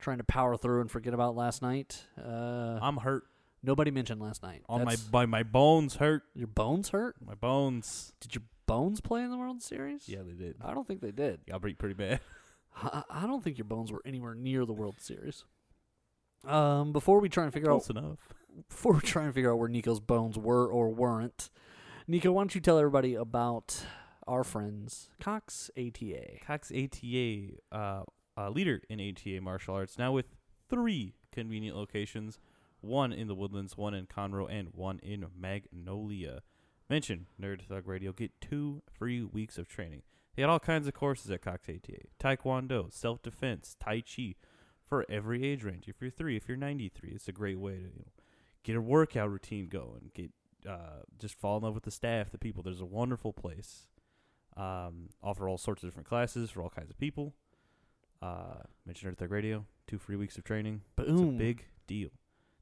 trying 0.00 0.18
to 0.18 0.24
power 0.24 0.56
through 0.56 0.80
and 0.80 0.90
forget 0.90 1.14
about 1.14 1.36
last 1.36 1.62
night. 1.62 2.02
Uh, 2.20 2.80
I'm 2.82 2.96
hurt. 2.96 3.22
nobody 3.62 3.92
mentioned 3.92 4.20
last 4.20 4.42
night. 4.42 4.62
On 4.68 4.80
my, 4.80 4.96
That's- 4.96 5.08
my 5.12 5.24
my 5.24 5.44
bones 5.44 5.94
hurt. 5.94 6.24
your 6.34 6.48
bones 6.48 6.88
hurt. 6.88 7.14
My 7.24 7.34
bones. 7.34 8.12
Did 8.18 8.34
your 8.34 8.42
bones 8.66 9.00
play 9.00 9.22
in 9.22 9.30
the 9.30 9.38
World 9.38 9.62
Series? 9.62 10.08
Yeah, 10.08 10.22
they 10.26 10.32
did. 10.32 10.56
I 10.60 10.74
don't 10.74 10.84
think 10.88 11.00
they 11.00 11.12
did. 11.12 11.46
Got 11.48 11.62
beat 11.62 11.78
pretty 11.78 11.94
bad. 11.94 12.18
I, 12.76 13.04
I 13.08 13.26
don't 13.28 13.44
think 13.44 13.56
your 13.56 13.66
bones 13.66 13.92
were 13.92 14.02
anywhere 14.04 14.34
near 14.34 14.66
the 14.66 14.72
World 14.72 14.96
Series. 14.98 15.44
Um, 16.44 16.92
before 16.92 17.20
we 17.20 17.28
try 17.28 17.44
and 17.44 17.52
figure 17.52 17.70
out 17.70 17.84
Close 17.84 17.90
enough. 17.90 18.18
before 18.68 18.94
we 18.94 19.00
try 19.00 19.26
and 19.26 19.32
figure 19.32 19.52
out 19.52 19.60
where 19.60 19.68
Nico's 19.68 20.00
bones 20.00 20.36
were 20.36 20.66
or 20.66 20.92
weren't, 20.92 21.48
Nico, 22.12 22.30
why 22.30 22.42
don't 22.42 22.54
you 22.54 22.60
tell 22.60 22.76
everybody 22.76 23.14
about 23.14 23.86
our 24.28 24.44
friends 24.44 25.08
Cox 25.18 25.70
ATA? 25.78 26.40
Cox 26.46 26.70
ATA, 26.70 27.52
uh, 27.72 28.02
uh, 28.36 28.50
leader 28.50 28.82
in 28.90 29.00
ATA 29.00 29.40
martial 29.40 29.74
arts, 29.74 29.96
now 29.96 30.12
with 30.12 30.26
three 30.68 31.14
convenient 31.32 31.74
locations 31.74 32.38
one 32.82 33.14
in 33.14 33.28
the 33.28 33.34
Woodlands, 33.34 33.78
one 33.78 33.94
in 33.94 34.04
Conroe, 34.04 34.46
and 34.50 34.68
one 34.74 34.98
in 34.98 35.24
Magnolia. 35.34 36.42
Mention 36.90 37.28
Nerd 37.40 37.62
Thug 37.62 37.88
Radio. 37.88 38.12
Get 38.12 38.38
two 38.42 38.82
free 38.92 39.22
weeks 39.22 39.56
of 39.56 39.66
training. 39.66 40.02
They 40.36 40.42
had 40.42 40.50
all 40.50 40.60
kinds 40.60 40.86
of 40.86 40.92
courses 40.92 41.30
at 41.30 41.40
Cox 41.40 41.66
ATA 41.66 42.08
Taekwondo, 42.20 42.92
self 42.92 43.22
defense, 43.22 43.74
Tai 43.82 44.02
Chi 44.02 44.34
for 44.86 45.06
every 45.08 45.46
age 45.46 45.64
range. 45.64 45.88
If 45.88 46.02
you're 46.02 46.10
three, 46.10 46.36
if 46.36 46.46
you're 46.46 46.58
93, 46.58 47.12
it's 47.14 47.28
a 47.28 47.32
great 47.32 47.58
way 47.58 47.76
to 47.76 47.78
you 47.78 47.88
know, 47.88 48.12
get 48.64 48.76
a 48.76 48.82
workout 48.82 49.30
routine 49.30 49.68
going, 49.68 50.10
get 50.12 50.30
uh, 50.68 51.02
just 51.18 51.34
fall 51.38 51.56
in 51.58 51.62
love 51.64 51.74
with 51.74 51.84
the 51.84 51.90
staff, 51.90 52.30
the 52.30 52.38
people. 52.38 52.62
There's 52.62 52.80
a 52.80 52.86
wonderful 52.86 53.32
place 53.32 53.86
um, 54.56 55.08
offer 55.22 55.48
all 55.48 55.58
sorts 55.58 55.82
of 55.82 55.88
different 55.88 56.08
classes 56.08 56.50
for 56.50 56.62
all 56.62 56.70
kinds 56.70 56.90
of 56.90 56.98
people. 56.98 57.34
Uh, 58.20 58.62
mention 58.86 59.10
Nerd 59.10 59.18
Thug 59.18 59.30
Radio, 59.30 59.66
two 59.86 59.98
free 59.98 60.16
weeks 60.16 60.36
of 60.38 60.44
training. 60.44 60.82
It's 60.98 61.08
a 61.08 61.12
Boom. 61.12 61.38
big 61.38 61.64
deal. 61.86 62.10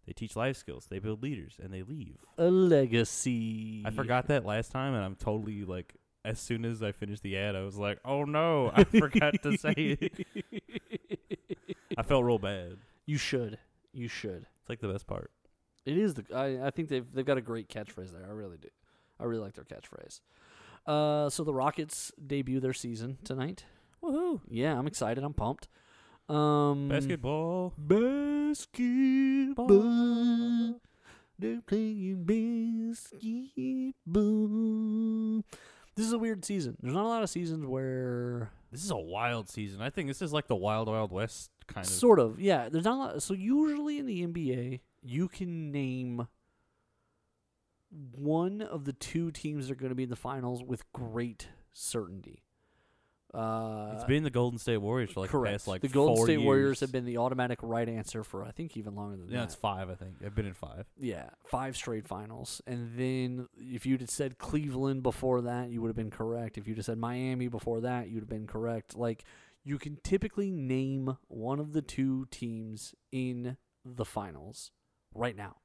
They 0.07 0.13
teach 0.13 0.35
life 0.35 0.57
skills, 0.57 0.87
they 0.89 0.99
build 0.99 1.23
leaders, 1.23 1.59
and 1.63 1.73
they 1.73 1.83
leave. 1.83 2.17
A 2.39 2.51
legacy. 2.51 3.83
I 3.85 3.91
forgot 3.91 4.29
that 4.29 4.47
last 4.47 4.73
time, 4.73 4.95
and 4.95 5.05
I'm 5.05 5.15
totally 5.15 5.65
like, 5.65 5.95
as 6.25 6.41
soon 6.41 6.65
as 6.65 6.83
I 6.83 6.93
finished 6.93 7.23
the 7.23 7.37
ad, 7.37 7.55
I 7.55 7.63
was 7.63 7.77
like, 7.77 7.99
oh 8.05 8.25
no, 8.25 8.73
I 8.75 8.85
forgot 8.85 9.35
to 9.43 9.57
say 9.59 9.75
it. 9.77 10.27
I 11.99 12.03
felt 12.03 12.25
real 12.25 12.39
bad. 12.39 12.79
You 13.05 13.19
should. 13.19 13.59
You 13.93 14.09
should. 14.09 14.47
It's 14.61 14.69
like 14.69 14.81
the 14.81 14.89
best 14.89 15.07
part. 15.07 15.31
It 15.87 15.97
is 15.99 16.15
the. 16.15 16.25
I, 16.35 16.67
I 16.67 16.71
think 16.71 16.89
they've 16.89 17.07
they've 17.13 17.25
got 17.25 17.39
a 17.39 17.43
great 17.43 17.69
catchphrase 17.69 18.13
there. 18.13 18.27
I 18.29 18.33
really 18.33 18.59
do. 18.59 18.69
I 19.19 19.25
really 19.25 19.43
like 19.43 19.55
their 19.55 19.65
catchphrase. 19.65 20.21
Uh, 20.87 21.29
so 21.31 21.45
the 21.45 21.55
Rockets 21.55 22.13
debut 22.27 22.61
their 22.61 22.73
season 22.73 23.19
tonight. 23.25 23.65
Woohoo! 24.03 24.41
Yeah, 24.49 24.79
I'm 24.79 24.87
excited. 24.87 25.23
I'm 25.25 25.35
pumped. 25.35 25.69
Um, 26.29 26.89
Basketball. 26.89 27.75
basketball. 27.77 29.67
They're 31.39 31.61
playing 31.67 32.25
basketball. 34.07 35.43
This 35.97 36.07
is 36.07 36.13
a 36.13 36.19
weird 36.19 36.45
season. 36.45 36.77
There's 36.81 36.95
not 36.95 37.05
a 37.05 37.09
lot 37.09 37.23
of 37.23 37.31
seasons 37.31 37.67
where 37.67 38.51
This 38.71 38.85
is 38.85 38.91
a 38.91 38.97
wild 38.97 39.49
season. 39.49 39.83
I 39.83 39.91
think 39.91 40.09
this 40.09 40.23
is 40.23 40.33
like 40.33 40.47
the 40.47 40.57
Wild 40.57 40.89
Wild 40.89 41.13
West 41.13 41.51
kind 41.67 41.87
of. 41.87 41.93
sort 41.93 42.19
of 42.19 42.41
yeah. 42.41 42.69
There's 42.69 42.85
not 42.85 42.95
a 42.95 42.99
lot. 43.15 43.23
So 43.23 43.35
usually 43.35 43.99
in 43.99 44.07
the 44.07 44.27
NBA, 44.27 44.81
you 45.03 45.29
can 45.29 45.71
name 45.73 46.27
one 48.15 48.63
of 48.63 48.85
the 48.85 48.93
two 48.93 49.31
teams 49.31 49.67
that 49.69 49.73
are 49.73 49.77
going 49.77 49.91
to 49.91 49.95
be 49.97 50.05
in 50.05 50.11
the 50.11 50.17
finals 50.17 50.63
with 50.63 50.91
great 50.93 51.49
certainty. 51.73 52.43
Uh, 53.33 53.93
It's 53.95 54.05
been 54.05 54.25
the 54.25 54.31
Golden 54.31 54.59
State 54.59 54.79
Warriors 54.79 55.13
for 55.13 55.21
like 55.21 55.31
correct. 55.31 55.53
the 55.53 55.59
past 55.59 55.69
like 55.69 55.83
the 55.83 55.89
Golden 55.89 56.25
State 56.25 56.39
Warriors 56.39 56.81
have 56.81 56.91
been 56.91 57.05
the 57.05 57.19
automatic 57.19 57.61
right 57.63 57.89
answer 57.89 58.25
for 58.25 58.45
I 58.45 58.51
think 58.51 58.77
even 58.77 58.97
longer 58.97 59.17
than 59.17 59.27
Yeah, 59.27 59.31
that. 59.31 59.37
Yeah, 59.39 59.45
it's 59.45 59.55
five. 59.55 59.89
I 59.89 59.95
think 59.95 60.19
they've 60.19 60.35
been 60.35 60.47
in 60.47 60.55
five. 60.55 60.87
Yeah, 60.99 61.31
five 61.47 61.77
straight 61.77 62.09
finals. 62.09 62.61
And 62.67 62.91
then 62.99 63.47
if 63.57 63.87
you'd 63.87 64.01
have 64.01 64.11
said 64.11 64.39
Cleveland 64.39 65.05
before 65.05 65.43
that, 65.43 65.71
you 65.71 65.81
would 65.81 65.89
have 65.89 65.97
been 65.97 66.11
correct. 66.11 66.59
If 66.59 66.67
you'd 66.67 66.79
have 66.79 66.87
said 66.87 66.99
Miami 66.99 67.47
before 67.47 67.81
that, 67.83 68.09
you'd 68.09 68.19
have 68.21 68.29
been 68.29 68.49
correct. 68.49 68.97
Like 68.97 69.23
you 69.63 69.79
can 69.79 69.99
typically 70.03 70.51
name 70.51 71.17
one 71.29 71.61
of 71.61 71.73
the 71.73 71.83
two 71.83 72.27
teams 72.33 72.97
in 73.13 73.57
the 73.85 74.05
finals 74.05 74.73
right 75.15 75.37
now. 75.37 75.57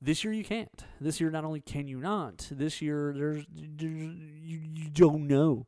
This 0.00 0.24
year 0.24 0.32
you 0.32 0.44
can't. 0.44 0.84
This 1.00 1.20
year 1.20 1.30
not 1.30 1.44
only 1.44 1.60
can 1.60 1.86
you 1.86 1.98
not, 1.98 2.48
this 2.50 2.82
year 2.82 3.14
there's, 3.16 3.44
there's 3.54 3.90
you, 3.90 4.60
you 4.74 4.88
don't 4.90 5.28
know. 5.28 5.66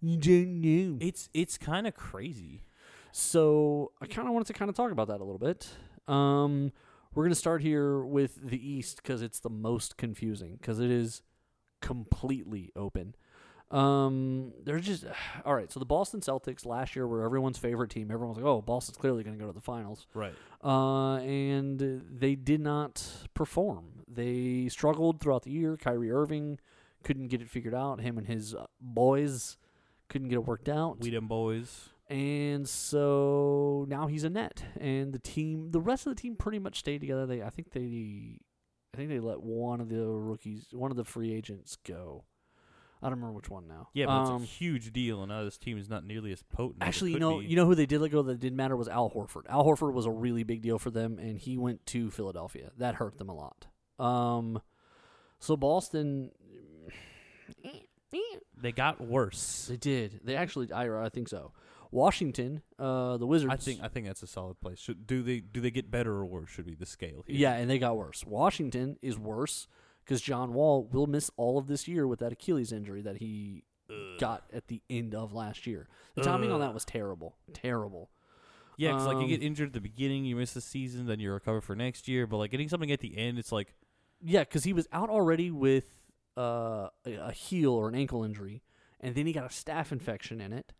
You 0.00 0.16
don't 0.16 0.60
know. 0.60 0.98
It's 1.00 1.28
it's 1.34 1.58
kind 1.58 1.86
of 1.86 1.94
crazy. 1.94 2.62
So 3.12 3.92
I 4.00 4.06
kind 4.06 4.28
of 4.28 4.34
wanted 4.34 4.46
to 4.48 4.52
kind 4.52 4.68
of 4.68 4.76
talk 4.76 4.92
about 4.92 5.08
that 5.08 5.20
a 5.20 5.24
little 5.24 5.38
bit. 5.38 5.68
Um, 6.06 6.72
we're 7.14 7.24
gonna 7.24 7.34
start 7.34 7.62
here 7.62 8.00
with 8.00 8.48
the 8.48 8.58
East 8.58 9.02
because 9.02 9.22
it's 9.22 9.40
the 9.40 9.50
most 9.50 9.96
confusing 9.96 10.56
because 10.60 10.80
it 10.80 10.90
is 10.90 11.22
completely 11.80 12.72
open. 12.76 13.14
Um, 13.70 14.52
they're 14.64 14.78
just 14.78 15.04
all 15.44 15.54
right. 15.54 15.70
So 15.70 15.80
the 15.80 15.86
Boston 15.86 16.20
Celtics 16.20 16.64
last 16.64 16.94
year 16.96 17.06
were 17.06 17.24
everyone's 17.24 17.58
favorite 17.58 17.90
team. 17.90 18.10
Everyone 18.10 18.28
was 18.28 18.38
like, 18.38 18.46
"Oh, 18.46 18.62
Boston's 18.62 18.98
clearly 18.98 19.24
going 19.24 19.36
to 19.36 19.40
go 19.40 19.48
to 19.48 19.54
the 19.54 19.60
finals." 19.60 20.06
Right. 20.14 20.34
Uh, 20.62 21.16
and 21.16 22.02
they 22.10 22.34
did 22.34 22.60
not 22.60 23.04
perform. 23.34 24.04
They 24.08 24.68
struggled 24.68 25.20
throughout 25.20 25.42
the 25.42 25.50
year. 25.50 25.76
Kyrie 25.76 26.10
Irving 26.10 26.58
couldn't 27.02 27.28
get 27.28 27.40
it 27.40 27.50
figured 27.50 27.74
out. 27.74 28.00
Him 28.00 28.18
and 28.18 28.26
his 28.26 28.54
uh, 28.54 28.66
boys 28.80 29.56
couldn't 30.08 30.28
get 30.28 30.36
it 30.36 30.46
worked 30.46 30.68
out. 30.68 31.00
We 31.00 31.10
them 31.10 31.28
boys. 31.28 31.88
And 32.08 32.68
so 32.68 33.84
now 33.88 34.06
he's 34.06 34.22
a 34.22 34.30
net, 34.30 34.62
and 34.80 35.12
the 35.12 35.18
team, 35.18 35.72
the 35.72 35.80
rest 35.80 36.06
of 36.06 36.14
the 36.14 36.20
team, 36.20 36.36
pretty 36.36 36.60
much 36.60 36.78
stayed 36.78 37.00
together. 37.00 37.26
They, 37.26 37.42
I 37.42 37.50
think 37.50 37.72
they, 37.72 38.38
I 38.94 38.96
think 38.96 39.08
they 39.08 39.18
let 39.18 39.42
one 39.42 39.80
of 39.80 39.88
the 39.88 40.06
rookies, 40.06 40.66
one 40.70 40.92
of 40.92 40.96
the 40.96 41.04
free 41.04 41.34
agents 41.34 41.76
go. 41.84 42.24
I 43.02 43.06
don't 43.08 43.18
remember 43.18 43.34
which 43.34 43.50
one 43.50 43.68
now. 43.68 43.88
Yeah, 43.92 44.06
but 44.06 44.12
Um, 44.12 44.42
it's 44.42 44.50
a 44.50 44.54
huge 44.54 44.92
deal, 44.92 45.22
and 45.22 45.30
now 45.30 45.44
this 45.44 45.58
team 45.58 45.76
is 45.78 45.88
not 45.88 46.04
nearly 46.04 46.32
as 46.32 46.42
potent. 46.42 46.78
Actually, 46.80 47.12
you 47.12 47.18
know, 47.18 47.40
be. 47.40 47.46
you 47.46 47.56
know 47.56 47.66
who 47.66 47.74
they 47.74 47.86
did 47.86 48.00
let 48.00 48.10
go 48.10 48.22
that 48.22 48.40
didn't 48.40 48.56
matter 48.56 48.76
was 48.76 48.88
Al 48.88 49.10
Horford. 49.10 49.42
Al 49.48 49.64
Horford 49.64 49.92
was 49.92 50.06
a 50.06 50.10
really 50.10 50.44
big 50.44 50.62
deal 50.62 50.78
for 50.78 50.90
them, 50.90 51.18
and 51.18 51.38
he 51.38 51.58
went 51.58 51.84
to 51.86 52.10
Philadelphia. 52.10 52.70
That 52.78 52.96
hurt 52.96 53.18
them 53.18 53.28
a 53.28 53.34
lot. 53.34 53.66
Um, 53.98 54.60
so 55.38 55.56
Boston, 55.56 56.30
they 58.56 58.72
got 58.72 59.00
worse. 59.00 59.66
they 59.68 59.76
did. 59.76 60.20
They 60.24 60.36
actually, 60.36 60.72
I, 60.72 61.04
I 61.04 61.08
think 61.08 61.28
so. 61.28 61.52
Washington, 61.90 62.62
uh, 62.78 63.16
the 63.16 63.26
Wizards. 63.26 63.52
I 63.52 63.56
think 63.56 63.80
I 63.82 63.88
think 63.88 64.06
that's 64.06 64.22
a 64.22 64.26
solid 64.26 64.60
place. 64.60 64.78
Should 64.78 65.06
do 65.06 65.22
they 65.22 65.40
do 65.40 65.60
they 65.60 65.70
get 65.70 65.90
better 65.90 66.12
or 66.12 66.26
worse? 66.26 66.50
Should 66.50 66.66
be 66.66 66.74
the 66.74 66.86
scale 66.86 67.24
here. 67.26 67.36
Yeah, 67.36 67.52
and 67.52 67.70
they 67.70 67.78
got 67.78 67.96
worse. 67.96 68.24
Washington 68.26 68.98
is 69.02 69.18
worse 69.18 69.68
because 70.06 70.22
John 70.22 70.54
Wall 70.54 70.84
will 70.92 71.06
miss 71.08 71.30
all 71.36 71.58
of 71.58 71.66
this 71.66 71.86
year 71.88 72.06
with 72.06 72.20
that 72.20 72.32
Achilles 72.32 72.72
injury 72.72 73.02
that 73.02 73.16
he 73.18 73.64
got 74.18 74.44
at 74.52 74.68
the 74.68 74.80
end 74.88 75.14
of 75.14 75.32
last 75.34 75.66
year. 75.66 75.88
The 76.14 76.22
timing 76.22 76.50
on 76.52 76.60
that 76.60 76.72
was 76.72 76.84
terrible, 76.84 77.36
terrible. 77.52 78.10
Yeah, 78.78 78.92
'cause, 78.92 79.06
like 79.06 79.16
you 79.16 79.22
Um, 79.22 79.28
get 79.28 79.42
injured 79.42 79.68
at 79.68 79.72
the 79.74 79.80
beginning, 79.80 80.24
you 80.24 80.36
miss 80.36 80.52
the 80.54 80.60
season, 80.60 81.06
then 81.06 81.18
you 81.20 81.32
recover 81.32 81.60
for 81.60 81.74
next 81.76 82.08
year. 82.08 82.26
But 82.26 82.36
like 82.38 82.50
getting 82.50 82.68
something 82.68 82.90
at 82.90 83.00
the 83.00 83.16
end, 83.16 83.38
it's 83.38 83.52
like 83.52 83.74
Yeah, 84.22 84.40
because 84.40 84.64
he 84.64 84.72
was 84.72 84.88
out 84.92 85.10
already 85.10 85.50
with 85.50 86.00
uh, 86.38 86.88
a, 87.06 87.14
a 87.14 87.32
heel 87.32 87.72
or 87.72 87.88
an 87.88 87.94
ankle 87.94 88.22
injury, 88.24 88.62
and 89.00 89.14
then 89.14 89.26
he 89.26 89.32
got 89.32 89.44
a 89.44 89.48
staph 89.48 89.92
infection 89.92 90.40
in 90.40 90.52
it. 90.52 90.72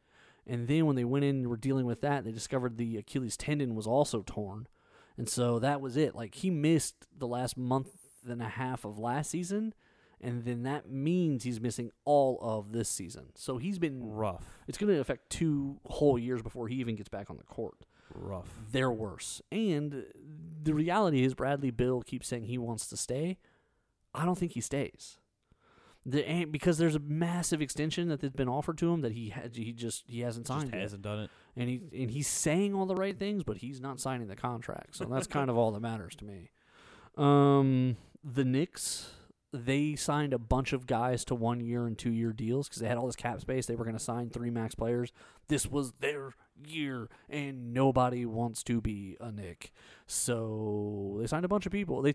And 0.46 0.68
then 0.68 0.84
when 0.86 0.96
they 0.96 1.04
went 1.04 1.24
in 1.24 1.36
and 1.36 1.48
were 1.48 1.56
dealing 1.56 1.86
with 1.86 2.00
that, 2.02 2.24
they 2.24 2.30
discovered 2.32 2.76
the 2.76 2.96
Achilles 2.98 3.36
tendon 3.36 3.74
was 3.74 3.86
also 3.86 4.22
torn. 4.22 4.68
And 5.16 5.28
so 5.28 5.58
that 5.58 5.80
was 5.80 5.96
it. 5.96 6.14
Like 6.14 6.34
he 6.36 6.50
missed 6.50 7.06
the 7.16 7.26
last 7.26 7.56
month 7.56 7.95
and 8.30 8.42
a 8.42 8.48
half 8.48 8.84
of 8.84 8.98
last 8.98 9.30
season, 9.30 9.74
and 10.20 10.44
then 10.44 10.62
that 10.62 10.90
means 10.90 11.44
he's 11.44 11.60
missing 11.60 11.90
all 12.04 12.38
of 12.40 12.72
this 12.72 12.88
season. 12.88 13.26
So 13.34 13.58
he's 13.58 13.78
been 13.78 14.02
rough, 14.02 14.44
it's 14.66 14.78
going 14.78 14.92
to 14.92 15.00
affect 15.00 15.30
two 15.30 15.78
whole 15.86 16.18
years 16.18 16.42
before 16.42 16.68
he 16.68 16.76
even 16.76 16.96
gets 16.96 17.08
back 17.08 17.30
on 17.30 17.36
the 17.36 17.44
court. 17.44 17.84
rough. 18.14 18.48
They're 18.72 18.90
worse. 18.90 19.42
And 19.52 20.04
the 20.62 20.74
reality 20.74 21.22
is, 21.24 21.34
Bradley 21.34 21.70
Beal 21.70 22.02
keeps 22.02 22.28
saying 22.28 22.44
he 22.44 22.58
wants 22.58 22.86
to 22.88 22.96
stay. 22.96 23.38
I 24.14 24.24
don't 24.24 24.38
think 24.38 24.52
he 24.52 24.60
stays. 24.60 25.18
The, 26.08 26.44
because 26.44 26.78
there's 26.78 26.94
a 26.94 27.00
massive 27.00 27.60
extension 27.60 28.08
that 28.10 28.20
has 28.22 28.30
been 28.30 28.48
offered 28.48 28.78
to 28.78 28.92
him 28.92 29.00
that 29.00 29.10
he 29.10 29.30
had, 29.30 29.56
he 29.56 29.72
just 29.72 30.04
he 30.06 30.20
hasn't 30.20 30.46
signed 30.46 30.70
yet. 30.72 30.80
hasn't 30.80 31.02
done 31.02 31.24
it. 31.24 31.30
and 31.56 31.68
he 31.68 31.82
and 32.00 32.12
he's 32.12 32.28
saying 32.28 32.74
all 32.74 32.86
the 32.86 32.94
right 32.94 33.18
things, 33.18 33.42
but 33.42 33.56
he's 33.58 33.80
not 33.80 33.98
signing 33.98 34.28
the 34.28 34.36
contract. 34.36 34.94
So 34.94 35.04
that's 35.06 35.26
kind 35.26 35.50
of 35.50 35.58
all 35.58 35.72
that 35.72 35.80
matters 35.80 36.14
to 36.16 36.24
me. 36.24 36.50
Um, 37.16 37.96
the 38.26 38.44
Knicks 38.44 39.10
they 39.52 39.94
signed 39.94 40.32
a 40.32 40.38
bunch 40.38 40.72
of 40.72 40.86
guys 40.86 41.24
to 41.24 41.34
one 41.34 41.60
year 41.60 41.86
and 41.86 41.96
two 41.96 42.12
year 42.12 42.32
deals 42.32 42.68
because 42.68 42.80
they 42.80 42.88
had 42.88 42.98
all 42.98 43.06
this 43.06 43.16
cap 43.16 43.40
space. 43.40 43.66
They 43.66 43.76
were 43.76 43.84
going 43.84 43.96
to 43.96 44.02
sign 44.02 44.28
three 44.28 44.50
max 44.50 44.74
players. 44.74 45.12
This 45.48 45.66
was 45.66 45.92
their 46.00 46.34
year, 46.66 47.08
and 47.28 47.72
nobody 47.72 48.26
wants 48.26 48.62
to 48.64 48.80
be 48.80 49.16
a 49.20 49.30
Nick. 49.30 49.72
So 50.06 51.16
they 51.20 51.26
signed 51.26 51.44
a 51.44 51.48
bunch 51.48 51.66
of 51.66 51.72
people. 51.72 52.02
They 52.02 52.14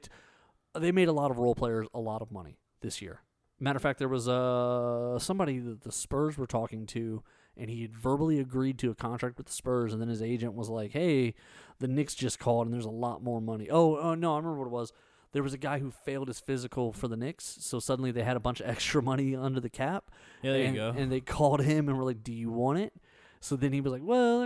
they 0.78 0.92
made 0.92 1.08
a 1.08 1.14
lot 1.14 1.32
of 1.32 1.38
role 1.38 1.56
players 1.56 1.88
a 1.94 2.00
lot 2.00 2.22
of 2.22 2.32
money 2.32 2.60
this 2.82 3.02
year. 3.02 3.22
Matter 3.60 3.78
of 3.78 3.84
fact, 3.84 4.00
there 4.00 4.08
was 4.08 4.28
uh, 4.28 5.20
somebody 5.20 5.60
that 5.60 5.82
the 5.82 5.92
Spurs 5.92 6.38
were 6.38 6.48
talking 6.48 6.86
to, 6.88 7.24
and 7.56 7.70
he 7.70 7.84
had 7.84 7.96
verbally 7.96 8.40
agreed 8.40 8.80
to 8.80 8.90
a 8.90 8.96
contract 8.96 9.38
with 9.38 9.48
the 9.48 9.54
Spurs, 9.54 9.94
and 9.94 10.02
then 10.02 10.10
his 10.10 10.22
agent 10.22 10.54
was 10.54 10.70
like, 10.70 10.92
"Hey, 10.92 11.36
the 11.80 11.88
Knicks 11.88 12.16
just 12.16 12.40
called, 12.40 12.68
and 12.68 12.74
there's 12.74 12.86
a 12.86 12.90
lot 12.90 13.24
more 13.24 13.40
money." 13.40 13.70
Oh, 13.70 13.98
oh 13.98 14.16
no, 14.16 14.34
I 14.34 14.38
remember 14.38 14.60
what 14.60 14.68
it 14.68 14.72
was. 14.72 14.92
There 15.34 15.44
was 15.44 15.54
a 15.54 15.58
guy 15.58 15.80
who 15.80 15.92
failed 15.92 16.28
his 16.28 16.40
physical 16.40 16.92
for 16.92 17.08
the 17.08 17.16
Knicks, 17.16 17.58
so 17.62 17.80
suddenly 17.80 18.12
they 18.12 18.24
had 18.24 18.36
a 18.36 18.40
bunch 18.40 18.60
of 18.60 18.70
extra 18.70 19.02
money 19.02 19.36
under 19.36 19.60
the 19.60 19.70
cap. 19.70 20.12
Yeah, 20.42 20.54
there 20.54 20.66
and, 20.66 20.76
you 20.76 20.82
go. 20.82 20.94
And 20.96 21.12
they 21.12 21.22
called 21.22 21.62
him 21.62 21.88
and 21.88 21.98
were 21.98 22.04
like, 22.04 22.24
"Do 22.24 22.34
you 22.34 22.52
want 22.52 22.80
it?" 22.80 22.94
So 23.40 23.56
then 23.56 23.74
he 23.74 23.82
was 23.82 23.92
like, 23.92 24.04
"Well, 24.04 24.46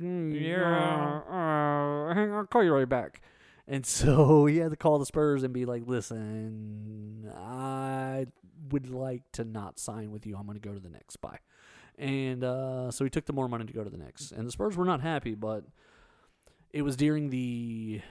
yeah, 0.00 1.22
uh, 1.28 2.34
I'll 2.36 2.46
call 2.46 2.64
you 2.64 2.72
right 2.72 2.88
back." 2.88 3.20
And 3.68 3.84
so 3.84 4.46
he 4.46 4.58
had 4.58 4.70
to 4.70 4.76
call 4.76 4.98
the 4.98 5.06
Spurs 5.06 5.42
and 5.42 5.52
be 5.52 5.64
like, 5.64 5.82
"Listen, 5.86 7.30
I 7.36 8.26
would 8.70 8.88
like 8.88 9.22
to 9.32 9.44
not 9.44 9.78
sign 9.78 10.12
with 10.12 10.26
you. 10.26 10.36
I'm 10.36 10.46
going 10.46 10.58
to 10.58 10.66
go 10.66 10.74
to 10.74 10.80
the 10.80 10.88
Knicks." 10.88 11.16
Bye. 11.16 11.38
And 11.98 12.44
uh, 12.44 12.90
so 12.90 13.04
he 13.04 13.10
took 13.10 13.24
the 13.24 13.32
more 13.32 13.48
money 13.48 13.64
to 13.64 13.72
go 13.72 13.82
to 13.82 13.90
the 13.90 13.96
Knicks, 13.96 14.30
and 14.30 14.46
the 14.46 14.52
Spurs 14.52 14.76
were 14.76 14.84
not 14.84 15.00
happy, 15.00 15.34
but 15.34 15.64
it 16.72 16.82
was 16.82 16.94
during 16.94 17.30
the 17.30 18.02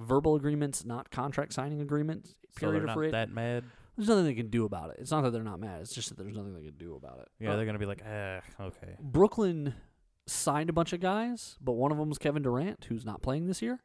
verbal 0.00 0.34
agreements, 0.36 0.84
not 0.84 1.10
contract 1.10 1.52
signing 1.52 1.80
agreements 1.80 2.34
Period 2.56 2.80
so 2.80 2.86
they're 2.86 2.96
not 2.96 3.12
that 3.12 3.30
mad. 3.30 3.64
There's 3.96 4.08
nothing 4.08 4.24
they 4.24 4.34
can 4.34 4.48
do 4.50 4.64
about 4.64 4.90
it. 4.90 4.96
It's 5.00 5.10
not 5.10 5.22
that 5.22 5.30
they're 5.32 5.42
not 5.42 5.60
mad. 5.60 5.80
It's 5.82 5.92
just 5.94 6.08
that 6.08 6.18
there's 6.18 6.34
nothing 6.36 6.54
they 6.54 6.62
can 6.64 6.76
do 6.78 6.94
about 6.94 7.18
it. 7.20 7.28
Yeah, 7.38 7.52
Uh, 7.52 7.56
they're 7.56 7.66
gonna 7.66 7.78
be 7.78 7.86
like, 7.86 8.02
ah, 8.06 8.40
okay. 8.60 8.96
Brooklyn 9.00 9.74
signed 10.26 10.70
a 10.70 10.72
bunch 10.72 10.92
of 10.92 11.00
guys, 11.00 11.56
but 11.60 11.72
one 11.72 11.92
of 11.92 11.98
them 11.98 12.08
was 12.08 12.18
Kevin 12.18 12.42
Durant, 12.42 12.84
who's 12.88 13.04
not 13.04 13.20
playing 13.22 13.46
this 13.46 13.60
year, 13.62 13.80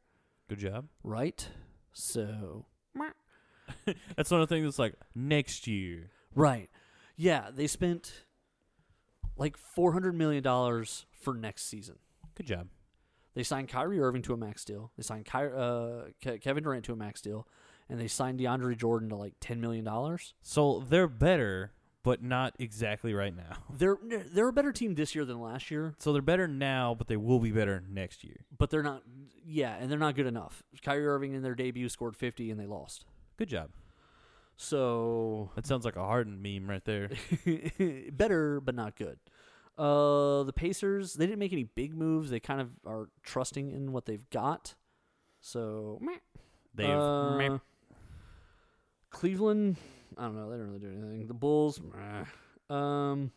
Good 0.47 0.59
job. 0.59 0.87
right? 1.03 1.47
So, 1.91 2.65
That's 4.15 4.29
one 4.31 4.41
of 4.41 4.47
the 4.47 4.55
things 4.55 4.65
that's 4.65 4.79
like 4.79 4.93
next 5.15 5.67
year. 5.67 6.11
right. 6.35 6.69
Yeah, 7.17 7.49
they 7.53 7.65
spent 7.67 8.25
like 9.37 9.57
$400 9.77 10.13
million 10.13 10.43
for 11.21 11.33
next 11.33 11.67
season. 11.67 11.95
Good 12.35 12.45
job. 12.47 12.67
They 13.35 13.43
signed 13.43 13.67
Kyrie 13.69 13.99
Irving 13.99 14.21
to 14.23 14.33
a 14.33 14.37
max 14.37 14.65
deal. 14.65 14.91
They 14.97 15.03
signed 15.03 15.25
Ky- 15.25 15.51
uh, 15.55 16.05
Ke- 16.23 16.41
Kevin 16.41 16.63
Durant 16.63 16.85
to 16.85 16.93
a 16.93 16.95
max 16.95 17.21
deal. 17.21 17.47
And 17.89 17.99
they 17.99 18.07
signed 18.07 18.39
DeAndre 18.39 18.75
Jordan 18.77 19.09
to 19.09 19.15
like 19.15 19.39
$10 19.41 19.59
million. 19.59 19.87
So 20.41 20.83
they're 20.89 21.07
better, 21.07 21.73
but 22.01 22.23
not 22.23 22.55
exactly 22.57 23.13
right 23.13 23.35
now. 23.35 23.57
They're, 23.77 23.97
they're 24.33 24.47
a 24.47 24.53
better 24.53 24.71
team 24.71 24.95
this 24.95 25.13
year 25.13 25.23
than 25.25 25.39
last 25.39 25.69
year. 25.69 25.93
So 25.99 26.11
they're 26.13 26.21
better 26.23 26.47
now, 26.47 26.95
but 26.97 27.07
they 27.07 27.17
will 27.17 27.39
be 27.39 27.51
better 27.51 27.83
next 27.87 28.23
year. 28.23 28.37
but 28.57 28.69
they're 28.71 28.81
not. 28.81 29.03
Yeah, 29.45 29.75
and 29.79 29.91
they're 29.91 29.99
not 29.99 30.15
good 30.15 30.25
enough. 30.25 30.63
Kyrie 30.81 31.05
Irving 31.05 31.33
in 31.35 31.43
their 31.43 31.53
debut 31.55 31.87
scored 31.89 32.15
50 32.15 32.49
and 32.49 32.59
they 32.59 32.65
lost. 32.65 33.05
Good 33.37 33.49
job. 33.49 33.69
So 34.57 35.51
That 35.55 35.67
sounds 35.67 35.85
like 35.85 35.95
a 35.97 36.03
hardened 36.05 36.41
meme 36.41 36.69
right 36.69 36.83
there. 36.85 37.09
better, 38.11 38.59
but 38.61 38.73
not 38.75 38.95
good. 38.95 39.19
Uh, 39.77 40.43
the 40.43 40.53
Pacers, 40.55 41.13
they 41.15 41.25
didn't 41.25 41.39
make 41.39 41.51
any 41.53 41.63
big 41.63 41.95
moves. 41.95 42.29
They 42.29 42.39
kind 42.39 42.61
of 42.61 42.69
are 42.85 43.09
trusting 43.23 43.71
in 43.71 43.91
what 43.91 44.05
they've 44.05 44.29
got. 44.29 44.75
So. 45.41 45.99
They've 46.73 46.89
Uh, 46.89 47.59
Cleveland, 49.09 49.77
I 50.17 50.23
don't 50.23 50.35
know. 50.35 50.49
They 50.51 50.57
don't 50.57 50.67
really 50.67 50.79
do 50.79 50.87
anything. 50.89 51.27
The 51.27 51.33
Bulls, 51.33 51.79
meh. 51.81 52.25
Um, 52.75 53.31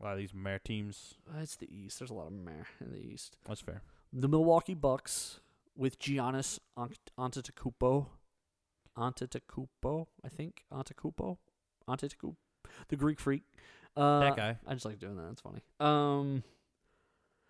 a 0.00 0.04
lot 0.04 0.12
of 0.12 0.18
these 0.18 0.32
mare 0.32 0.58
teams. 0.58 1.14
it's 1.38 1.56
the 1.56 1.68
East. 1.74 1.98
There's 1.98 2.10
a 2.10 2.14
lot 2.14 2.26
of 2.26 2.32
meh 2.32 2.64
in 2.80 2.90
the 2.92 2.98
East. 2.98 3.36
That's 3.46 3.60
fair. 3.60 3.82
The 4.12 4.28
Milwaukee 4.28 4.74
Bucks 4.74 5.40
with 5.76 5.98
Giannis 5.98 6.58
Ant- 6.76 6.98
Antetokounmpo, 7.18 8.06
Antetokounmpo, 8.96 10.06
I 10.24 10.28
think 10.28 10.64
Antetokounmpo, 10.72 11.36
Antetokounmpo, 11.88 12.36
the 12.88 12.96
Greek 12.96 13.20
freak. 13.20 13.42
Uh, 13.96 14.20
that 14.20 14.36
guy, 14.36 14.56
I 14.66 14.74
just 14.74 14.86
like 14.86 14.98
doing 14.98 15.16
that. 15.16 15.30
It's 15.32 15.40
funny. 15.40 15.62
Um, 15.78 16.42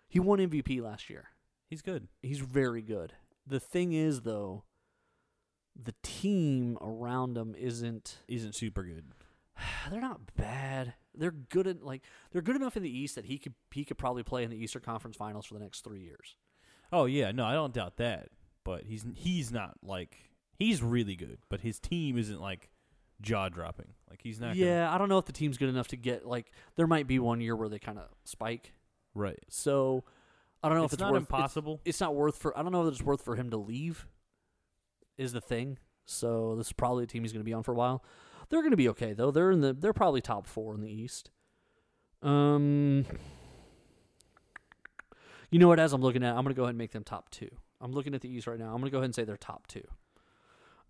he 0.07 0.19
won 0.19 0.39
MVP 0.39 0.81
last 0.81 1.09
year. 1.09 1.29
he's 1.69 1.81
good. 1.81 2.07
He's 2.21 2.39
very 2.39 2.81
good. 2.81 3.13
The 3.47 3.59
thing 3.59 3.93
is, 3.93 4.21
though, 4.21 4.63
the 5.81 5.93
team 6.03 6.77
around 6.81 7.37
him 7.37 7.55
isn't. 7.57 8.17
Isn't 8.27 8.55
super 8.55 8.83
good. 8.83 9.05
They're 9.91 10.01
not 10.01 10.35
bad. 10.35 10.93
They're 11.13 11.31
good 11.31 11.67
at 11.67 11.83
like 11.83 12.03
they're 12.31 12.41
good 12.41 12.55
enough 12.55 12.77
in 12.77 12.83
the 12.83 12.97
East 12.97 13.15
that 13.15 13.25
he 13.25 13.37
could 13.37 13.53
he 13.71 13.83
could 13.83 13.97
probably 13.97 14.23
play 14.23 14.43
in 14.43 14.49
the 14.49 14.55
Eastern 14.61 14.81
Conference 14.81 15.17
Finals 15.17 15.45
for 15.45 15.55
the 15.55 15.59
next 15.59 15.83
three 15.83 15.99
years. 15.99 16.35
Oh 16.91 17.05
yeah, 17.05 17.31
no, 17.31 17.45
I 17.45 17.53
don't 17.53 17.73
doubt 17.73 17.97
that. 17.97 18.29
But 18.63 18.85
he's 18.85 19.05
he's 19.15 19.51
not 19.51 19.75
like 19.83 20.17
he's 20.57 20.81
really 20.81 21.15
good, 21.17 21.39
but 21.49 21.61
his 21.61 21.79
team 21.79 22.17
isn't 22.17 22.39
like 22.39 22.69
jaw 23.21 23.49
dropping. 23.49 23.93
Like 24.09 24.19
he's 24.21 24.39
not. 24.39 24.55
Yeah, 24.55 24.93
I 24.93 24.97
don't 24.97 25.09
know 25.09 25.17
if 25.17 25.25
the 25.25 25.31
team's 25.33 25.57
good 25.57 25.69
enough 25.69 25.87
to 25.89 25.97
get 25.97 26.25
like 26.25 26.51
there 26.75 26.87
might 26.87 27.07
be 27.07 27.19
one 27.19 27.41
year 27.41 27.55
where 27.55 27.69
they 27.69 27.79
kind 27.79 27.97
of 27.97 28.05
spike. 28.23 28.73
Right. 29.13 29.39
So 29.49 30.03
I 30.63 30.69
don't 30.69 30.77
know 30.77 30.83
it's 30.85 30.93
if 30.93 30.99
it's 30.99 31.01
not 31.01 31.11
worth 31.11 31.23
it's- 31.23 31.37
impossible. 31.39 31.81
It's, 31.85 31.99
not 31.99 32.15
worth 32.15 32.37
for 32.37 32.57
I 32.57 32.63
don't 32.63 32.71
know 32.71 32.85
if 32.87 32.93
it's 32.93 33.01
worth 33.01 33.21
for 33.23 33.35
him 33.35 33.49
to 33.51 33.57
leave. 33.57 34.07
Is 35.17 35.33
the 35.33 35.41
thing. 35.41 35.77
So 36.05 36.55
this 36.55 36.67
is 36.67 36.73
probably 36.73 37.03
a 37.03 37.07
team 37.07 37.23
he's 37.23 37.31
going 37.31 37.41
to 37.41 37.45
be 37.45 37.53
on 37.53 37.63
for 37.63 37.71
a 37.71 37.75
while. 37.75 38.03
They're 38.49 38.61
going 38.61 38.71
to 38.71 38.77
be 38.77 38.89
okay 38.89 39.13
though. 39.13 39.31
They're 39.31 39.51
in 39.51 39.61
the 39.61 39.73
they're 39.73 39.93
probably 39.93 40.21
top 40.21 40.47
4 40.47 40.75
in 40.75 40.81
the 40.81 40.89
East. 40.91 41.29
Um 42.21 43.05
You 45.51 45.59
know 45.59 45.67
what 45.67 45.79
as 45.79 45.93
I'm 45.93 46.01
looking 46.01 46.23
at, 46.23 46.29
I'm 46.35 46.43
going 46.43 46.53
to 46.53 46.57
go 46.57 46.63
ahead 46.63 46.69
and 46.71 46.77
make 46.77 46.91
them 46.91 47.03
top 47.03 47.29
2. 47.31 47.47
I'm 47.81 47.91
looking 47.91 48.15
at 48.15 48.21
the 48.21 48.29
East 48.29 48.47
right 48.47 48.57
now. 48.59 48.67
I'm 48.67 48.79
going 48.79 48.85
to 48.85 48.89
go 48.91 48.97
ahead 48.99 49.05
and 49.05 49.15
say 49.15 49.23
they're 49.25 49.37
top 49.37 49.67
2. 49.67 49.81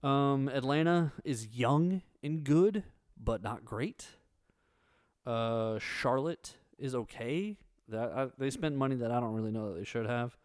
Um 0.04 0.50
Atlanta 0.50 1.14
is 1.24 1.48
young 1.48 2.02
and 2.24 2.44
good, 2.44 2.84
but 3.18 3.44
not 3.44 3.66
great. 3.66 4.08
Uh 5.26 5.80
Charlotte 5.80 6.56
is 6.78 6.96
okay. 6.96 7.58
That 7.88 8.12
I, 8.12 8.28
they 8.38 8.50
spent 8.50 8.76
money 8.76 8.96
that 8.96 9.12
I 9.12 9.20
don't 9.20 9.34
really 9.34 9.52
know 9.52 9.70
that 9.70 9.80
they 9.80 9.86
should 9.86 10.08
have. 10.08 10.38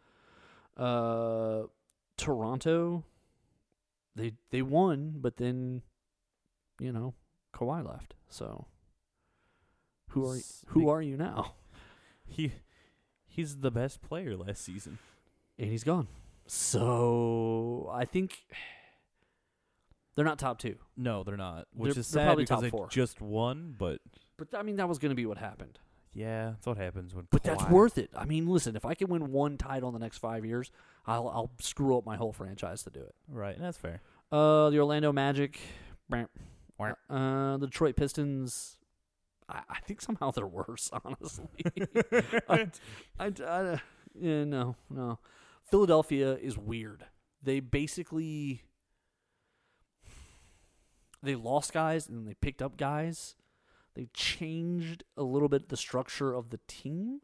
Uh, 0.76 1.62
Toronto, 2.16 3.04
they 4.14 4.32
they 4.50 4.62
won, 4.62 5.14
but 5.16 5.36
then, 5.36 5.82
you 6.78 6.92
know, 6.92 7.14
Kawhi 7.54 7.86
left. 7.86 8.14
So, 8.28 8.66
who 10.11 10.28
are 10.28 10.38
who 10.68 10.88
are 10.88 11.02
you 11.02 11.16
now? 11.16 11.54
He 12.28 12.50
he's 13.28 13.59
the 13.59 13.70
best 13.70 14.02
player 14.02 14.36
last 14.36 14.64
season. 14.64 14.98
And 15.57 15.70
he's 15.70 15.84
gone. 15.84 16.09
So 16.48 17.88
I 17.94 18.04
think 18.04 18.44
they're 20.16 20.24
not 20.24 20.38
top 20.40 20.58
two. 20.58 20.76
No, 20.96 21.22
they're 21.22 21.36
not. 21.36 21.66
Which 21.72 21.94
They're- 21.94 22.00
is 22.00 22.10
they're 22.10 22.20
sad 22.22 22.26
probably 22.26 22.44
because 22.44 22.54
top 22.56 22.62
they 22.62 22.70
four. 22.70 22.88
just 22.88 23.20
won, 23.20 23.74
but 23.78 24.00
But 24.36 24.48
I 24.54 24.62
mean, 24.62 24.76
that 24.76 24.88
was 24.88 24.98
going 24.98 25.10
to 25.10 25.14
be 25.16 25.26
what 25.26 25.38
happened. 25.38 25.78
yeah, 26.12 26.50
that's 26.50 26.66
what 26.66 26.76
happens 26.78 27.14
when. 27.14 27.28
But 27.30 27.42
that's 27.44 27.62
Kawhi- 27.62 27.70
worth 27.70 27.98
it. 27.98 28.10
I 28.16 28.24
mean, 28.24 28.46
listen, 28.48 28.74
if 28.76 28.84
I 28.84 28.94
can 28.94 29.08
win 29.08 29.30
one 29.30 29.56
title 29.58 29.88
in 29.90 29.92
the 29.92 30.00
next 30.00 30.18
five 30.18 30.44
years, 30.44 30.70
I'll 31.06 31.28
I'll 31.28 31.50
screw 31.60 31.96
up 31.96 32.04
my 32.04 32.16
whole 32.16 32.32
franchise 32.32 32.82
to 32.84 32.90
do 32.90 33.00
it. 33.00 33.14
Right, 33.28 33.54
and 33.54 33.64
that's 33.64 33.78
fair. 33.78 34.00
Uh, 34.32 34.70
the 34.70 34.78
Orlando 34.80 35.12
Magic, 35.12 35.60
Wah. 36.10 36.24
uh, 37.08 37.56
the 37.58 37.66
Detroit 37.66 37.94
Pistons. 37.96 38.78
I, 39.48 39.62
I 39.70 39.78
think 39.86 40.00
somehow 40.00 40.32
they're 40.32 40.46
worse. 40.46 40.90
Honestly, 41.04 41.46
I, 42.48 42.68
I, 43.20 43.32
I- 43.46 43.80
yeah, 44.18 44.44
no, 44.44 44.74
no. 44.90 45.18
Philadelphia 45.70 46.34
is 46.36 46.56
weird. 46.58 47.04
They 47.42 47.60
basically 47.60 48.62
they 51.22 51.34
lost 51.34 51.72
guys 51.72 52.08
and 52.08 52.26
they 52.26 52.34
picked 52.34 52.62
up 52.62 52.76
guys. 52.76 53.34
They 53.94 54.08
changed 54.12 55.04
a 55.16 55.22
little 55.22 55.48
bit 55.48 55.68
the 55.68 55.76
structure 55.76 56.34
of 56.34 56.50
the 56.50 56.60
team, 56.68 57.20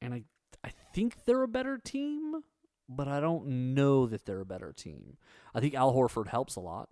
and 0.00 0.12
I 0.12 0.24
I 0.62 0.70
think 0.94 1.24
they're 1.24 1.42
a 1.42 1.48
better 1.48 1.78
team, 1.78 2.42
but 2.88 3.08
I 3.08 3.20
don't 3.20 3.74
know 3.74 4.06
that 4.06 4.26
they're 4.26 4.40
a 4.40 4.46
better 4.46 4.72
team. 4.72 5.16
I 5.54 5.60
think 5.60 5.74
Al 5.74 5.94
Horford 5.94 6.28
helps 6.28 6.56
a 6.56 6.60
lot. 6.60 6.90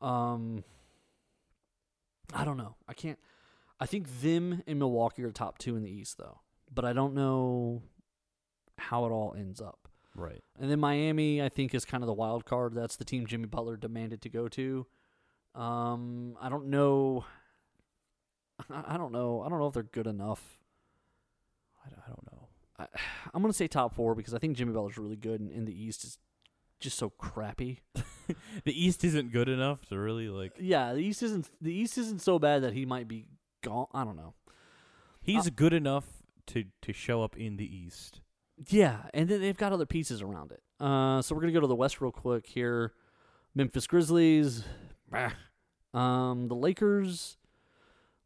Um, 0.00 0.62
I 2.32 2.44
don't 2.44 2.56
know. 2.56 2.76
I 2.86 2.94
can't. 2.94 3.18
I 3.80 3.86
think 3.86 4.20
them 4.20 4.62
and 4.66 4.78
Milwaukee 4.78 5.24
are 5.24 5.32
top 5.32 5.58
two 5.58 5.76
in 5.76 5.82
the 5.82 5.90
East, 5.90 6.18
though. 6.18 6.40
But 6.72 6.84
I 6.84 6.92
don't 6.92 7.14
know 7.14 7.82
how 8.76 9.06
it 9.06 9.10
all 9.10 9.34
ends 9.36 9.60
up. 9.60 9.87
Right. 10.18 10.42
And 10.60 10.70
then 10.70 10.80
Miami, 10.80 11.42
I 11.42 11.48
think, 11.48 11.74
is 11.74 11.84
kind 11.84 12.02
of 12.02 12.06
the 12.06 12.12
wild 12.14 12.44
card. 12.44 12.74
That's 12.74 12.96
the 12.96 13.04
team 13.04 13.26
Jimmy 13.26 13.46
Butler 13.46 13.76
demanded 13.76 14.20
to 14.22 14.28
go 14.28 14.48
to. 14.48 14.86
Um, 15.54 16.36
I 16.40 16.48
don't 16.48 16.66
know. 16.66 17.24
I 18.70 18.84
I 18.94 18.96
don't 18.96 19.12
know. 19.12 19.42
I 19.42 19.48
don't 19.48 19.58
know 19.58 19.66
if 19.68 19.74
they're 19.74 19.82
good 19.82 20.06
enough. 20.06 20.58
I, 21.84 21.90
don't- 21.90 22.26
know. 22.32 22.48
I, 22.78 22.86
I'm 23.34 23.42
gonna 23.42 23.52
say 23.52 23.68
top 23.68 23.94
four 23.94 24.14
because 24.14 24.34
I 24.34 24.38
think 24.38 24.56
Jimmy 24.56 24.72
Butler's 24.72 24.98
really 24.98 25.16
good, 25.16 25.40
and 25.40 25.50
in 25.50 25.64
the 25.64 25.72
East 25.84 26.04
is 26.04 26.18
just 26.80 26.98
so 26.98 27.10
crappy. 27.10 27.80
The 28.64 28.84
East 28.84 29.04
isn't 29.04 29.32
good 29.32 29.48
enough 29.48 29.86
to 29.86 29.98
really 29.98 30.28
like. 30.28 30.52
Yeah, 30.60 30.92
the 30.92 31.00
East 31.00 31.22
isn't 31.22 31.48
the 31.62 31.72
East 31.72 31.96
isn't 31.96 32.20
so 32.20 32.38
bad 32.38 32.62
that 32.62 32.74
he 32.74 32.84
might 32.84 33.08
be 33.08 33.24
gone. 33.62 33.86
I 33.94 34.04
don't 34.04 34.16
know. 34.16 34.34
He's 35.22 35.48
good 35.48 35.72
enough 35.72 36.04
to 36.48 36.64
to 36.82 36.92
show 36.92 37.22
up 37.22 37.38
in 37.38 37.56
the 37.56 37.64
East. 37.64 38.20
Yeah, 38.66 39.02
and 39.14 39.28
then 39.28 39.40
they've 39.40 39.56
got 39.56 39.72
other 39.72 39.86
pieces 39.86 40.22
around 40.22 40.52
it. 40.52 40.62
Uh, 40.80 41.22
so 41.22 41.34
we're 41.34 41.40
gonna 41.40 41.52
go 41.52 41.60
to 41.60 41.66
the 41.66 41.76
West 41.76 42.00
real 42.00 42.10
quick 42.12 42.46
here. 42.46 42.92
Memphis 43.54 43.86
Grizzlies, 43.86 44.64
bah. 45.10 45.30
um, 45.94 46.48
the 46.48 46.54
Lakers. 46.54 47.36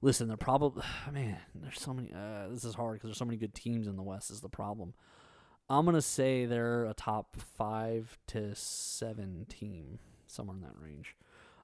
Listen, 0.00 0.28
they're 0.28 0.36
probably 0.36 0.82
man. 1.12 1.38
There's 1.54 1.80
so 1.80 1.92
many. 1.92 2.12
Uh, 2.12 2.48
this 2.48 2.64
is 2.64 2.74
hard 2.74 2.94
because 2.94 3.08
there's 3.08 3.18
so 3.18 3.24
many 3.24 3.36
good 3.36 3.54
teams 3.54 3.86
in 3.86 3.96
the 3.96 4.02
West. 4.02 4.30
Is 4.30 4.40
the 4.40 4.48
problem? 4.48 4.94
I'm 5.68 5.84
gonna 5.84 6.02
say 6.02 6.46
they're 6.46 6.84
a 6.84 6.94
top 6.94 7.36
five 7.36 8.18
to 8.28 8.54
seven 8.54 9.46
team, 9.48 9.98
somewhere 10.26 10.56
in 10.56 10.62
that 10.62 10.78
range. 10.78 11.16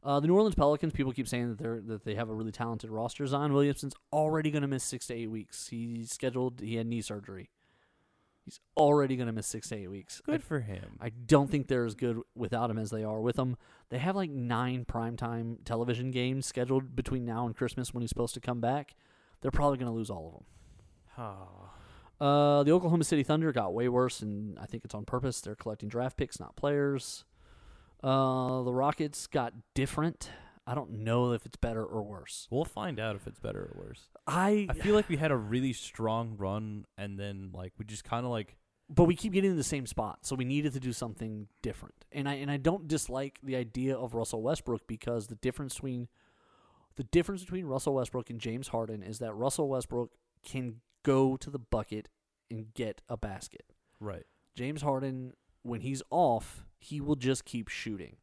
Uh, 0.05 0.21
the 0.21 0.29
New 0.29 0.35
Orleans 0.35 0.55
Pelicans. 0.55 0.93
People 0.93 1.12
keep 1.12 1.29
saying 1.29 1.49
that 1.49 1.59
they're 1.59 1.81
that 1.81 2.05
they 2.05 2.14
have 2.14 2.29
a 2.29 2.35
really 2.35 2.53
talented 2.53 2.91
roster. 2.91 3.27
Zion 3.27 3.53
Williamson's 3.53 3.95
already 4.12 4.51
gonna 4.51 4.69
miss 4.69 4.85
six 4.85 5.07
to 5.09 5.14
eight 5.14 5.31
weeks. 5.31 5.69
He's 5.69 6.12
scheduled. 6.12 6.61
He 6.61 6.77
had 6.77 6.87
knee 6.87 7.03
surgery. 7.03 7.51
He's 8.49 8.61
already 8.76 9.16
gonna 9.16 9.32
miss 9.32 9.46
six 9.46 9.68
to 9.68 9.76
eight 9.76 9.90
weeks. 9.90 10.22
I 10.26 10.32
Good 10.32 10.44
for 10.44 10.61
him. 10.61 10.96
I 11.01 11.11
don't 11.11 11.51
think 11.51 11.68
they're 11.68 11.84
as 11.84 11.94
good 11.94 12.20
without 12.34 12.70
him 12.70 12.78
as 12.78 12.90
they 12.90 13.05
are 13.05 13.20
with 13.20 13.38
him. 13.38 13.57
They 13.90 13.99
have 13.99 14.16
like 14.16 14.30
nine 14.30 14.84
primetime 14.84 15.64
television 15.64 16.11
games 16.11 16.46
scheduled 16.46 16.96
between 16.96 17.24
now 17.24 17.46
and 17.46 17.55
Christmas 17.55 17.92
when 17.92 18.01
he's 18.01 18.11
supposed 18.11 18.34
to 18.34 18.40
come 18.40 18.61
back. 18.61 18.94
They're 19.40 19.51
probably 19.51 19.78
going 19.78 19.90
to 19.90 19.96
lose 19.96 20.11
all 20.11 20.26
of 20.26 20.32
them. 20.32 20.44
Oh. 21.18 22.24
Uh, 22.26 22.62
the 22.64 22.72
Oklahoma 22.72 23.05
City 23.05 23.22
Thunder 23.22 23.53
got 23.53 23.72
way 23.72 23.88
worse, 23.88 24.20
and 24.20 24.59
I 24.59 24.66
think 24.66 24.84
it's 24.84 24.94
on 24.94 25.05
purpose. 25.05 25.40
They're 25.40 25.55
collecting 25.55 25.88
draft 25.88 26.16
picks, 26.16 26.40
not 26.40 26.57
players. 26.57 27.24
Uh, 28.03 28.62
the 28.62 28.72
Rockets 28.72 29.26
got 29.26 29.53
different. 29.74 30.30
I 30.69 30.75
don't 30.75 30.99
know 30.99 31.33
if 31.33 31.47
it's 31.47 31.57
better 31.57 31.83
or 31.83 32.03
worse. 32.03 32.47
We'll 32.51 32.66
find 32.66 33.01
out 33.01 33.16
if 33.16 33.27
it's 33.27 33.41
better 33.41 33.73
or 33.75 33.87
worse. 33.87 34.03
I, 34.27 34.66
I 34.69 34.75
feel 34.75 34.95
like 34.95 35.09
we 35.09 35.16
had 35.16 35.31
a 35.31 35.37
really 35.37 35.73
strong 35.73 36.35
run, 36.37 36.85
and 36.99 37.19
then 37.19 37.51
like 37.55 37.73
we 37.79 37.87
just 37.87 38.05
kind 38.05 38.27
of 38.27 38.31
like 38.31 38.59
but 38.91 39.05
we 39.05 39.14
keep 39.14 39.33
getting 39.33 39.51
in 39.51 39.57
the 39.57 39.64
same 39.64 39.87
spot, 39.87 40.21
so 40.23 40.35
we 40.35 40.45
needed 40.45 40.73
to 40.73 40.81
do 40.81 40.93
something 40.93 41.49
different. 41.62 41.95
And 42.12 42.29
I 42.29 42.35
and 42.35 42.51
I 42.51 42.59
don't 42.59 42.87
dislike 42.87 43.39
the 43.43 43.57
idea 43.57 43.97
of 43.97 44.14
Russell 44.14 44.43
Westbrook 44.43 44.87
because 44.87 45.27
the 45.27 45.37
difference 45.37 45.75
between 45.75 46.09
the 46.97 47.05
difference 47.05 47.43
between 47.43 47.66
Russell 47.66 47.95
Westbrook 47.95 48.29
and 48.29 48.41
James 48.41 48.69
Harden 48.69 49.03
is 49.03 49.21
that 49.21 49.33
Russell 49.33 49.69
Westbrook 49.69 50.11
can 50.45 50.77
go 51.03 51.37
to 51.37 51.49
the 51.49 51.59
bucket 51.59 52.09
and 52.51 52.75
get 52.75 53.01
a 53.09 53.16
basket. 53.16 53.73
right. 54.01 54.25
James 54.55 54.83
Harden, 54.83 55.35
when 55.62 55.83
he's 55.83 56.03
off, 56.11 56.64
he 56.81 57.01
will 57.01 57.14
just 57.14 57.45
keep 57.45 57.69
shooting. 57.69 58.16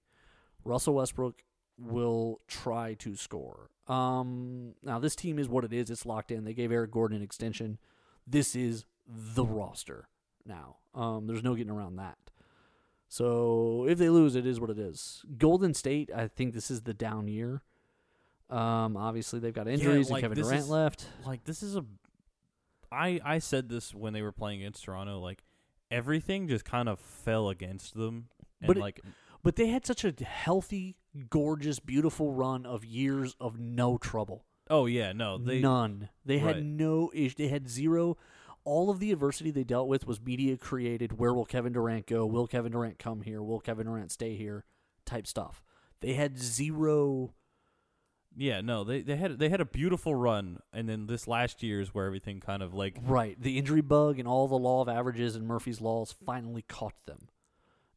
Russell 0.66 0.96
Westbrook 0.96 1.44
will 1.78 2.40
try 2.48 2.94
to 2.96 3.16
score. 3.16 3.70
Um, 3.88 4.74
now 4.84 5.00
this 5.00 5.16
team 5.16 5.38
is 5.40 5.48
what 5.50 5.64
it 5.64 5.74
is. 5.74 5.90
It's 5.90 6.06
locked 6.06 6.32
in. 6.32 6.44
They 6.44 6.54
gave 6.54 6.72
Eric 6.72 6.92
Gordon 6.92 7.18
an 7.18 7.24
extension. 7.24 7.78
This 8.26 8.56
is 8.56 8.86
the 9.08 9.46
roster 9.46 10.08
now. 10.46 10.78
Um, 10.96 11.28
there's 11.28 11.44
no 11.44 11.54
getting 11.56 11.72
around 11.72 11.98
that. 11.98 12.18
So 13.08 13.86
if 13.88 13.98
they 13.98 14.10
lose, 14.10 14.36
it 14.36 14.46
is 14.48 14.60
what 14.60 14.70
it 14.70 14.80
is. 14.80 15.24
Golden 15.38 15.74
State, 15.74 16.10
I 16.16 16.28
think 16.28 16.54
this 16.54 16.72
is 16.72 16.82
the 16.82 16.94
down 16.94 17.28
year. 17.28 17.62
Um, 18.50 18.98
obviously 18.98 19.40
they've 19.40 19.54
got 19.54 19.68
injuries 19.68 20.10
like, 20.10 20.24
and 20.24 20.32
Kevin 20.34 20.44
Durant 20.44 20.60
is- 20.64 20.70
left. 20.70 21.08
Like 21.26 21.44
this 21.46 21.64
is 21.64 21.76
a 21.76 21.86
I 22.92 23.20
I 23.24 23.40
said 23.40 23.70
this 23.70 23.94
when 23.94 24.14
they 24.14 24.22
were 24.22 24.32
playing 24.32 24.62
against 24.62 24.84
Toronto. 24.86 25.20
Like 25.20 25.44
everything 25.92 26.48
just 26.48 26.66
kind 26.66 26.88
of 26.90 27.00
fell 27.00 27.50
against 27.50 27.94
them, 27.96 28.28
and 28.62 28.68
But 28.68 28.78
it- 28.78 28.82
like 28.82 29.02
But 29.44 29.56
they 29.56 29.68
had 29.68 29.86
such 29.86 30.04
a 30.04 30.14
healthy, 30.24 30.96
gorgeous, 31.30 31.80
beautiful 31.80 32.32
run 32.32 32.66
of 32.66 32.84
years 32.86 33.36
of 33.40 33.60
no 33.60 33.98
trouble. 33.98 34.46
oh 34.70 34.86
yeah, 34.86 35.14
no, 35.14 35.38
they 35.38 35.60
None. 35.60 36.10
They 36.26 36.40
had 36.40 36.64
no 36.64 37.12
issue. 37.14 37.36
They 37.38 37.48
had 37.50 37.70
zero. 37.70 38.18
All 38.64 38.90
of 38.90 39.00
the 39.00 39.12
adversity 39.12 39.52
they 39.52 39.64
dealt 39.64 39.88
with 39.88 40.08
was 40.08 40.20
media 40.20 40.58
created. 40.58 41.20
Where 41.20 41.34
will 41.34 41.46
Kevin 41.46 41.74
Durant 41.74 42.08
go? 42.08 42.26
Will 42.26 42.48
Kevin 42.48 42.72
Durant 42.72 42.98
come 42.98 43.22
here? 43.22 43.44
Will 43.44 43.60
Kevin 43.60 43.86
Durant 43.86 44.12
stay 44.12 44.36
here? 44.36 44.66
Type 45.06 45.28
stuff. 45.28 45.62
They 46.02 46.14
had 46.14 46.38
zero. 46.40 47.34
yeah 48.36 48.60
no 48.62 48.84
they 48.84 49.02
they 49.02 49.16
had 49.16 49.38
they 49.40 49.50
had 49.50 49.62
a 49.62 49.66
beautiful 49.66 50.16
run, 50.16 50.60
and 50.74 50.90
then 50.90 51.06
this 51.08 51.28
last 51.28 51.62
year 51.64 51.80
is 51.80 51.94
where 51.94 52.06
everything 52.08 52.40
kind 52.40 52.64
of 52.64 52.74
like 52.74 52.98
Right. 53.04 53.40
The 53.40 53.58
injury 53.60 53.82
bug 53.82 54.18
and 54.20 54.28
all 54.28 54.48
the 54.48 54.56
law 54.58 54.82
of 54.82 54.90
averages 54.90 55.36
and 55.36 55.48
Murphy's 55.48 55.80
laws 55.80 56.14
finally 56.26 56.64
caught 56.64 56.96
them. 57.06 57.30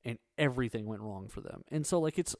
And 0.04 0.18
everything 0.38 0.86
went 0.86 1.02
wrong 1.02 1.28
for 1.28 1.40
them. 1.40 1.64
And 1.70 1.86
so 1.86 1.98
like 1.98 2.18
it's 2.18 2.36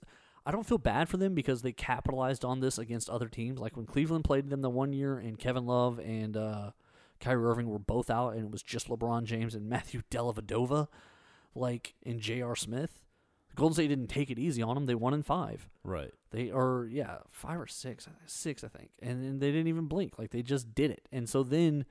I 0.48 0.50
don't 0.50 0.64
feel 0.64 0.78
bad 0.78 1.10
for 1.10 1.18
them 1.18 1.34
because 1.34 1.60
they 1.60 1.72
capitalized 1.72 2.42
on 2.42 2.60
this 2.60 2.78
against 2.78 3.10
other 3.10 3.28
teams. 3.28 3.60
Like 3.60 3.76
when 3.76 3.84
Cleveland 3.84 4.24
played 4.24 4.48
them 4.48 4.62
the 4.62 4.70
one 4.70 4.94
year 4.94 5.18
and 5.18 5.38
Kevin 5.38 5.66
Love 5.66 6.00
and 6.00 6.38
uh 6.38 6.70
Kyrie 7.20 7.44
Irving 7.44 7.68
were 7.68 7.78
both 7.78 8.08
out 8.08 8.30
and 8.30 8.46
it 8.46 8.50
was 8.50 8.62
just 8.62 8.88
LeBron 8.88 9.24
James 9.24 9.54
and 9.54 9.68
Matthew 9.68 10.00
Dellavedova, 10.10 10.88
like 11.54 11.96
and 12.06 12.18
J.R. 12.18 12.56
Smith. 12.56 13.02
Golden 13.56 13.74
State 13.74 13.88
didn't 13.88 14.06
take 14.06 14.30
it 14.30 14.38
easy 14.38 14.62
on 14.62 14.74
them. 14.74 14.86
They 14.86 14.94
won 14.94 15.12
in 15.12 15.22
five. 15.22 15.68
right. 15.84 16.12
They 16.30 16.50
are 16.50 16.88
yeah 16.90 17.18
five 17.30 17.60
or 17.60 17.66
six, 17.66 18.08
six 18.24 18.64
I 18.64 18.68
think, 18.68 18.88
and, 19.02 19.22
and 19.22 19.40
they 19.42 19.50
didn't 19.50 19.68
even 19.68 19.84
blink. 19.84 20.18
Like 20.18 20.30
they 20.30 20.40
just 20.40 20.74
did 20.74 20.90
it. 20.90 21.06
And 21.12 21.28
so 21.28 21.42
then, 21.42 21.84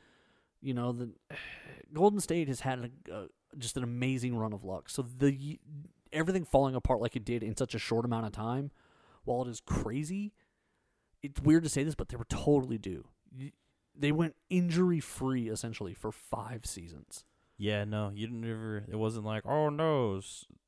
you 0.61 0.73
know, 0.73 0.91
the 0.93 1.11
Golden 1.93 2.19
State 2.19 2.47
has 2.47 2.61
had 2.61 2.79
a, 2.79 3.13
a, 3.13 3.27
just 3.59 3.77
an 3.77 3.83
amazing 3.83 4.35
run 4.35 4.51
of 4.51 4.63
luck. 4.63 4.89
So 4.89 5.03
the 5.03 5.59
everything 6.13 6.45
falling 6.45 6.75
apart 6.75 7.01
like 7.01 7.15
it 7.15 7.25
did 7.25 7.43
in 7.43 7.55
such 7.57 7.75
a 7.75 7.79
short 7.79 8.05
amount 8.05 8.25
of 8.25 8.31
time, 8.31 8.71
while 9.23 9.41
it 9.43 9.47
is 9.49 9.61
crazy, 9.65 10.33
it's 11.23 11.41
weird 11.41 11.63
to 11.63 11.69
say 11.69 11.83
this, 11.83 11.95
but 11.95 12.09
they 12.09 12.17
were 12.17 12.25
totally 12.29 12.77
due. 12.77 13.05
They 13.99 14.11
went 14.11 14.35
injury 14.49 14.99
free 14.99 15.49
essentially 15.49 15.93
for 15.93 16.11
five 16.11 16.65
seasons. 16.65 17.25
Yeah, 17.57 17.85
no, 17.85 18.11
you 18.13 18.27
didn't 18.27 18.45
ever. 18.49 18.85
It 18.87 18.95
wasn't 18.97 19.25
like 19.25 19.43
oh 19.45 19.69
no, 19.69 20.21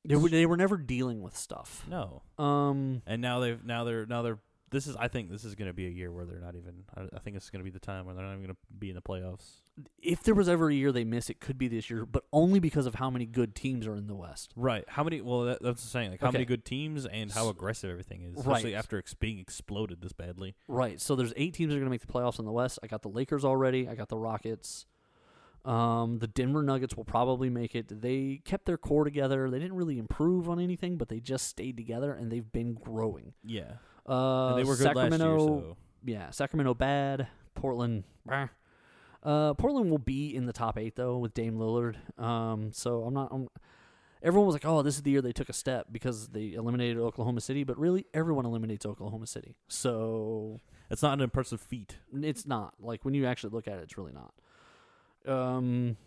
They 0.03 0.15
were 0.15 0.29
they 0.29 0.45
were 0.47 0.57
never 0.57 0.75
dealing 0.77 1.21
with 1.21 1.37
stuff. 1.37 1.85
no. 1.87 2.23
Um, 2.43 3.03
And 3.05 3.21
now 3.21 3.39
they've 3.39 3.63
now 3.63 3.83
they're 3.83 4.05
now 4.07 4.21
they're. 4.23 4.39
This 4.71 4.87
is 4.87 4.95
I 4.95 5.07
think 5.07 5.29
this 5.31 5.43
is 5.43 5.55
going 5.55 5.67
to 5.67 5.73
be 5.73 5.87
a 5.87 5.89
year 5.89 6.11
where 6.11 6.25
they're 6.25 6.39
not 6.39 6.55
even. 6.55 6.83
I, 6.95 7.01
I 7.15 7.19
think 7.19 7.35
this 7.35 7.45
is 7.45 7.49
going 7.49 7.59
to 7.61 7.63
be 7.63 7.71
the 7.71 7.79
time 7.79 8.05
where 8.05 8.13
they're 8.15 8.23
not 8.23 8.31
even 8.33 8.43
going 8.45 8.55
to 8.55 8.61
be 8.77 8.89
in 8.89 8.95
the 8.95 9.01
playoffs. 9.01 9.61
if 10.01 10.21
there 10.23 10.35
was 10.35 10.47
ever 10.49 10.69
a 10.69 10.73
year 10.73 10.91
they 10.91 11.03
miss, 11.03 11.29
it 11.29 11.39
could 11.39 11.57
be 11.57 11.67
this 11.67 11.89
year, 11.89 12.05
but 12.05 12.23
only 12.33 12.59
because 12.59 12.85
of 12.85 12.95
how 12.95 13.09
many 13.09 13.25
good 13.25 13.55
teams 13.55 13.87
are 13.87 13.95
in 13.95 14.07
the 14.07 14.15
West. 14.15 14.51
Right. 14.55 14.83
How 14.87 15.03
many? 15.03 15.21
Well, 15.21 15.41
that, 15.45 15.61
that's 15.61 15.81
the 15.81 15.89
saying. 15.89 16.11
Like 16.11 16.21
how 16.21 16.31
many 16.31 16.45
good 16.45 16.65
teams 16.65 17.05
and 17.05 17.31
how 17.31 17.49
aggressive 17.49 17.89
everything 17.89 18.23
is, 18.23 18.35
Right. 18.35 18.41
especially 18.41 18.75
after 18.75 18.97
ex- 18.97 19.13
being 19.13 19.39
exploded 19.39 20.01
this 20.01 20.13
badly. 20.13 20.55
Right. 20.67 20.99
So 21.01 21.15
there's 21.15 21.33
eight 21.35 21.53
teams 21.53 21.69
that 21.69 21.75
are 21.75 21.79
going 21.79 21.87
to 21.87 21.91
make 21.91 22.05
the 22.05 22.11
playoffs 22.11 22.39
in 22.39 22.45
the 22.45 22.51
West. 22.51 22.79
I 22.83 22.87
got 22.87 23.01
the 23.01 23.09
Lakers 23.09 23.43
already. 23.45 23.87
I 23.87 23.95
got 23.95 24.09
the 24.09 24.17
Rockets. 24.17 24.85
Um, 25.65 26.19
the 26.19 26.27
Denver 26.27 26.63
Nuggets 26.63 26.95
will 26.95 27.03
probably 27.03 27.49
make 27.49 27.75
it. 27.75 28.01
They 28.01 28.41
kept 28.45 28.65
their 28.65 28.77
core 28.77 29.03
together. 29.03 29.49
They 29.49 29.59
didn't 29.59 29.75
really 29.75 29.97
improve 29.99 30.49
on 30.49 30.57
anything, 30.59 30.97
but 30.97 31.09
they 31.09 31.19
just 31.19 31.47
stayed 31.47 31.75
together 31.75 32.13
and 32.13 32.31
they've 32.31 32.49
been 32.49 32.75
growing. 32.75 33.33
Yeah. 33.43 33.73
Uh, 34.05 34.55
they 34.55 34.63
were 34.63 34.75
good 34.75 34.83
Sacramento, 34.83 35.35
last 35.37 35.49
year. 35.49 35.59
So 35.59 35.77
yeah, 36.05 36.29
Sacramento 36.31 36.73
bad. 36.73 37.27
Portland, 37.55 38.05
uh, 39.23 39.53
Portland 39.55 39.91
will 39.91 39.97
be 39.97 40.33
in 40.33 40.45
the 40.45 40.53
top 40.53 40.77
eight 40.77 40.95
though 40.95 41.17
with 41.17 41.33
Dame 41.33 41.57
Lillard. 41.57 41.95
Um, 42.21 42.71
so 42.71 43.03
I'm 43.03 43.13
not. 43.13 43.29
I'm, 43.31 43.49
everyone 44.23 44.45
was 44.47 44.55
like, 44.55 44.65
"Oh, 44.65 44.81
this 44.81 44.95
is 44.95 45.03
the 45.03 45.11
year 45.11 45.21
they 45.21 45.33
took 45.33 45.49
a 45.49 45.53
step 45.53 45.87
because 45.91 46.29
they 46.29 46.53
eliminated 46.53 46.97
Oklahoma 46.97 47.41
City," 47.41 47.63
but 47.63 47.77
really, 47.77 48.05
everyone 48.13 48.45
eliminates 48.45 48.85
Oklahoma 48.85 49.27
City. 49.27 49.55
So 49.67 50.61
it's 50.89 51.01
not 51.01 51.13
an 51.13 51.21
impressive 51.21 51.59
feat. 51.59 51.97
it's 52.13 52.45
not 52.45 52.75
like 52.79 53.03
when 53.03 53.13
you 53.13 53.25
actually 53.25 53.51
look 53.51 53.67
at 53.67 53.77
it, 53.79 53.83
it's 53.83 53.97
really 53.97 54.13
not. 54.13 54.33
Um, 55.27 55.97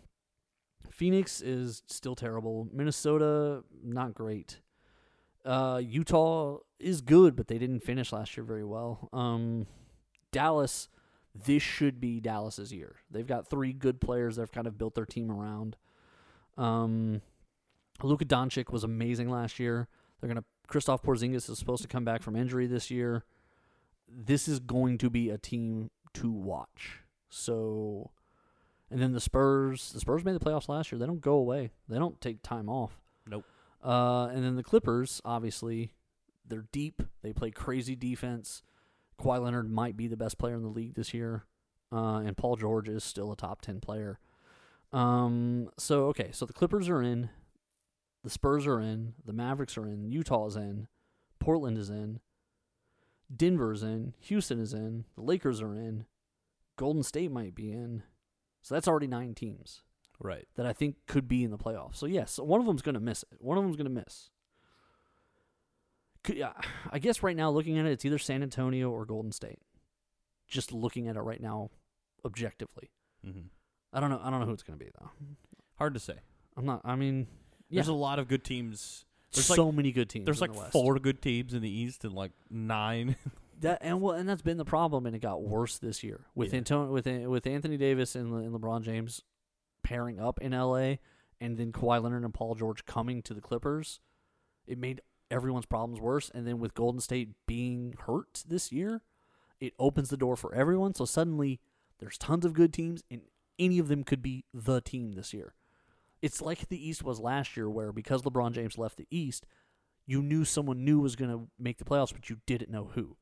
Phoenix 0.89 1.41
is 1.41 1.83
still 1.87 2.15
terrible. 2.15 2.67
Minnesota, 2.71 3.63
not 3.83 4.13
great. 4.13 4.59
Uh, 5.45 5.81
Utah 5.83 6.57
is 6.79 7.01
good, 7.01 7.35
but 7.35 7.47
they 7.47 7.57
didn't 7.57 7.81
finish 7.81 8.11
last 8.11 8.37
year 8.37 8.43
very 8.43 8.63
well. 8.63 9.09
Um, 9.11 9.67
Dallas, 10.31 10.87
this 11.35 11.61
should 11.61 11.99
be 11.99 12.19
Dallas's 12.19 12.71
year. 12.71 12.95
They've 13.11 13.27
got 13.27 13.47
three 13.47 13.73
good 13.73 13.99
players 13.99 14.35
that 14.35 14.43
have 14.43 14.51
kind 14.51 14.67
of 14.67 14.77
built 14.77 14.95
their 14.95 15.05
team 15.05 15.31
around. 15.31 15.75
Um, 16.57 17.21
Luka 18.01 18.25
Doncic 18.25 18.71
was 18.71 18.83
amazing 18.83 19.29
last 19.29 19.59
year. 19.59 19.87
They're 20.19 20.29
gonna 20.29 20.45
Kristaps 20.67 21.03
Porzingis 21.03 21.49
is 21.49 21.59
supposed 21.59 21.81
to 21.81 21.87
come 21.87 22.05
back 22.05 22.21
from 22.21 22.35
injury 22.35 22.67
this 22.67 22.89
year. 22.89 23.23
This 24.07 24.47
is 24.47 24.59
going 24.59 24.97
to 24.99 25.09
be 25.09 25.29
a 25.29 25.37
team 25.37 25.89
to 26.15 26.31
watch. 26.31 27.01
So, 27.29 28.11
and 28.89 29.01
then 29.01 29.13
the 29.13 29.19
Spurs. 29.19 29.91
The 29.91 29.99
Spurs 29.99 30.23
made 30.23 30.35
the 30.35 30.39
playoffs 30.39 30.69
last 30.69 30.91
year. 30.91 30.99
They 30.99 31.05
don't 31.05 31.21
go 31.21 31.33
away. 31.33 31.71
They 31.89 31.97
don't 31.97 32.19
take 32.21 32.41
time 32.43 32.69
off. 32.69 32.99
Nope. 33.27 33.45
Uh, 33.83 34.27
and 34.33 34.43
then 34.43 34.55
the 34.55 34.63
Clippers, 34.63 35.21
obviously, 35.25 35.91
they're 36.47 36.65
deep. 36.71 37.01
They 37.21 37.33
play 37.33 37.51
crazy 37.51 37.95
defense. 37.95 38.63
Kawhi 39.19 39.41
Leonard 39.41 39.69
might 39.69 39.97
be 39.97 40.07
the 40.07 40.17
best 40.17 40.37
player 40.37 40.55
in 40.55 40.63
the 40.63 40.69
league 40.69 40.95
this 40.95 41.13
year, 41.13 41.45
uh, 41.91 42.17
and 42.25 42.37
Paul 42.37 42.55
George 42.55 42.89
is 42.89 43.03
still 43.03 43.31
a 43.31 43.37
top 43.37 43.61
ten 43.61 43.79
player. 43.79 44.19
Um, 44.91 45.69
so 45.77 46.05
okay, 46.07 46.29
so 46.31 46.45
the 46.45 46.53
Clippers 46.53 46.89
are 46.89 47.01
in, 47.01 47.29
the 48.23 48.29
Spurs 48.29 48.65
are 48.65 48.79
in, 48.79 49.13
the 49.25 49.33
Mavericks 49.33 49.77
are 49.77 49.87
in, 49.87 50.03
Utah 50.03 50.47
is 50.47 50.55
in, 50.55 50.87
Portland 51.39 51.77
is 51.77 51.89
in, 51.89 52.19
Denver's 53.35 53.83
in, 53.83 54.13
Houston 54.21 54.59
is 54.59 54.73
in, 54.73 55.05
the 55.15 55.23
Lakers 55.23 55.61
are 55.61 55.75
in, 55.75 56.05
Golden 56.77 57.03
State 57.03 57.31
might 57.31 57.55
be 57.55 57.71
in. 57.71 58.03
So 58.61 58.75
that's 58.75 58.87
already 58.87 59.07
nine 59.07 59.33
teams 59.33 59.81
Right. 60.23 60.47
that 60.55 60.65
I 60.65 60.73
think 60.73 60.95
could 61.07 61.27
be 61.27 61.43
in 61.43 61.51
the 61.51 61.57
playoffs. 61.59 61.97
So 61.97 62.07
yes, 62.07 62.39
one 62.39 62.59
of 62.59 62.65
them's 62.65 62.81
going 62.81 62.95
to 62.95 62.99
miss 63.01 63.23
it. 63.31 63.37
One 63.39 63.57
of 63.57 63.63
them's 63.63 63.75
going 63.75 63.85
to 63.85 63.91
miss. 63.91 64.31
Could, 66.23 66.37
yeah, 66.37 66.53
I 66.89 66.99
guess 66.99 67.21
right 67.21 67.35
now 67.35 67.51
looking 67.51 67.77
at 67.77 67.85
it, 67.85 67.91
it's 67.91 68.05
either 68.05 68.17
San 68.17 68.41
Antonio 68.43 68.89
or 68.89 69.05
Golden 69.05 69.31
State. 69.31 69.59
Just 70.47 70.71
looking 70.71 71.07
at 71.07 71.15
it 71.17 71.21
right 71.21 71.41
now, 71.41 71.69
objectively, 72.25 72.91
hmm 73.23 73.41
I 73.91 73.99
don't 73.99 74.09
know. 74.09 74.19
I 74.23 74.31
don't 74.31 74.39
know 74.39 74.45
who 74.47 74.53
it's 74.53 74.63
going 74.63 74.79
to 74.79 74.83
be 74.83 74.89
though. 74.99 75.09
Hard 75.75 75.93
to 75.93 75.99
say. 75.99 76.15
I'm 76.57 76.65
not. 76.65 76.81
I 76.83 76.95
mean, 76.95 77.27
yeah, 77.69 77.77
There's 77.81 77.89
a 77.89 77.93
lot 77.93 78.17
of 78.17 78.27
good 78.27 78.43
teams. 78.43 79.05
There's 79.33 79.45
so 79.45 79.71
many 79.71 79.91
good 79.91 80.09
teams. 80.09 80.25
There's 80.25 80.41
like 80.41 80.53
the 80.53 80.61
four 80.71 80.97
good 80.97 81.21
teams 81.21 81.53
in 81.53 81.61
the 81.61 81.69
East 81.69 82.03
and 82.05 82.13
like 82.13 82.31
nine. 82.49 83.15
That 83.61 83.77
and 83.81 84.01
well, 84.01 84.13
and 84.15 84.27
that's 84.27 84.41
been 84.41 84.57
the 84.57 84.65
problem, 84.65 85.05
and 85.05 85.15
it 85.15 85.19
got 85.19 85.41
worse 85.41 85.77
this 85.77 86.03
year 86.03 86.25
with 86.35 86.51
Yeah. 86.51 86.57
Antonio, 86.57 86.91
with 86.91 87.05
with 87.07 87.47
Anthony 87.47 87.77
Davis 87.77 88.15
and, 88.15 88.29
Le- 88.33 88.39
and 88.39 88.51
LeBron 88.53 88.81
James 88.81 89.21
pairing 89.83 90.19
up 90.19 90.39
in 90.41 90.53
L.A. 90.53 90.99
and 91.39 91.57
then 91.57 91.71
Kawhi 91.71 92.01
Leonard 92.01 92.23
and 92.23 92.33
Paul 92.33 92.55
George 92.55 92.85
coming 92.85 93.21
to 93.23 93.33
the 93.33 93.41
Clippers. 93.41 93.99
It 94.65 94.77
made 94.77 95.01
everyone's 95.29 95.65
problems 95.65 95.99
worse, 95.99 96.31
and 96.33 96.47
then 96.47 96.59
with 96.59 96.73
Golden 96.73 97.01
State 97.01 97.29
being 97.47 97.95
hurt 98.05 98.43
this 98.47 98.71
year, 98.71 99.01
it 99.59 99.73
opens 99.79 100.09
the 100.09 100.17
door 100.17 100.35
for 100.35 100.53
everyone. 100.53 100.93
So 100.93 101.05
suddenly, 101.05 101.59
there's 101.99 102.17
tons 102.17 102.45
of 102.45 102.53
good 102.53 102.73
teams, 102.73 103.03
and 103.11 103.21
any 103.59 103.79
of 103.79 103.87
them 103.87 104.03
could 104.03 104.21
be 104.21 104.45
the 104.53 104.81
team 104.81 105.13
this 105.13 105.33
year. 105.33 105.53
It's 106.21 106.41
like 106.41 106.69
the 106.69 106.89
East 106.89 107.03
was 107.03 107.19
last 107.19 107.57
year, 107.57 107.69
where 107.69 107.91
because 107.91 108.21
LeBron 108.21 108.53
James 108.53 108.77
left 108.77 108.97
the 108.97 109.07
East, 109.11 109.45
you 110.05 110.21
knew 110.21 110.45
someone 110.45 110.83
new 110.83 110.99
was 110.99 111.15
going 111.15 111.31
to 111.31 111.47
make 111.59 111.77
the 111.77 111.85
playoffs, 111.85 112.13
but 112.13 112.29
you 112.29 112.37
didn't 112.45 112.71
know 112.71 112.91
who. 112.93 113.17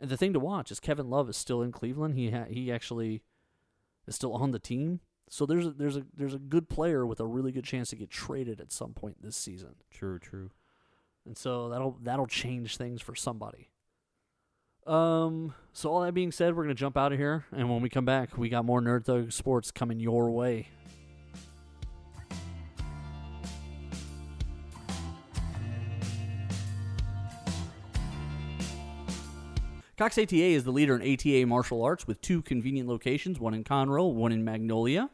And 0.00 0.10
the 0.10 0.16
thing 0.16 0.32
to 0.32 0.40
watch 0.40 0.70
is 0.70 0.80
Kevin 0.80 1.08
Love 1.08 1.28
is 1.28 1.36
still 1.36 1.62
in 1.62 1.72
Cleveland. 1.72 2.14
He 2.14 2.30
ha- 2.30 2.46
he 2.48 2.70
actually 2.70 3.22
is 4.06 4.14
still 4.14 4.34
on 4.34 4.50
the 4.50 4.58
team. 4.58 5.00
So 5.28 5.44
there's 5.44 5.66
a, 5.66 5.70
there's 5.70 5.96
a 5.96 6.04
there's 6.16 6.34
a 6.34 6.38
good 6.38 6.68
player 6.68 7.04
with 7.04 7.20
a 7.20 7.26
really 7.26 7.50
good 7.52 7.64
chance 7.64 7.90
to 7.90 7.96
get 7.96 8.10
traded 8.10 8.60
at 8.60 8.72
some 8.72 8.92
point 8.92 9.22
this 9.22 9.36
season. 9.36 9.74
true, 9.90 10.18
true. 10.18 10.50
And 11.24 11.36
so 11.36 11.68
that'll 11.68 11.98
that'll 12.02 12.28
change 12.28 12.76
things 12.76 13.02
for 13.02 13.14
somebody. 13.14 13.68
Um 14.86 15.54
so 15.72 15.90
all 15.90 16.02
that 16.02 16.14
being 16.14 16.30
said, 16.30 16.54
we're 16.54 16.62
going 16.62 16.74
to 16.74 16.78
jump 16.78 16.96
out 16.96 17.12
of 17.12 17.18
here 17.18 17.44
and 17.50 17.68
when 17.68 17.82
we 17.82 17.88
come 17.88 18.04
back, 18.04 18.38
we 18.38 18.48
got 18.48 18.64
more 18.64 18.80
Nerd 18.80 19.04
Thug 19.04 19.32
Sports 19.32 19.72
coming 19.72 19.98
your 19.98 20.30
way. 20.30 20.68
Cox 29.96 30.18
ATA 30.18 30.36
is 30.36 30.62
the 30.62 30.70
leader 30.70 30.94
in 30.94 31.14
ATA 31.14 31.46
martial 31.46 31.82
arts 31.82 32.06
with 32.06 32.20
two 32.20 32.42
convenient 32.42 32.86
locations, 32.86 33.40
one 33.40 33.54
in 33.54 33.64
Conroe, 33.64 34.12
one 34.12 34.30
in 34.30 34.44
Magnolia. 34.44 35.08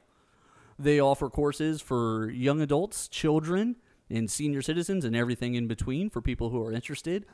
They 0.82 0.98
offer 0.98 1.30
courses 1.30 1.80
for 1.80 2.28
young 2.30 2.60
adults, 2.60 3.06
children, 3.06 3.76
and 4.10 4.28
senior 4.28 4.62
citizens, 4.62 5.04
and 5.04 5.14
everything 5.14 5.54
in 5.54 5.68
between 5.68 6.10
for 6.10 6.20
people 6.20 6.50
who 6.50 6.60
are 6.60 6.72
interested 6.72 7.24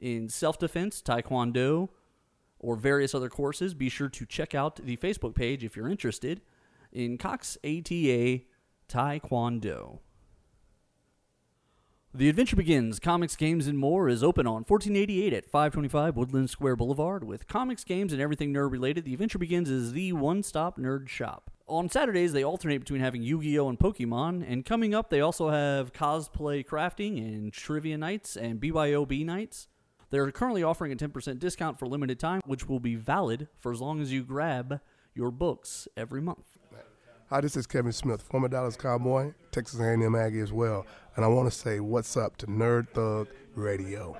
in 0.00 0.30
self 0.30 0.58
defense, 0.58 1.02
taekwondo, 1.02 1.90
or 2.58 2.76
various 2.76 3.14
other 3.14 3.28
courses. 3.28 3.74
Be 3.74 3.90
sure 3.90 4.08
to 4.08 4.24
check 4.24 4.54
out 4.54 4.76
the 4.76 4.96
Facebook 4.96 5.34
page 5.34 5.62
if 5.62 5.76
you're 5.76 5.88
interested. 5.88 6.40
in 6.90 7.18
Cox 7.18 7.58
ATA 7.62 8.40
Taekwondo. 8.88 9.98
The 12.14 12.30
adventure 12.30 12.56
begins. 12.56 12.98
Comics, 12.98 13.36
games, 13.36 13.66
and 13.66 13.78
more 13.78 14.08
is 14.08 14.24
open 14.24 14.46
on 14.46 14.64
1488 14.64 15.34
at 15.34 15.44
525 15.44 16.16
Woodland 16.16 16.48
Square 16.48 16.76
Boulevard. 16.76 17.22
With 17.22 17.46
comics, 17.46 17.84
games, 17.84 18.14
and 18.14 18.22
everything 18.22 18.54
nerd 18.54 18.72
related, 18.72 19.04
the 19.04 19.12
adventure 19.12 19.38
begins 19.38 19.68
is 19.68 19.92
the 19.92 20.14
one 20.14 20.42
stop 20.42 20.78
nerd 20.78 21.08
shop. 21.08 21.50
On 21.68 21.88
Saturdays, 21.90 22.32
they 22.32 22.42
alternate 22.44 22.78
between 22.78 23.00
having 23.02 23.22
Yu 23.22 23.42
Gi 23.42 23.58
Oh! 23.58 23.68
and 23.68 23.78
Pokemon, 23.78 24.42
and 24.50 24.64
coming 24.64 24.94
up, 24.94 25.10
they 25.10 25.20
also 25.20 25.50
have 25.50 25.92
cosplay 25.92 26.64
crafting 26.66 27.18
and 27.18 27.52
trivia 27.52 27.98
nights 27.98 28.36
and 28.36 28.58
BYOB 28.58 29.24
nights. 29.26 29.68
They're 30.10 30.30
currently 30.30 30.62
offering 30.62 30.92
a 30.92 30.96
10% 30.96 31.38
discount 31.38 31.78
for 31.78 31.86
limited 31.86 32.18
time, 32.18 32.40
which 32.46 32.66
will 32.66 32.80
be 32.80 32.94
valid 32.94 33.48
for 33.58 33.70
as 33.70 33.82
long 33.82 34.00
as 34.00 34.10
you 34.10 34.24
grab 34.24 34.80
your 35.14 35.30
books 35.30 35.86
every 35.94 36.22
month. 36.22 36.58
Hi, 37.28 37.42
this 37.42 37.54
is 37.54 37.66
Kevin 37.66 37.92
Smith, 37.92 38.22
former 38.22 38.48
Dallas 38.48 38.74
Cowboy, 38.76 39.34
Texas 39.50 39.78
A&M 39.78 40.14
Aggie 40.14 40.40
as 40.40 40.50
well, 40.50 40.86
and 41.16 41.24
I 41.24 41.28
want 41.28 41.52
to 41.52 41.58
say 41.58 41.80
what's 41.80 42.16
up 42.16 42.38
to 42.38 42.46
Nerd 42.46 42.88
Thug 42.94 43.28
Radio. 43.54 44.16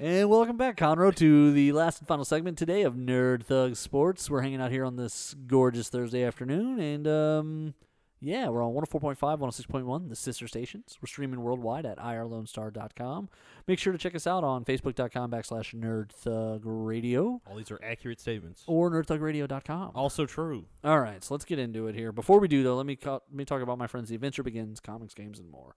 And 0.00 0.30
welcome 0.30 0.56
back, 0.56 0.76
Conroe, 0.76 1.12
to 1.16 1.52
the 1.52 1.72
last 1.72 1.98
and 1.98 2.06
final 2.06 2.24
segment 2.24 2.56
today 2.56 2.82
of 2.82 2.94
Nerd 2.94 3.42
Thug 3.42 3.74
Sports. 3.74 4.30
We're 4.30 4.42
hanging 4.42 4.60
out 4.60 4.70
here 4.70 4.84
on 4.84 4.94
this 4.94 5.34
gorgeous 5.48 5.88
Thursday 5.88 6.22
afternoon, 6.22 6.78
and 6.78 7.08
um, 7.08 7.74
yeah, 8.20 8.46
we're 8.48 8.62
on 8.64 8.74
104.5, 8.74 9.16
106.1, 9.18 10.08
the 10.08 10.14
sister 10.14 10.46
stations. 10.46 10.96
We're 11.02 11.08
streaming 11.08 11.40
worldwide 11.42 11.84
at 11.84 11.98
irlonestar.com. 11.98 13.28
Make 13.66 13.80
sure 13.80 13.92
to 13.92 13.98
check 13.98 14.14
us 14.14 14.28
out 14.28 14.44
on 14.44 14.64
facebook.com 14.64 15.32
backslash 15.32 15.74
Nerd 15.74 16.12
Thug 16.12 16.60
Radio 16.64 17.40
All 17.50 17.56
these 17.56 17.72
are 17.72 17.80
accurate 17.82 18.20
statements. 18.20 18.62
or 18.68 18.92
nerdthugradio.com. 18.92 19.90
Also 19.96 20.26
true. 20.26 20.66
All 20.84 21.00
right, 21.00 21.24
so 21.24 21.34
let's 21.34 21.44
get 21.44 21.58
into 21.58 21.88
it 21.88 21.96
here. 21.96 22.12
Before 22.12 22.38
we 22.38 22.46
do, 22.46 22.62
though, 22.62 22.76
let 22.76 22.86
me 22.86 22.94
co- 22.94 23.14
let 23.28 23.34
me 23.34 23.44
talk 23.44 23.62
about 23.62 23.78
my 23.78 23.88
friends. 23.88 24.10
The 24.10 24.14
adventure 24.14 24.44
begins, 24.44 24.78
comics, 24.78 25.12
games, 25.14 25.40
and 25.40 25.50
more. 25.50 25.74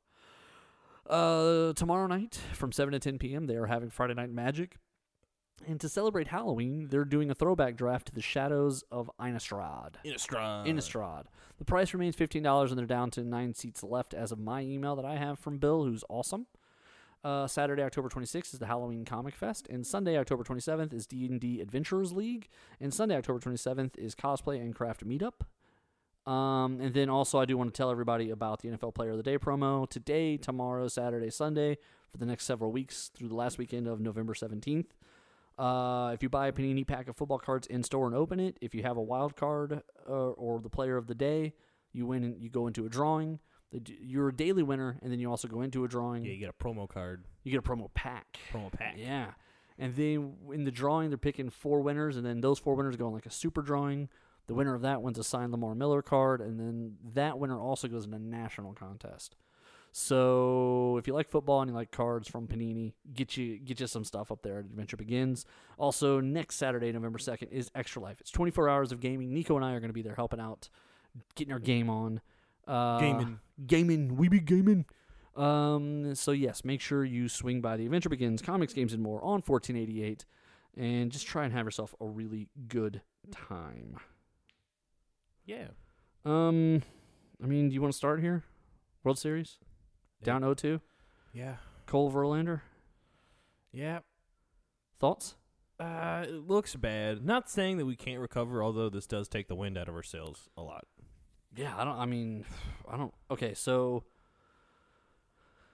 Uh, 1.10 1.74
tomorrow 1.74 2.08
night 2.08 2.40
from 2.54 2.72
seven 2.72 2.92
to 2.94 3.00
ten 3.00 3.18
p.m. 3.18 3.48
They 3.48 3.56
are 3.56 3.66
having 3.66 3.90
Friday 3.90 4.14
Night 4.14 4.30
Magic, 4.32 4.78
and 5.68 5.80
to 5.82 5.90
celebrate 5.90 6.28
Halloween, 6.28 6.88
they're 6.90 7.06
doing 7.06 7.30
a 7.32 7.36
throwback 7.36 7.76
draft 7.76 8.08
to 8.08 8.14
the 8.14 8.22
Shadows 8.22 8.84
of 8.92 9.10
Innistrad. 9.20 9.96
Innistrad. 10.06 10.68
Innistrad. 10.68 11.24
The 11.58 11.66
price 11.66 11.94
remains 11.94 12.16
fifteen 12.16 12.44
dollars, 12.44 12.72
and 12.72 12.78
they're 12.80 12.86
down 12.86 13.12
to 13.12 13.24
nine 13.24 13.54
seats 13.54 13.84
left 13.84 14.14
as 14.14 14.32
of 14.32 14.40
my 14.40 14.62
email 14.62 14.96
that 14.96 15.06
I 15.06 15.16
have 15.18 15.40
from 15.40 15.58
Bill, 15.58 15.84
who's 15.84 16.04
awesome. 16.10 16.46
Uh, 17.24 17.46
Saturday, 17.46 17.84
October 17.84 18.10
26th 18.10 18.52
is 18.52 18.60
the 18.60 18.66
Halloween 18.66 19.06
Comic 19.06 19.36
Fest, 19.36 19.68
and 19.70 19.86
Sunday, 19.86 20.18
October 20.18 20.44
27th 20.44 20.92
is 20.92 21.06
D&D 21.06 21.62
Adventurers 21.62 22.12
League, 22.14 22.50
and 22.80 22.92
Sunday, 22.92 23.16
October 23.16 23.38
27th 23.40 23.96
is 24.00 24.16
Cosplay 24.16 24.60
and 24.60 24.74
Craft 24.74 25.06
Meetup. 25.08 25.42
Um, 26.26 26.80
and 26.80 26.94
then 26.94 27.10
also, 27.10 27.40
I 27.40 27.46
do 27.46 27.58
want 27.58 27.74
to 27.74 27.78
tell 27.78 27.90
everybody 27.90 28.30
about 28.30 28.62
the 28.62 28.70
NFL 28.70 28.94
Player 28.94 29.12
of 29.12 29.18
the 29.18 29.24
Day 29.24 29.38
promo 29.38 29.90
today, 29.90 30.38
tomorrow, 30.38 30.88
Saturday, 30.88 31.32
Sunday 31.32 31.78
for 32.12 32.18
the 32.18 32.26
next 32.26 32.46
several 32.46 32.72
weeks 32.72 33.10
through 33.16 33.30
the 33.30 33.36
last 33.36 33.58
weekend 33.58 33.88
of 33.88 34.00
November 34.00 34.34
17th. 34.34 34.88
Uh, 35.58 36.12
if 36.14 36.24
you 36.24 36.30
buy 36.30 36.48
a 36.48 36.52
Panini 36.52 36.86
pack 36.86 37.08
of 37.08 37.16
football 37.16 37.40
cards 37.40 37.68
in 37.68 37.84
store 37.84 38.06
and 38.08 38.16
open 38.16 38.40
it, 38.40 38.58
if 38.62 38.74
you 38.74 38.84
have 38.84 38.98
a 38.98 39.02
wild 39.02 39.36
card 39.36 39.82
uh, 40.08 40.12
or 40.12 40.60
the 40.60 40.70
Player 40.70 40.98
of 40.98 41.08
the 41.08 41.16
Day, 41.16 41.54
you 41.94 42.06
win. 42.06 42.24
And 42.24 42.42
you 42.42 42.50
go 42.50 42.68
into 42.68 42.86
a 42.86 42.90
drawing. 42.90 43.40
You're 44.02 44.30
a 44.30 44.36
daily 44.36 44.64
winner, 44.64 45.00
and 45.02 45.12
then 45.12 45.20
you 45.20 45.30
also 45.30 45.48
go 45.48 45.62
into 45.62 45.84
a 45.86 45.88
drawing. 45.88 46.26
Yeah, 46.26 46.34
you 46.34 46.40
get 46.40 46.50
a 46.50 46.64
promo 46.64 46.90
card. 46.90 47.24
You 47.44 47.52
get 47.52 47.60
a 47.60 47.62
promo 47.62 47.90
pack. 47.94 48.38
Promo 48.52 48.72
pack. 48.72 48.96
Yeah. 48.98 49.28
And 49.80 49.96
then 49.96 50.34
in 50.52 50.66
the 50.66 50.72
drawing, 50.72 51.10
they're 51.10 51.18
picking 51.18 51.50
four 51.50 51.82
winners, 51.82 52.18
and 52.18 52.26
then 52.26 52.42
those 52.42 52.60
four 52.60 52.76
winners 52.76 52.98
go 52.98 53.08
in 53.08 53.14
like 53.14 53.26
a 53.26 53.32
super 53.32 53.62
drawing. 53.62 54.10
The 54.52 54.56
winner 54.56 54.76
of 54.76 54.82
that 54.82 55.02
wins 55.02 55.18
a 55.18 55.24
signed 55.24 55.54
Lamar 55.54 55.76
Miller 55.76 56.02
card, 56.02 56.42
and 56.42 56.60
then 56.60 56.98
that 57.14 57.40
winner 57.40 57.58
also 57.58 57.88
goes 57.88 58.04
in 58.04 58.14
a 58.14 58.20
national 58.20 58.74
contest. 58.74 59.38
So 59.94 60.98
if 60.98 61.08
you 61.08 61.14
like 61.14 61.30
football 61.30 61.62
and 61.62 61.70
you 61.70 61.74
like 61.74 61.90
cards 61.90 62.28
from 62.28 62.50
Panini, 62.50 62.92
get 63.14 63.38
you 63.38 63.58
get 63.60 63.80
you 63.80 63.88
some 63.88 64.04
stuff 64.04 64.30
up 64.30 64.42
there 64.42 64.60
at 64.60 64.66
Adventure 64.66 64.98
Begins. 64.98 65.46
Also, 65.78 66.20
next 66.20 66.58
Saturday, 66.58 66.92
November 66.92 67.18
second, 67.18 67.48
is 67.48 67.72
Extra 67.76 68.02
Life. 68.02 68.20
It's 68.20 68.30
24 68.30 68.68
hours 68.68 68.92
of 68.92 69.00
gaming. 69.00 69.34
Nico 69.34 69.56
and 69.56 69.64
I 69.64 69.72
are 69.72 69.80
going 69.80 69.88
to 69.90 69.94
be 69.94 70.02
there 70.02 70.16
helping 70.16 70.42
out, 70.42 70.68
getting 71.36 71.54
our 71.54 71.60
game 71.60 71.90
on. 71.90 72.20
Uh, 72.68 73.00
Gaming. 73.00 73.40
gaming. 73.66 74.18
We 74.18 74.28
be 74.28 74.42
gaming. 74.42 74.84
Um, 75.38 76.14
so 76.14 76.34
yes, 76.34 76.66
make 76.66 76.82
sure 76.82 77.06
you 77.06 77.30
swing 77.30 77.62
by 77.62 77.78
the 77.78 77.86
Adventure 77.86 78.10
Begins 78.10 78.42
Comics, 78.42 78.74
Games, 78.74 78.92
and 78.92 79.02
More 79.02 79.24
on 79.24 79.42
1488, 79.44 80.26
and 80.76 81.10
just 81.10 81.26
try 81.26 81.46
and 81.46 81.54
have 81.54 81.66
yourself 81.66 81.96
a 82.02 82.06
really 82.06 82.50
good 82.68 83.02
time. 83.32 83.96
Yeah. 85.46 85.68
Um, 86.26 86.84
I 87.44 87.48
mean, 87.48 87.70
do 87.70 87.76
you 87.76 87.82
want 87.82 87.94
to 87.94 87.98
start 87.98 88.22
here? 88.22 88.44
World 89.04 89.18
Series 89.18 89.58
down 90.24 90.42
0-2. 90.42 90.80
Yeah. 91.34 91.56
Cole 91.88 92.12
Verlander. 92.12 92.62
Yeah. 93.74 94.00
Thoughts? 95.00 95.36
Uh, 95.80 96.26
it 96.28 96.48
looks 96.48 96.76
bad. 96.76 97.26
Not 97.26 97.50
saying 97.50 97.78
that 97.78 97.86
we 97.86 97.96
can't 97.96 98.20
recover, 98.20 98.64
although 98.64 98.90
this 98.90 99.08
does 99.08 99.28
take 99.28 99.48
the 99.48 99.56
wind 99.56 99.78
out 99.78 99.88
of 99.90 99.96
our 99.96 100.04
sails 100.04 100.50
a 100.56 100.62
lot. 100.62 100.86
Yeah, 101.56 101.74
I 101.76 101.84
don't. 101.84 101.98
I 101.98 102.06
mean, 102.06 102.46
I 102.92 102.98
don't. 102.98 103.14
Okay, 103.32 103.56
so 103.56 104.04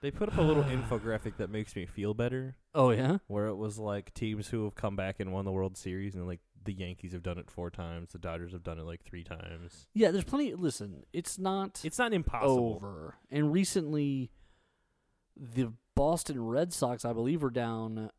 They 0.00 0.10
put 0.10 0.30
up 0.30 0.38
a 0.38 0.42
little 0.42 0.64
infographic 0.64 1.36
that 1.36 1.50
makes 1.50 1.76
me 1.76 1.84
feel 1.84 2.14
better, 2.14 2.56
oh 2.74 2.90
yeah, 2.90 3.18
where 3.26 3.48
it 3.48 3.56
was 3.56 3.78
like 3.78 4.14
teams 4.14 4.48
who 4.48 4.64
have 4.64 4.74
come 4.74 4.96
back 4.96 5.16
and 5.20 5.30
won 5.32 5.44
the 5.44 5.52
World 5.52 5.76
Series, 5.76 6.14
and 6.14 6.26
like 6.26 6.40
the 6.68 6.74
Yankees 6.74 7.12
have 7.12 7.22
done 7.22 7.38
it 7.38 7.50
four 7.50 7.70
times, 7.70 8.12
the 8.12 8.18
Dodgers 8.18 8.52
have 8.52 8.62
done 8.62 8.78
it 8.78 8.84
like 8.84 9.02
three 9.02 9.24
times. 9.24 9.86
yeah. 9.94 10.10
There's 10.10 10.24
plenty. 10.24 10.54
Listen, 10.54 11.04
it's 11.14 11.38
not. 11.38 11.80
It's 11.82 11.98
not 11.98 12.12
impossible. 12.12 12.74
over. 12.76 13.14
And 13.30 13.50
recently, 13.50 14.30
the 15.34 15.72
Boston 15.94 16.44
Red 16.44 16.74
Sox, 16.74 17.06
I 17.06 17.14
believe, 17.14 17.42
were 17.42 17.50
down 17.50 18.10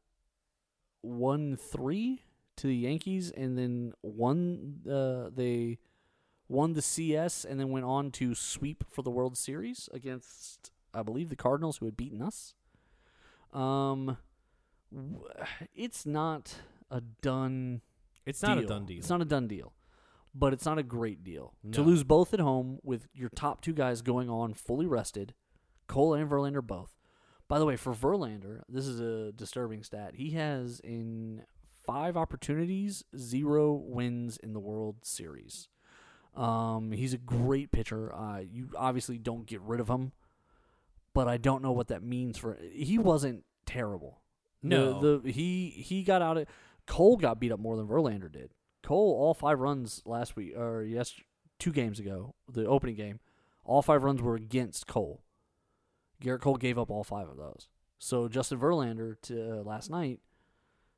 one 1.01 1.55
three 1.55 2.23
to 2.57 2.65
the 2.67 2.75
Yankees, 2.75 3.29
and 3.29 3.55
then 3.55 3.93
won. 4.01 4.79
Uh, 4.89 5.29
they 5.33 5.77
won 6.47 6.73
the 6.73 6.81
CS, 6.81 7.45
and 7.45 7.59
then 7.59 7.69
went 7.69 7.85
on 7.85 8.09
to 8.13 8.33
sweep 8.33 8.83
for 8.89 9.03
the 9.03 9.11
World 9.11 9.37
Series 9.37 9.87
against, 9.93 10.71
I 10.91 11.03
believe, 11.03 11.29
the 11.29 11.35
Cardinals, 11.35 11.77
who 11.77 11.85
had 11.85 11.95
beaten 11.95 12.23
us. 12.23 12.55
Um, 13.53 14.17
it's 15.75 16.07
not 16.07 16.55
a 16.89 17.01
done. 17.01 17.81
It's 18.25 18.41
not 18.43 18.57
a 18.57 18.65
done 18.65 18.85
deal. 18.85 18.99
It's 18.99 19.09
not 19.09 19.21
a 19.21 19.25
done 19.25 19.47
deal, 19.47 19.73
but 20.35 20.53
it's 20.53 20.65
not 20.65 20.77
a 20.77 20.83
great 20.83 21.23
deal 21.23 21.53
to 21.71 21.81
No. 21.81 21.87
lose 21.87 22.03
both 22.03 22.33
at 22.33 22.39
home 22.39 22.79
with 22.83 23.07
your 23.13 23.29
top 23.35 23.61
two 23.61 23.73
guys 23.73 24.01
going 24.01 24.29
on 24.29 24.53
fully 24.53 24.85
rested, 24.85 25.33
Cole 25.87 26.13
and 26.13 26.29
Verlander 26.29 26.65
both. 26.65 26.95
By 27.47 27.57
the 27.57 27.65
way, 27.65 27.75
for 27.75 27.93
Verlander, 27.93 28.61
this 28.69 28.85
is 28.85 28.99
a 28.99 29.31
disturbing 29.31 29.81
stat. 29.83 30.15
He 30.15 30.31
has 30.31 30.79
in 30.81 31.43
five 31.85 32.15
opportunities 32.15 33.03
zero 33.17 33.73
wins 33.73 34.37
in 34.37 34.53
the 34.53 34.59
World 34.59 34.97
Series. 35.03 35.67
Um, 36.35 36.91
he's 36.91 37.13
a 37.13 37.17
great 37.17 37.71
pitcher. 37.71 38.13
Uh, 38.13 38.39
you 38.39 38.69
obviously 38.77 39.17
don't 39.17 39.47
get 39.47 39.61
rid 39.61 39.79
of 39.79 39.89
him, 39.89 40.11
but 41.15 41.27
I 41.27 41.37
don't 41.37 41.63
know 41.63 41.71
what 41.71 41.87
that 41.87 42.03
means 42.03 42.37
for. 42.37 42.59
He 42.71 42.99
wasn't 42.99 43.43
terrible. 43.65 44.21
The- 44.61 44.67
No. 44.69 45.19
the, 45.19 45.31
he 45.31 45.69
he 45.71 46.03
got 46.03 46.21
out 46.21 46.37
of. 46.37 46.47
Cole 46.89 47.17
got 47.17 47.39
beat 47.39 47.51
up 47.51 47.59
more 47.59 47.77
than 47.77 47.87
Verlander 47.87 48.31
did. 48.31 48.49
Cole 48.83 49.15
all 49.17 49.33
five 49.33 49.59
runs 49.59 50.01
last 50.05 50.35
week 50.35 50.57
or 50.57 50.83
yes 50.83 51.13
two 51.59 51.71
games 51.71 51.99
ago, 51.99 52.33
the 52.51 52.65
opening 52.65 52.95
game, 52.95 53.19
all 53.63 53.81
five 53.81 54.03
runs 54.03 54.21
were 54.21 54.35
against 54.35 54.87
Cole. 54.87 55.21
Gerrit 56.21 56.41
Cole 56.41 56.57
gave 56.57 56.79
up 56.79 56.89
all 56.89 57.03
five 57.03 57.29
of 57.29 57.37
those. 57.37 57.69
So 57.99 58.27
Justin 58.27 58.59
Verlander 58.59 59.15
to 59.23 59.59
uh, 59.59 59.63
last 59.63 59.89
night, 59.91 60.19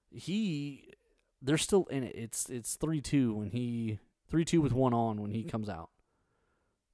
he 0.09 0.93
they're 1.41 1.57
still 1.57 1.85
in 1.91 2.03
it. 2.03 2.15
It's 2.15 2.49
it's 2.49 2.75
three 2.75 3.01
two 3.01 3.33
when 3.33 3.49
he 3.49 3.99
three 4.29 4.45
two 4.45 4.61
with 4.61 4.71
one 4.71 4.93
on 4.93 5.21
when 5.21 5.31
he 5.31 5.43
comes 5.43 5.67
out, 5.67 5.89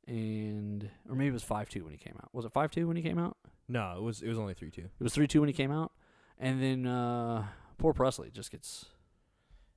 and 0.07 0.89
or 1.07 1.15
maybe 1.15 1.29
it 1.29 1.33
was 1.33 1.43
five 1.43 1.69
two 1.69 1.83
when 1.83 1.91
he 1.91 1.99
came 1.99 2.15
out. 2.17 2.29
Was 2.33 2.45
it 2.45 2.51
five 2.51 2.71
two 2.71 2.87
when 2.87 2.97
he 2.97 3.03
came 3.03 3.19
out? 3.19 3.37
No, 3.67 3.95
it 3.97 4.01
was 4.01 4.23
it 4.23 4.29
was 4.29 4.39
only 4.39 4.55
three 4.55 4.71
two. 4.71 4.89
It 4.99 5.03
was 5.03 5.13
three 5.13 5.27
two 5.27 5.41
when 5.41 5.49
he 5.49 5.53
came 5.53 5.71
out, 5.71 5.91
and 6.39 6.61
then 6.61 6.87
uh, 6.87 7.45
poor 7.78 7.93
Pressly 7.93 8.32
just 8.32 8.51
gets. 8.51 8.86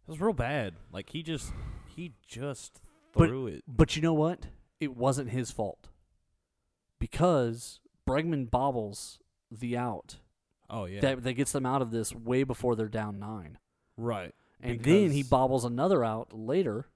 It 0.07 0.11
was 0.11 0.21
real 0.21 0.33
bad. 0.33 0.75
Like 0.93 1.11
he 1.11 1.23
just 1.23 1.53
he 1.87 2.13
just 2.27 2.81
But- 3.15 3.29
threw 3.29 3.47
it. 3.47 3.65
But 3.69 3.97
you 3.97 4.03
know 4.03 4.15
what? 4.15 4.47
It 4.81 4.97
wasn't 4.97 5.31
his 5.31 5.51
fault 5.51 5.89
because 6.99 7.81
Bregman 8.09 8.51
bobbles 8.51 9.19
the 9.51 9.77
out 9.77 10.17
Oh 10.71 10.85
yeah. 10.87 11.01
that 11.01 11.23
that 11.25 11.33
gets 11.35 11.53
them 11.53 11.67
out 11.67 11.83
of 11.83 11.91
this 11.91 12.15
way 12.15 12.45
before 12.45 12.77
they're 12.77 12.89
down 12.89 13.19
nine, 13.19 13.59
right. 13.97 14.35
and 14.63 14.81
then 14.81 15.11
he 15.11 15.23
bobbles 15.23 15.65
another 15.65 16.05
out 16.05 16.33
later. 16.33 16.87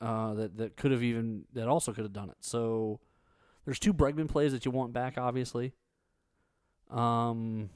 Uh, 0.00 0.34
that 0.34 0.56
that 0.58 0.76
could 0.76 0.92
have 0.92 1.02
even 1.02 1.44
that 1.54 1.68
also 1.68 1.92
could 1.92 2.04
have 2.04 2.12
done 2.12 2.28
it. 2.30 2.36
So 2.40 3.00
there's 3.64 3.78
two 3.78 3.92
Bregman 3.94 4.28
plays 4.28 4.52
that 4.52 4.64
you 4.64 4.70
want 4.70 4.92
back, 4.92 5.16
obviously. 5.18 5.72
Um, 6.90 7.70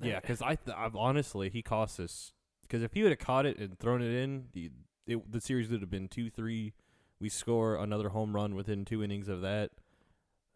Yeah, 0.00 0.20
because 0.20 0.40
I, 0.42 0.54
th- 0.56 0.76
I've 0.76 0.96
honestly 0.96 1.50
he 1.50 1.62
cost 1.62 2.00
us 2.00 2.32
because 2.62 2.82
if 2.82 2.92
he 2.94 3.02
would 3.02 3.12
have 3.12 3.18
caught 3.18 3.46
it 3.46 3.58
and 3.58 3.78
thrown 3.78 4.02
it 4.02 4.12
in, 4.12 4.46
the 4.52 4.70
it, 5.06 5.30
the 5.30 5.40
series 5.40 5.68
would 5.68 5.80
have 5.80 5.90
been 5.90 6.08
two 6.08 6.30
three. 6.30 6.72
We 7.20 7.28
score 7.28 7.76
another 7.76 8.08
home 8.08 8.34
run 8.34 8.54
within 8.54 8.84
two 8.84 9.02
innings 9.04 9.28
of 9.28 9.42
that, 9.42 9.70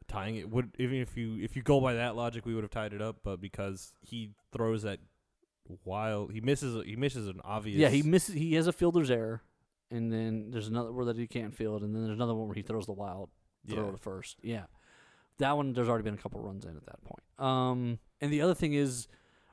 tying 0.09 0.37
it. 0.37 0.51
Would 0.51 0.73
even 0.79 0.99
if 0.99 1.17
you 1.17 1.39
if 1.41 1.55
you 1.55 1.63
go 1.63 1.81
by 1.81 1.95
that 1.95 2.17
logic, 2.17 2.45
we 2.47 2.55
would 2.55 2.65
have 2.65 2.71
tied 2.71 2.93
it 2.93 3.03
up. 3.03 3.19
But 3.23 3.41
because 3.41 3.93
he 4.01 4.31
throws 4.53 4.83
that 4.83 4.99
wild, 5.85 6.33
he 6.33 6.41
misses 6.41 6.83
he 6.85 6.97
misses 6.97 7.29
an 7.29 7.41
obvious. 7.45 7.79
Yeah, 7.79 7.89
he 7.89 8.03
misses. 8.03 8.35
He 8.35 8.55
has 8.55 8.67
a 8.67 8.73
fielder's 8.73 9.11
error, 9.11 9.43
and 9.91 10.13
then 10.13 10.51
there's 10.51 10.69
another 10.69 10.93
where 10.93 11.05
that 11.07 11.17
he 11.17 11.27
can't 11.27 11.55
field, 11.55 11.83
and 11.83 11.95
then 11.95 12.05
there's 12.05 12.17
another 12.17 12.35
one 12.35 12.49
where 12.49 12.55
he 12.55 12.63
throws 12.63 12.87
the 12.87 12.93
wild 12.93 13.31
throw 13.69 13.87
Yeah. 13.87 13.91
to 13.93 13.97
first. 13.99 14.37
Yeah, 14.43 14.65
that 15.39 15.57
one 15.57 15.73
there's 15.73 15.89
already 15.89 16.05
been 16.05 16.15
a 16.15 16.19
couple 16.19 16.41
runs 16.41 16.65
in 16.65 16.77
at 16.77 16.87
that 16.87 17.03
point. 17.05 17.23
Um, 17.39 17.99
and 18.21 18.33
the 18.33 18.41
other 18.41 18.55
thing 18.55 18.73
is, 18.75 19.07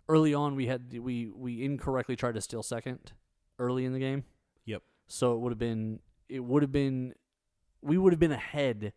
early 0.08 0.34
on 0.34 0.56
we 0.56 0.68
had 0.68 0.98
we 1.00 1.30
we 1.30 1.64
incorrectly 1.64 2.16
tried 2.16 2.36
to 2.36 2.42
steal 2.42 2.64
second 2.64 3.14
early 3.60 3.86
in 3.86 3.94
the 3.94 4.00
game. 4.00 4.24
Yep. 4.66 4.84
So 5.08 5.34
it 5.34 5.40
would 5.40 5.52
have 5.52 5.60
been 5.60 6.00
it 6.30 6.40
would 6.40 6.64
have 6.64 6.72
been 6.72 7.14
we 7.82 7.98
would 7.98 8.14
have 8.14 8.20
been 8.20 8.32
ahead 8.32 8.94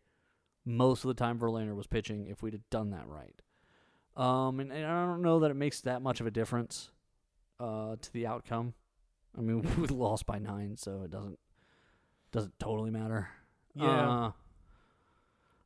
most 0.65 1.05
of 1.05 1.09
the 1.09 1.15
time 1.15 1.39
Verlander 1.39 1.75
was 1.75 1.87
pitching 1.87 2.27
if 2.27 2.43
we'd 2.43 2.53
have 2.53 2.69
done 2.71 2.91
that 2.91 3.07
right. 3.07 3.41
Um, 4.17 4.61
and, 4.61 4.73
and 4.73 4.85
I 4.87 5.07
don't 5.07 5.23
know 5.23 5.41
that 5.41 5.51
it 5.51 5.55
makes 5.55 5.83
that 5.83 6.03
much 6.03 6.21
of 6.21 6.27
a 6.27 6.31
difference 6.31 6.91
uh, 7.61 7.97
to 8.01 8.13
the 8.13 8.27
outcome. 8.27 8.75
I 9.37 9.43
mean, 9.43 9.63
we 9.79 9.87
lost 9.89 10.27
by 10.27 10.39
nine, 10.39 10.77
so 10.77 11.03
it 11.05 11.11
doesn't 11.11 11.39
doesn't 12.33 12.59
totally 12.59 12.91
matter. 12.91 13.29
Yeah. 13.75 14.11
Uh, 14.11 14.33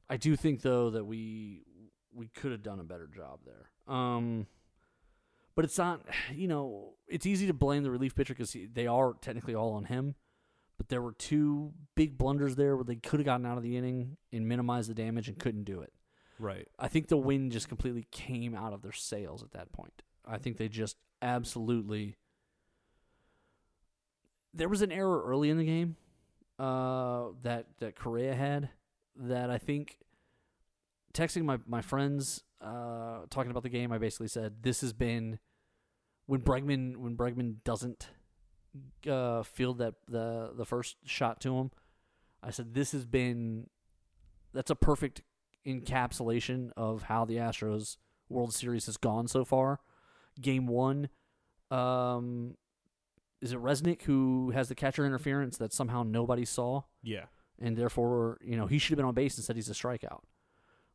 I 0.08 0.16
do 0.16 0.36
think 0.36 0.62
though 0.62 0.90
that 0.90 1.04
we 1.04 1.62
we 2.12 2.28
could 2.28 2.52
have 2.52 2.62
done 2.62 2.80
a 2.80 2.84
better 2.84 3.06
job 3.06 3.40
there. 3.46 3.94
Um, 3.94 4.46
but 5.60 5.66
it's 5.66 5.76
not. 5.76 6.00
You 6.34 6.48
know, 6.48 6.94
it's 7.06 7.26
easy 7.26 7.46
to 7.48 7.52
blame 7.52 7.82
the 7.82 7.90
relief 7.90 8.14
pitcher 8.14 8.32
because 8.32 8.56
they 8.72 8.86
are 8.86 9.14
technically 9.20 9.54
all 9.54 9.74
on 9.74 9.84
him. 9.84 10.14
But 10.78 10.88
there 10.88 11.02
were 11.02 11.12
two 11.12 11.74
big 11.94 12.16
blunders 12.16 12.56
there 12.56 12.76
where 12.76 12.84
they 12.84 12.94
could 12.94 13.20
have 13.20 13.26
gotten 13.26 13.44
out 13.44 13.58
of 13.58 13.62
the 13.62 13.76
inning 13.76 14.16
and 14.32 14.48
minimized 14.48 14.88
the 14.88 14.94
damage 14.94 15.28
and 15.28 15.38
couldn't 15.38 15.64
do 15.64 15.80
it. 15.80 15.92
right. 16.38 16.66
I 16.78 16.88
think 16.88 17.08
the 17.08 17.18
wind 17.18 17.52
just 17.52 17.68
completely 17.68 18.06
came 18.10 18.54
out 18.54 18.72
of 18.72 18.80
their 18.80 18.92
sails 18.92 19.42
at 19.42 19.50
that 19.50 19.70
point. 19.72 20.02
I 20.26 20.38
think 20.38 20.56
they 20.56 20.68
just 20.68 20.96
absolutely. 21.20 22.16
There 24.54 24.70
was 24.70 24.80
an 24.80 24.92
error 24.92 25.22
early 25.26 25.50
in 25.50 25.58
the 25.58 25.66
game 25.66 25.96
uh, 26.58 27.26
that 27.42 27.66
that 27.80 27.96
Correa 27.96 28.34
had 28.34 28.70
that 29.16 29.50
I 29.50 29.58
think. 29.58 29.98
Texting 31.12 31.44
my 31.44 31.58
my 31.66 31.82
friends, 31.82 32.44
uh, 32.62 33.26
talking 33.28 33.50
about 33.50 33.64
the 33.64 33.68
game, 33.68 33.92
I 33.92 33.98
basically 33.98 34.28
said 34.28 34.62
this 34.62 34.80
has 34.80 34.94
been 34.94 35.38
when 36.30 36.40
Bregman 36.42 36.96
when 36.96 37.16
Bregman 37.16 37.56
doesn't 37.64 38.08
uh, 39.08 39.42
field 39.42 39.78
that 39.78 39.94
the 40.06 40.52
the 40.54 40.64
first 40.64 40.96
shot 41.04 41.40
to 41.40 41.56
him. 41.58 41.70
I 42.40 42.50
said 42.52 42.72
this 42.72 42.92
has 42.92 43.04
been 43.04 43.68
that's 44.52 44.70
a 44.70 44.76
perfect 44.76 45.22
encapsulation 45.66 46.70
of 46.76 47.02
how 47.02 47.24
the 47.24 47.34
Astros 47.36 47.96
World 48.28 48.54
Series 48.54 48.86
has 48.86 48.96
gone 48.96 49.26
so 49.26 49.44
far. 49.44 49.80
Game 50.40 50.68
one, 50.68 51.08
um, 51.72 52.56
is 53.42 53.52
it 53.52 53.58
Resnick 53.60 54.02
who 54.02 54.50
has 54.52 54.68
the 54.68 54.74
catcher 54.76 55.04
interference 55.04 55.58
that 55.58 55.72
somehow 55.72 56.04
nobody 56.04 56.44
saw, 56.44 56.82
Yeah. 57.02 57.24
and 57.58 57.76
therefore 57.76 58.38
you 58.40 58.56
know 58.56 58.66
he 58.66 58.78
should 58.78 58.90
have 58.92 58.98
been 58.98 59.06
on 59.06 59.14
base 59.14 59.36
instead 59.36 59.56
he's 59.56 59.68
a 59.68 59.74
strikeout. 59.74 60.22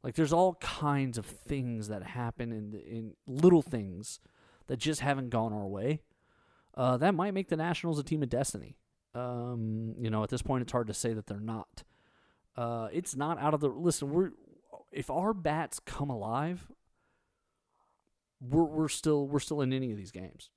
Like 0.02 0.16
there's 0.16 0.34
all 0.34 0.56
kinds 0.56 1.18
of 1.18 1.26
things 1.26 1.90
that 1.90 2.04
happen 2.04 2.54
in 2.54 2.74
in 2.74 3.14
little 3.28 3.62
things 3.62 4.22
that 4.68 4.78
just 4.78 5.02
haven't 5.02 5.30
gone 5.30 5.54
our 5.54 5.68
way. 5.68 6.02
Uh, 6.76 6.98
that 6.98 7.16
might 7.16 7.34
make 7.34 7.50
the 7.50 7.56
Nationals 7.56 8.00
a 8.00 8.04
team 8.04 8.22
of 8.24 8.30
destiny. 8.30 8.78
Um, 9.14 9.96
you 9.98 10.10
know, 10.10 10.24
at 10.24 10.30
this 10.30 10.42
point, 10.42 10.62
it's 10.62 10.72
hard 10.72 10.88
to 10.88 10.94
say 10.94 11.14
that 11.14 11.28
they're 11.28 11.40
not. 11.40 11.84
Uh, 12.58 12.90
it's 12.92 13.16
not 13.16 13.40
out 13.40 13.54
of 13.54 13.62
the 13.62 13.70
listen. 13.70 14.10
We're 14.10 14.32
if 14.92 15.10
our 15.10 15.34
bats 15.34 15.80
come 15.80 16.10
alive, 16.10 16.68
we're 18.42 18.64
we're 18.64 18.90
still 18.90 19.28
we're 19.28 19.40
still 19.40 19.62
in 19.62 19.72
any 19.74 19.92
of 19.92 19.98
these 19.98 20.12
games. 20.12 20.50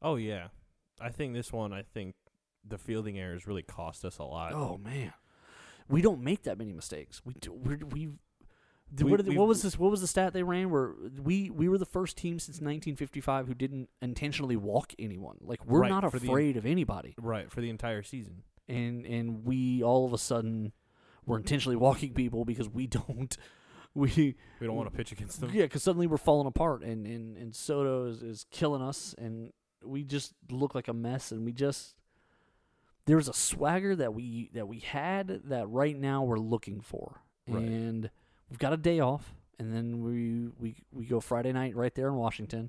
Oh 0.00 0.16
yeah. 0.16 0.48
I 1.00 1.10
think 1.10 1.34
this 1.34 1.52
one. 1.52 1.72
I 1.72 1.82
think 1.82 2.14
the 2.66 2.78
fielding 2.78 3.18
errors 3.18 3.46
really 3.46 3.62
cost 3.62 4.04
us 4.04 4.18
a 4.18 4.24
lot. 4.24 4.52
Oh 4.52 4.78
man, 4.78 5.12
we 5.88 6.00
don't 6.00 6.22
make 6.22 6.44
that 6.44 6.58
many 6.58 6.72
mistakes. 6.72 7.20
We 7.24 7.34
do, 7.34 7.52
we're, 7.52 7.78
We- 9.00 9.10
what, 9.10 9.24
did- 9.24 9.36
what 9.36 9.48
was 9.48 9.62
this? 9.62 9.78
What 9.78 9.90
was 9.90 10.00
the 10.00 10.06
stat 10.06 10.32
they 10.32 10.42
ran? 10.42 10.70
Where 10.70 10.92
we 11.22 11.48
we 11.50 11.68
were 11.68 11.78
the 11.78 11.86
first 11.86 12.16
team 12.16 12.38
since 12.38 12.56
1955 12.56 13.46
who 13.46 13.54
didn't 13.54 13.88
intentionally 14.00 14.56
walk 14.56 14.92
anyone. 14.98 15.38
Like 15.40 15.64
we're 15.64 15.80
Right, 15.80 15.88
not 15.90 16.10
for 16.10 16.18
the- 16.18 16.28
afraid 16.28 16.56
of 16.56 16.66
anybody, 16.66 17.14
Right 17.20 17.50
for 17.50 17.60
the 17.60 17.70
entire 17.70 18.02
season. 18.02 18.42
and 18.68 19.06
and 19.06 19.44
we 19.44 19.82
all 19.82 20.04
of 20.06 20.12
a 20.12 20.18
sudden 20.18 20.72
we're 21.24 21.38
intentionally 21.38 21.76
walking 21.76 22.12
people 22.14 22.44
because 22.44 22.68
we 22.68 22.86
don't. 22.86 23.36
We 23.94 24.36
We 24.58 24.66
don't 24.66 24.74
want 24.76 24.90
to 24.90 24.96
pitch 24.96 25.12
against 25.12 25.38
them. 25.42 25.50
yeah, 25.52 25.64
because 25.64 25.82
suddenly 25.82 26.06
we're 26.06 26.16
falling 26.16 26.46
apart, 26.46 26.82
and 26.82 27.06
and 27.06 27.36
and 27.36 27.54
Soto 27.54 28.06
is, 28.06 28.22
is 28.22 28.46
killing 28.50 28.80
us, 28.80 29.14
and 29.18 29.52
we 29.84 30.02
just 30.02 30.32
look 30.50 30.74
like 30.74 30.88
a 30.88 30.94
mess, 30.94 31.30
and 31.30 31.44
we 31.44 31.52
just 31.52 31.94
there's 33.04 33.28
a 33.28 33.34
swagger 33.34 33.94
that 33.96 34.14
we 34.14 34.48
that 34.54 34.66
we 34.66 34.78
had 34.78 35.42
that 35.44 35.68
right 35.68 35.94
now 35.98 36.22
we're 36.22 36.38
looking 36.38 36.80
for, 36.80 37.20
Right. 37.46 37.62
and 37.62 38.10
we've 38.52 38.58
got 38.58 38.74
a 38.74 38.76
day 38.76 39.00
off, 39.00 39.34
and 39.58 39.74
then 39.74 40.02
we 40.04 40.50
we 40.60 40.76
we 40.92 41.06
go 41.06 41.20
Friday 41.20 41.52
night 41.52 41.74
right 41.74 41.94
there 41.94 42.08
in 42.08 42.14
Washington. 42.16 42.68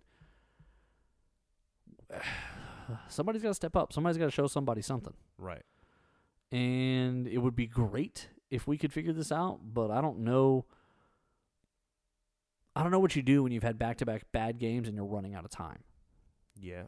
Somebody's 3.10 3.42
got 3.42 3.50
to 3.50 3.54
step 3.54 3.76
up. 3.76 3.92
Somebody's 3.92 4.18
got 4.18 4.26
to 4.26 4.32
show 4.32 4.48
somebody 4.48 4.82
something, 4.82 5.14
Right. 5.38 5.64
and 6.52 7.28
it 7.28 7.38
would 7.40 7.56
be 7.56 7.68
great 7.68 8.30
if 8.50 8.66
we 8.68 8.78
could 8.78 8.94
figure 8.94 9.14
this 9.14 9.32
out. 9.32 9.60
But 9.74 9.92
I 9.92 10.00
don't 10.02 10.20
know. 10.20 10.66
I 12.76 12.82
don't 12.82 12.92
know 12.92 13.00
what 13.00 13.16
you 13.16 13.22
do 13.22 13.44
when 13.44 13.52
you've 13.52 13.64
had 13.64 13.78
back 13.78 13.98
to 13.98 14.06
back 14.06 14.24
bad 14.32 14.58
games 14.58 14.88
and 14.88 14.96
you're 14.98 15.06
running 15.06 15.36
out 15.36 15.46
of 15.46 15.52
time. 15.52 15.84
Yeah. 16.60 16.84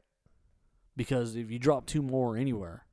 Because 0.95 1.35
if 1.35 1.51
you 1.51 1.59
drop 1.59 1.85
two 1.85 2.01
more 2.01 2.37
anywhere, 2.37 2.85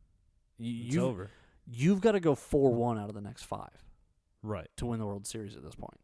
you, 0.58 0.84
It's 0.86 0.94
you've, 0.94 1.04
over. 1.04 1.30
you've 1.66 2.00
got 2.00 2.12
to 2.12 2.20
go 2.20 2.34
4 2.34 2.74
1 2.74 2.98
out 2.98 3.08
of 3.08 3.14
the 3.14 3.20
next 3.20 3.44
five 3.44 3.82
Right. 4.42 4.68
to 4.76 4.86
win 4.86 4.98
the 4.98 5.06
World 5.06 5.26
Series 5.26 5.56
at 5.56 5.62
this 5.62 5.74
point. 5.74 6.00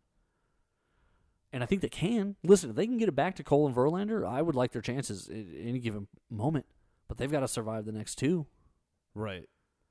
And 1.52 1.62
I 1.62 1.66
think 1.66 1.80
they 1.80 1.88
can. 1.88 2.36
Listen, 2.44 2.70
if 2.70 2.76
they 2.76 2.86
can 2.86 2.98
get 2.98 3.08
it 3.08 3.16
back 3.16 3.36
to 3.36 3.42
Cole 3.42 3.66
and 3.66 3.74
Verlander, 3.74 4.26
I 4.28 4.42
would 4.42 4.54
like 4.54 4.72
their 4.72 4.82
chances 4.82 5.28
at 5.28 5.36
any 5.36 5.78
given 5.78 6.06
moment. 6.30 6.66
But 7.08 7.16
they've 7.16 7.30
got 7.30 7.40
to 7.40 7.48
survive 7.48 7.86
the 7.86 7.92
next 7.92 8.16
two. 8.16 8.46
Right. 9.14 9.48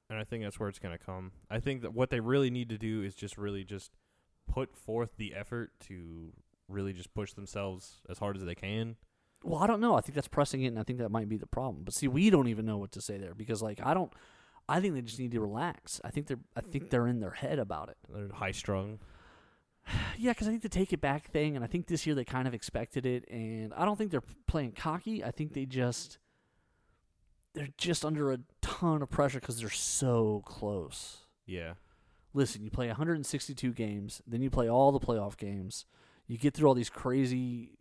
And 0.10 0.20
I 0.20 0.24
think 0.24 0.44
that's 0.44 0.60
where 0.60 0.70
it's 0.70 0.80
going 0.80 0.98
to 0.98 1.04
come. 1.04 1.32
I 1.50 1.60
think 1.60 1.82
that 1.82 1.94
what 1.94 2.12
they 2.12 2.20
really 2.20 2.50
need 2.50 2.70
to 2.70 2.78
do 2.78 3.02
is 3.02 3.16
just 3.16 3.38
really 3.38 3.64
just 3.64 3.92
put 4.48 4.76
forth 4.76 5.18
the 5.18 5.34
effort 5.34 5.72
to 5.88 6.32
really 6.70 6.94
just 6.94 7.14
push 7.14 7.34
themselves 7.34 8.02
as 8.08 8.20
hard 8.20 8.38
as 8.38 8.46
they 8.46 8.56
can. 8.56 8.96
Well, 9.44 9.62
I 9.62 9.68
don't 9.68 9.82
know. 9.82 9.96
I 9.96 10.02
think 10.02 10.16
that's 10.16 10.28
pressing 10.28 10.64
it, 10.64 10.68
and 10.68 10.80
I 10.80 10.84
think 10.84 11.00
that 11.00 11.10
might 11.10 11.30
be 11.30 11.38
the 11.38 11.48
problem. 11.48 11.84
But 11.84 11.94
see, 11.94 12.08
we 12.08 12.30
don't 12.30 12.48
even 12.48 12.66
know 12.66 12.78
what 12.78 12.92
to 12.94 13.02
say 13.02 13.18
there 13.18 13.34
because, 13.34 13.62
like, 13.62 13.80
I 13.84 13.94
don't. 13.94 14.12
I 14.70 14.82
think 14.82 14.94
they 14.94 15.02
just 15.02 15.20
need 15.20 15.32
to 15.32 15.40
relax. 15.40 16.02
I 16.04 16.10
think 16.10 16.28
they're. 16.28 16.40
I 16.56 16.62
think 16.62 16.90
they're 16.90 17.08
in 17.08 17.20
their 17.20 17.32
head 17.32 17.60
about 17.60 17.90
it. 17.90 17.98
They're 18.10 18.30
high 18.34 18.52
strung. 18.52 19.00
Yeah, 20.18 20.32
because 20.32 20.48
I 20.48 20.50
think 20.50 20.64
the 20.64 20.70
take 20.70 20.92
it 20.92 21.00
back 21.00 21.32
thing, 21.32 21.56
and 21.56 21.64
I 21.64 21.68
think 21.68 21.88
this 21.88 22.06
year 22.06 22.14
they 22.14 22.26
kind 22.26 22.46
of 22.46 22.54
expected 22.54 23.06
it, 23.06 23.24
and 23.30 23.74
I 23.74 23.86
don't 23.86 23.96
think 23.98 24.12
they're 24.12 24.24
playing 24.46 24.74
cocky. 24.74 25.24
I 25.24 25.32
think 25.32 25.54
they 25.54 25.66
just 25.66 26.18
they're 27.54 27.70
just 27.78 28.04
under 28.06 28.32
a 28.32 28.40
ton 28.62 29.02
of 29.02 29.10
pressure 29.10 29.40
because 29.40 29.60
they're 29.60 29.70
so 29.70 30.44
close. 30.46 31.26
Yeah. 31.46 31.74
Listen, 32.34 32.64
you 32.64 32.70
play 32.70 32.88
162 32.88 33.72
games, 33.74 34.22
then 34.28 34.42
you 34.42 34.50
play 34.50 34.70
all 34.70 34.92
the 34.92 35.00
playoff 35.00 35.38
games. 35.38 35.86
You 36.28 36.38
get 36.38 36.54
through 36.54 36.68
all 36.68 36.76
these 36.76 36.90
crazy, 36.90 37.72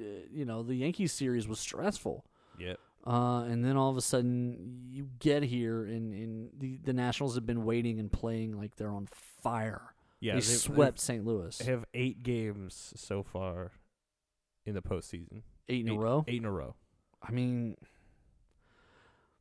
uh, 0.00 0.26
you 0.32 0.44
know, 0.44 0.62
the 0.62 0.74
Yankees 0.74 1.12
series 1.12 1.46
was 1.46 1.60
stressful. 1.60 2.24
Yep. 2.58 2.80
Uh, 3.06 3.44
and 3.44 3.64
then 3.64 3.76
all 3.76 3.90
of 3.90 3.96
a 3.96 4.02
sudden 4.02 4.84
you 4.90 5.08
get 5.18 5.42
here, 5.42 5.84
and, 5.84 6.12
and 6.12 6.50
the, 6.58 6.78
the 6.84 6.92
Nationals 6.92 7.34
have 7.34 7.46
been 7.46 7.64
waiting 7.64 7.98
and 7.98 8.12
playing 8.12 8.58
like 8.58 8.76
they're 8.76 8.90
on 8.90 9.08
fire. 9.42 9.94
Yeah. 10.20 10.34
they 10.34 10.40
swept 10.42 11.00
St. 11.00 11.24
Louis 11.24 11.56
They 11.56 11.64
have 11.70 11.86
eight 11.94 12.22
games 12.22 12.92
so 12.94 13.22
far 13.22 13.72
in 14.66 14.74
the 14.74 14.82
postseason. 14.82 15.42
eight 15.68 15.86
in 15.86 15.92
eight, 15.92 15.96
a 15.96 15.98
row. 15.98 16.24
Eight 16.28 16.40
in 16.40 16.44
a 16.44 16.50
row. 16.52 16.74
I 17.22 17.32
mean, 17.32 17.76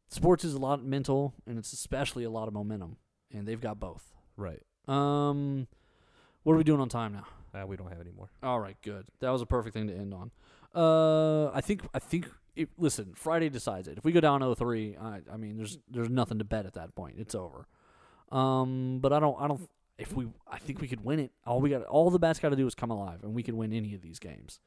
sports 0.07 0.43
is 0.43 0.53
a 0.53 0.57
lot 0.59 0.83
mental, 0.83 1.33
and 1.45 1.57
it's 1.57 1.73
especially 1.73 2.23
a 2.23 2.29
lot 2.29 2.47
of 2.47 2.53
momentum, 2.53 2.97
and 3.33 3.47
they've 3.47 3.59
got 3.61 3.79
both. 3.79 4.13
Right. 4.37 4.61
Um, 4.87 5.67
what 6.43 6.53
are 6.53 6.57
we 6.57 6.63
doing 6.63 6.79
on 6.81 6.89
time 6.89 7.13
now? 7.13 7.27
Uh, 7.53 7.65
we 7.65 7.75
don't 7.75 7.89
have 7.89 7.99
any 7.99 8.11
more. 8.11 8.29
All 8.43 8.59
right, 8.59 8.77
good. 8.83 9.05
That 9.19 9.31
was 9.31 9.41
a 9.41 9.45
perfect 9.45 9.73
thing 9.73 9.87
to 9.87 9.93
end 9.93 10.13
on. 10.13 10.31
Uh, 10.73 11.49
I 11.51 11.61
think 11.61 11.81
I 11.93 11.99
think 11.99 12.29
it, 12.59 12.69
listen, 12.77 13.13
Friday 13.15 13.49
decides 13.49 13.87
it. 13.87 13.97
If 13.97 14.03
we 14.03 14.11
go 14.11 14.19
down 14.19 14.41
0-3, 14.41 15.01
I 15.01 15.21
I 15.31 15.37
mean, 15.37 15.57
there's 15.57 15.77
there's 15.89 16.09
nothing 16.09 16.39
to 16.39 16.43
bet 16.43 16.65
at 16.65 16.73
that 16.73 16.95
point. 16.95 17.15
It's 17.17 17.35
over. 17.35 17.67
Um, 18.31 18.99
but 19.01 19.13
I 19.13 19.19
don't 19.19 19.39
I 19.39 19.47
don't 19.47 19.69
if 19.97 20.13
we 20.13 20.27
I 20.47 20.59
think 20.59 20.81
we 20.81 20.87
could 20.87 21.03
win 21.03 21.19
it. 21.19 21.31
All 21.45 21.61
we 21.61 21.69
got 21.69 21.83
all 21.83 22.09
the 22.09 22.19
bats 22.19 22.39
got 22.39 22.49
to 22.49 22.55
do 22.55 22.67
is 22.67 22.75
come 22.75 22.91
alive, 22.91 23.23
and 23.23 23.33
we 23.33 23.43
could 23.43 23.55
win 23.55 23.73
any 23.73 23.95
of 23.95 24.01
these 24.01 24.19
games. 24.19 24.59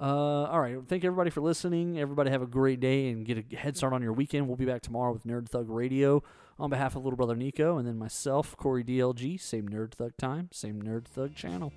Uh, 0.00 0.44
all 0.44 0.60
right. 0.60 0.78
Thank 0.88 1.04
everybody 1.04 1.28
for 1.28 1.42
listening. 1.42 1.98
Everybody 1.98 2.30
have 2.30 2.40
a 2.40 2.46
great 2.46 2.80
day 2.80 3.10
and 3.10 3.24
get 3.26 3.36
a 3.52 3.56
head 3.56 3.76
start 3.76 3.92
on 3.92 4.02
your 4.02 4.14
weekend. 4.14 4.48
We'll 4.48 4.56
be 4.56 4.64
back 4.64 4.80
tomorrow 4.80 5.12
with 5.12 5.24
Nerd 5.24 5.48
Thug 5.48 5.68
Radio 5.68 6.22
on 6.58 6.70
behalf 6.70 6.96
of 6.96 7.04
little 7.04 7.18
brother 7.18 7.36
Nico 7.36 7.76
and 7.76 7.86
then 7.86 7.98
myself, 7.98 8.56
Corey 8.56 8.82
DLG. 8.82 9.38
Same 9.38 9.68
Nerd 9.68 9.92
Thug 9.92 10.16
time, 10.16 10.48
same 10.52 10.80
Nerd 10.80 11.04
Thug 11.04 11.34
channel. 11.34 11.72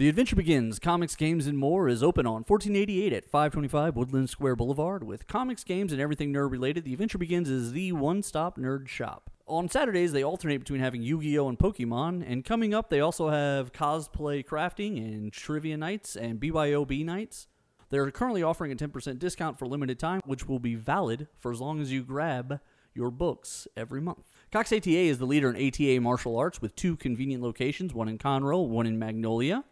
The 0.00 0.08
Adventure 0.08 0.34
Begins 0.34 0.78
Comics, 0.78 1.14
Games, 1.14 1.46
and 1.46 1.58
More 1.58 1.86
is 1.86 2.02
open 2.02 2.24
on 2.24 2.42
1488 2.44 3.12
at 3.12 3.26
525 3.26 3.96
Woodland 3.96 4.30
Square 4.30 4.56
Boulevard. 4.56 5.04
With 5.04 5.26
comics, 5.26 5.62
games, 5.62 5.92
and 5.92 6.00
everything 6.00 6.32
nerd 6.32 6.50
related, 6.50 6.84
The 6.84 6.94
Adventure 6.94 7.18
Begins 7.18 7.50
is 7.50 7.72
the 7.72 7.92
one 7.92 8.22
stop 8.22 8.56
nerd 8.56 8.88
shop. 8.88 9.28
On 9.46 9.68
Saturdays, 9.68 10.12
they 10.12 10.24
alternate 10.24 10.56
between 10.56 10.80
having 10.80 11.02
Yu 11.02 11.20
Gi 11.20 11.38
Oh! 11.38 11.50
and 11.50 11.58
Pokemon, 11.58 12.24
and 12.26 12.46
coming 12.46 12.72
up, 12.72 12.88
they 12.88 13.00
also 13.00 13.28
have 13.28 13.74
cosplay 13.74 14.42
crafting 14.42 14.96
and 14.96 15.34
trivia 15.34 15.76
nights 15.76 16.16
and 16.16 16.40
BYOB 16.40 17.04
nights. 17.04 17.46
They're 17.90 18.10
currently 18.10 18.42
offering 18.42 18.72
a 18.72 18.76
10% 18.76 19.18
discount 19.18 19.58
for 19.58 19.66
limited 19.66 19.98
time, 19.98 20.22
which 20.24 20.48
will 20.48 20.60
be 20.60 20.76
valid 20.76 21.28
for 21.36 21.52
as 21.52 21.60
long 21.60 21.78
as 21.78 21.92
you 21.92 22.02
grab 22.04 22.60
your 22.94 23.10
books 23.10 23.68
every 23.76 24.00
month. 24.00 24.24
Cox 24.50 24.72
ATA 24.72 24.88
is 24.88 25.18
the 25.18 25.26
leader 25.26 25.52
in 25.52 25.68
ATA 25.68 26.00
martial 26.00 26.38
arts 26.38 26.62
with 26.62 26.74
two 26.74 26.96
convenient 26.96 27.42
locations, 27.42 27.92
one 27.92 28.08
in 28.08 28.16
Conroe, 28.16 28.66
one 28.66 28.86
in 28.86 28.98
Magnolia. 28.98 29.62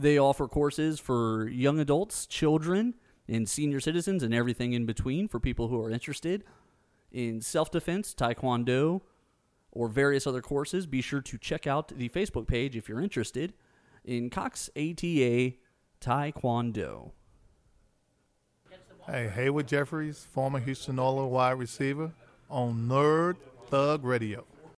They 0.00 0.16
offer 0.16 0.48
courses 0.48 0.98
for 0.98 1.46
young 1.48 1.78
adults, 1.78 2.26
children, 2.26 2.94
and 3.28 3.46
senior 3.46 3.80
citizens, 3.80 4.22
and 4.22 4.32
everything 4.32 4.72
in 4.72 4.86
between 4.86 5.28
for 5.28 5.38
people 5.38 5.68
who 5.68 5.78
are 5.78 5.90
interested 5.90 6.42
in 7.12 7.42
self 7.42 7.70
defense, 7.70 8.14
taekwondo, 8.14 9.02
or 9.72 9.88
various 9.88 10.26
other 10.26 10.40
courses. 10.40 10.86
Be 10.86 11.02
sure 11.02 11.20
to 11.20 11.36
check 11.36 11.66
out 11.66 11.88
the 11.88 12.08
Facebook 12.08 12.46
page 12.46 12.76
if 12.76 12.88
you're 12.88 13.02
interested 13.02 13.52
in 14.02 14.30
Cox 14.30 14.70
ATA 14.74 15.52
Taekwondo. 16.00 17.12
Hey, 19.06 19.28
Haywood 19.28 19.66
Jeffires, 19.66 20.24
former 20.24 20.60
Houston 20.60 20.98
Oilers 20.98 21.30
wide 21.30 21.58
receiver 21.58 22.10
on 22.48 22.88
Nerd 22.88 23.36
Thug 23.68 24.04
Radio. 24.04 24.46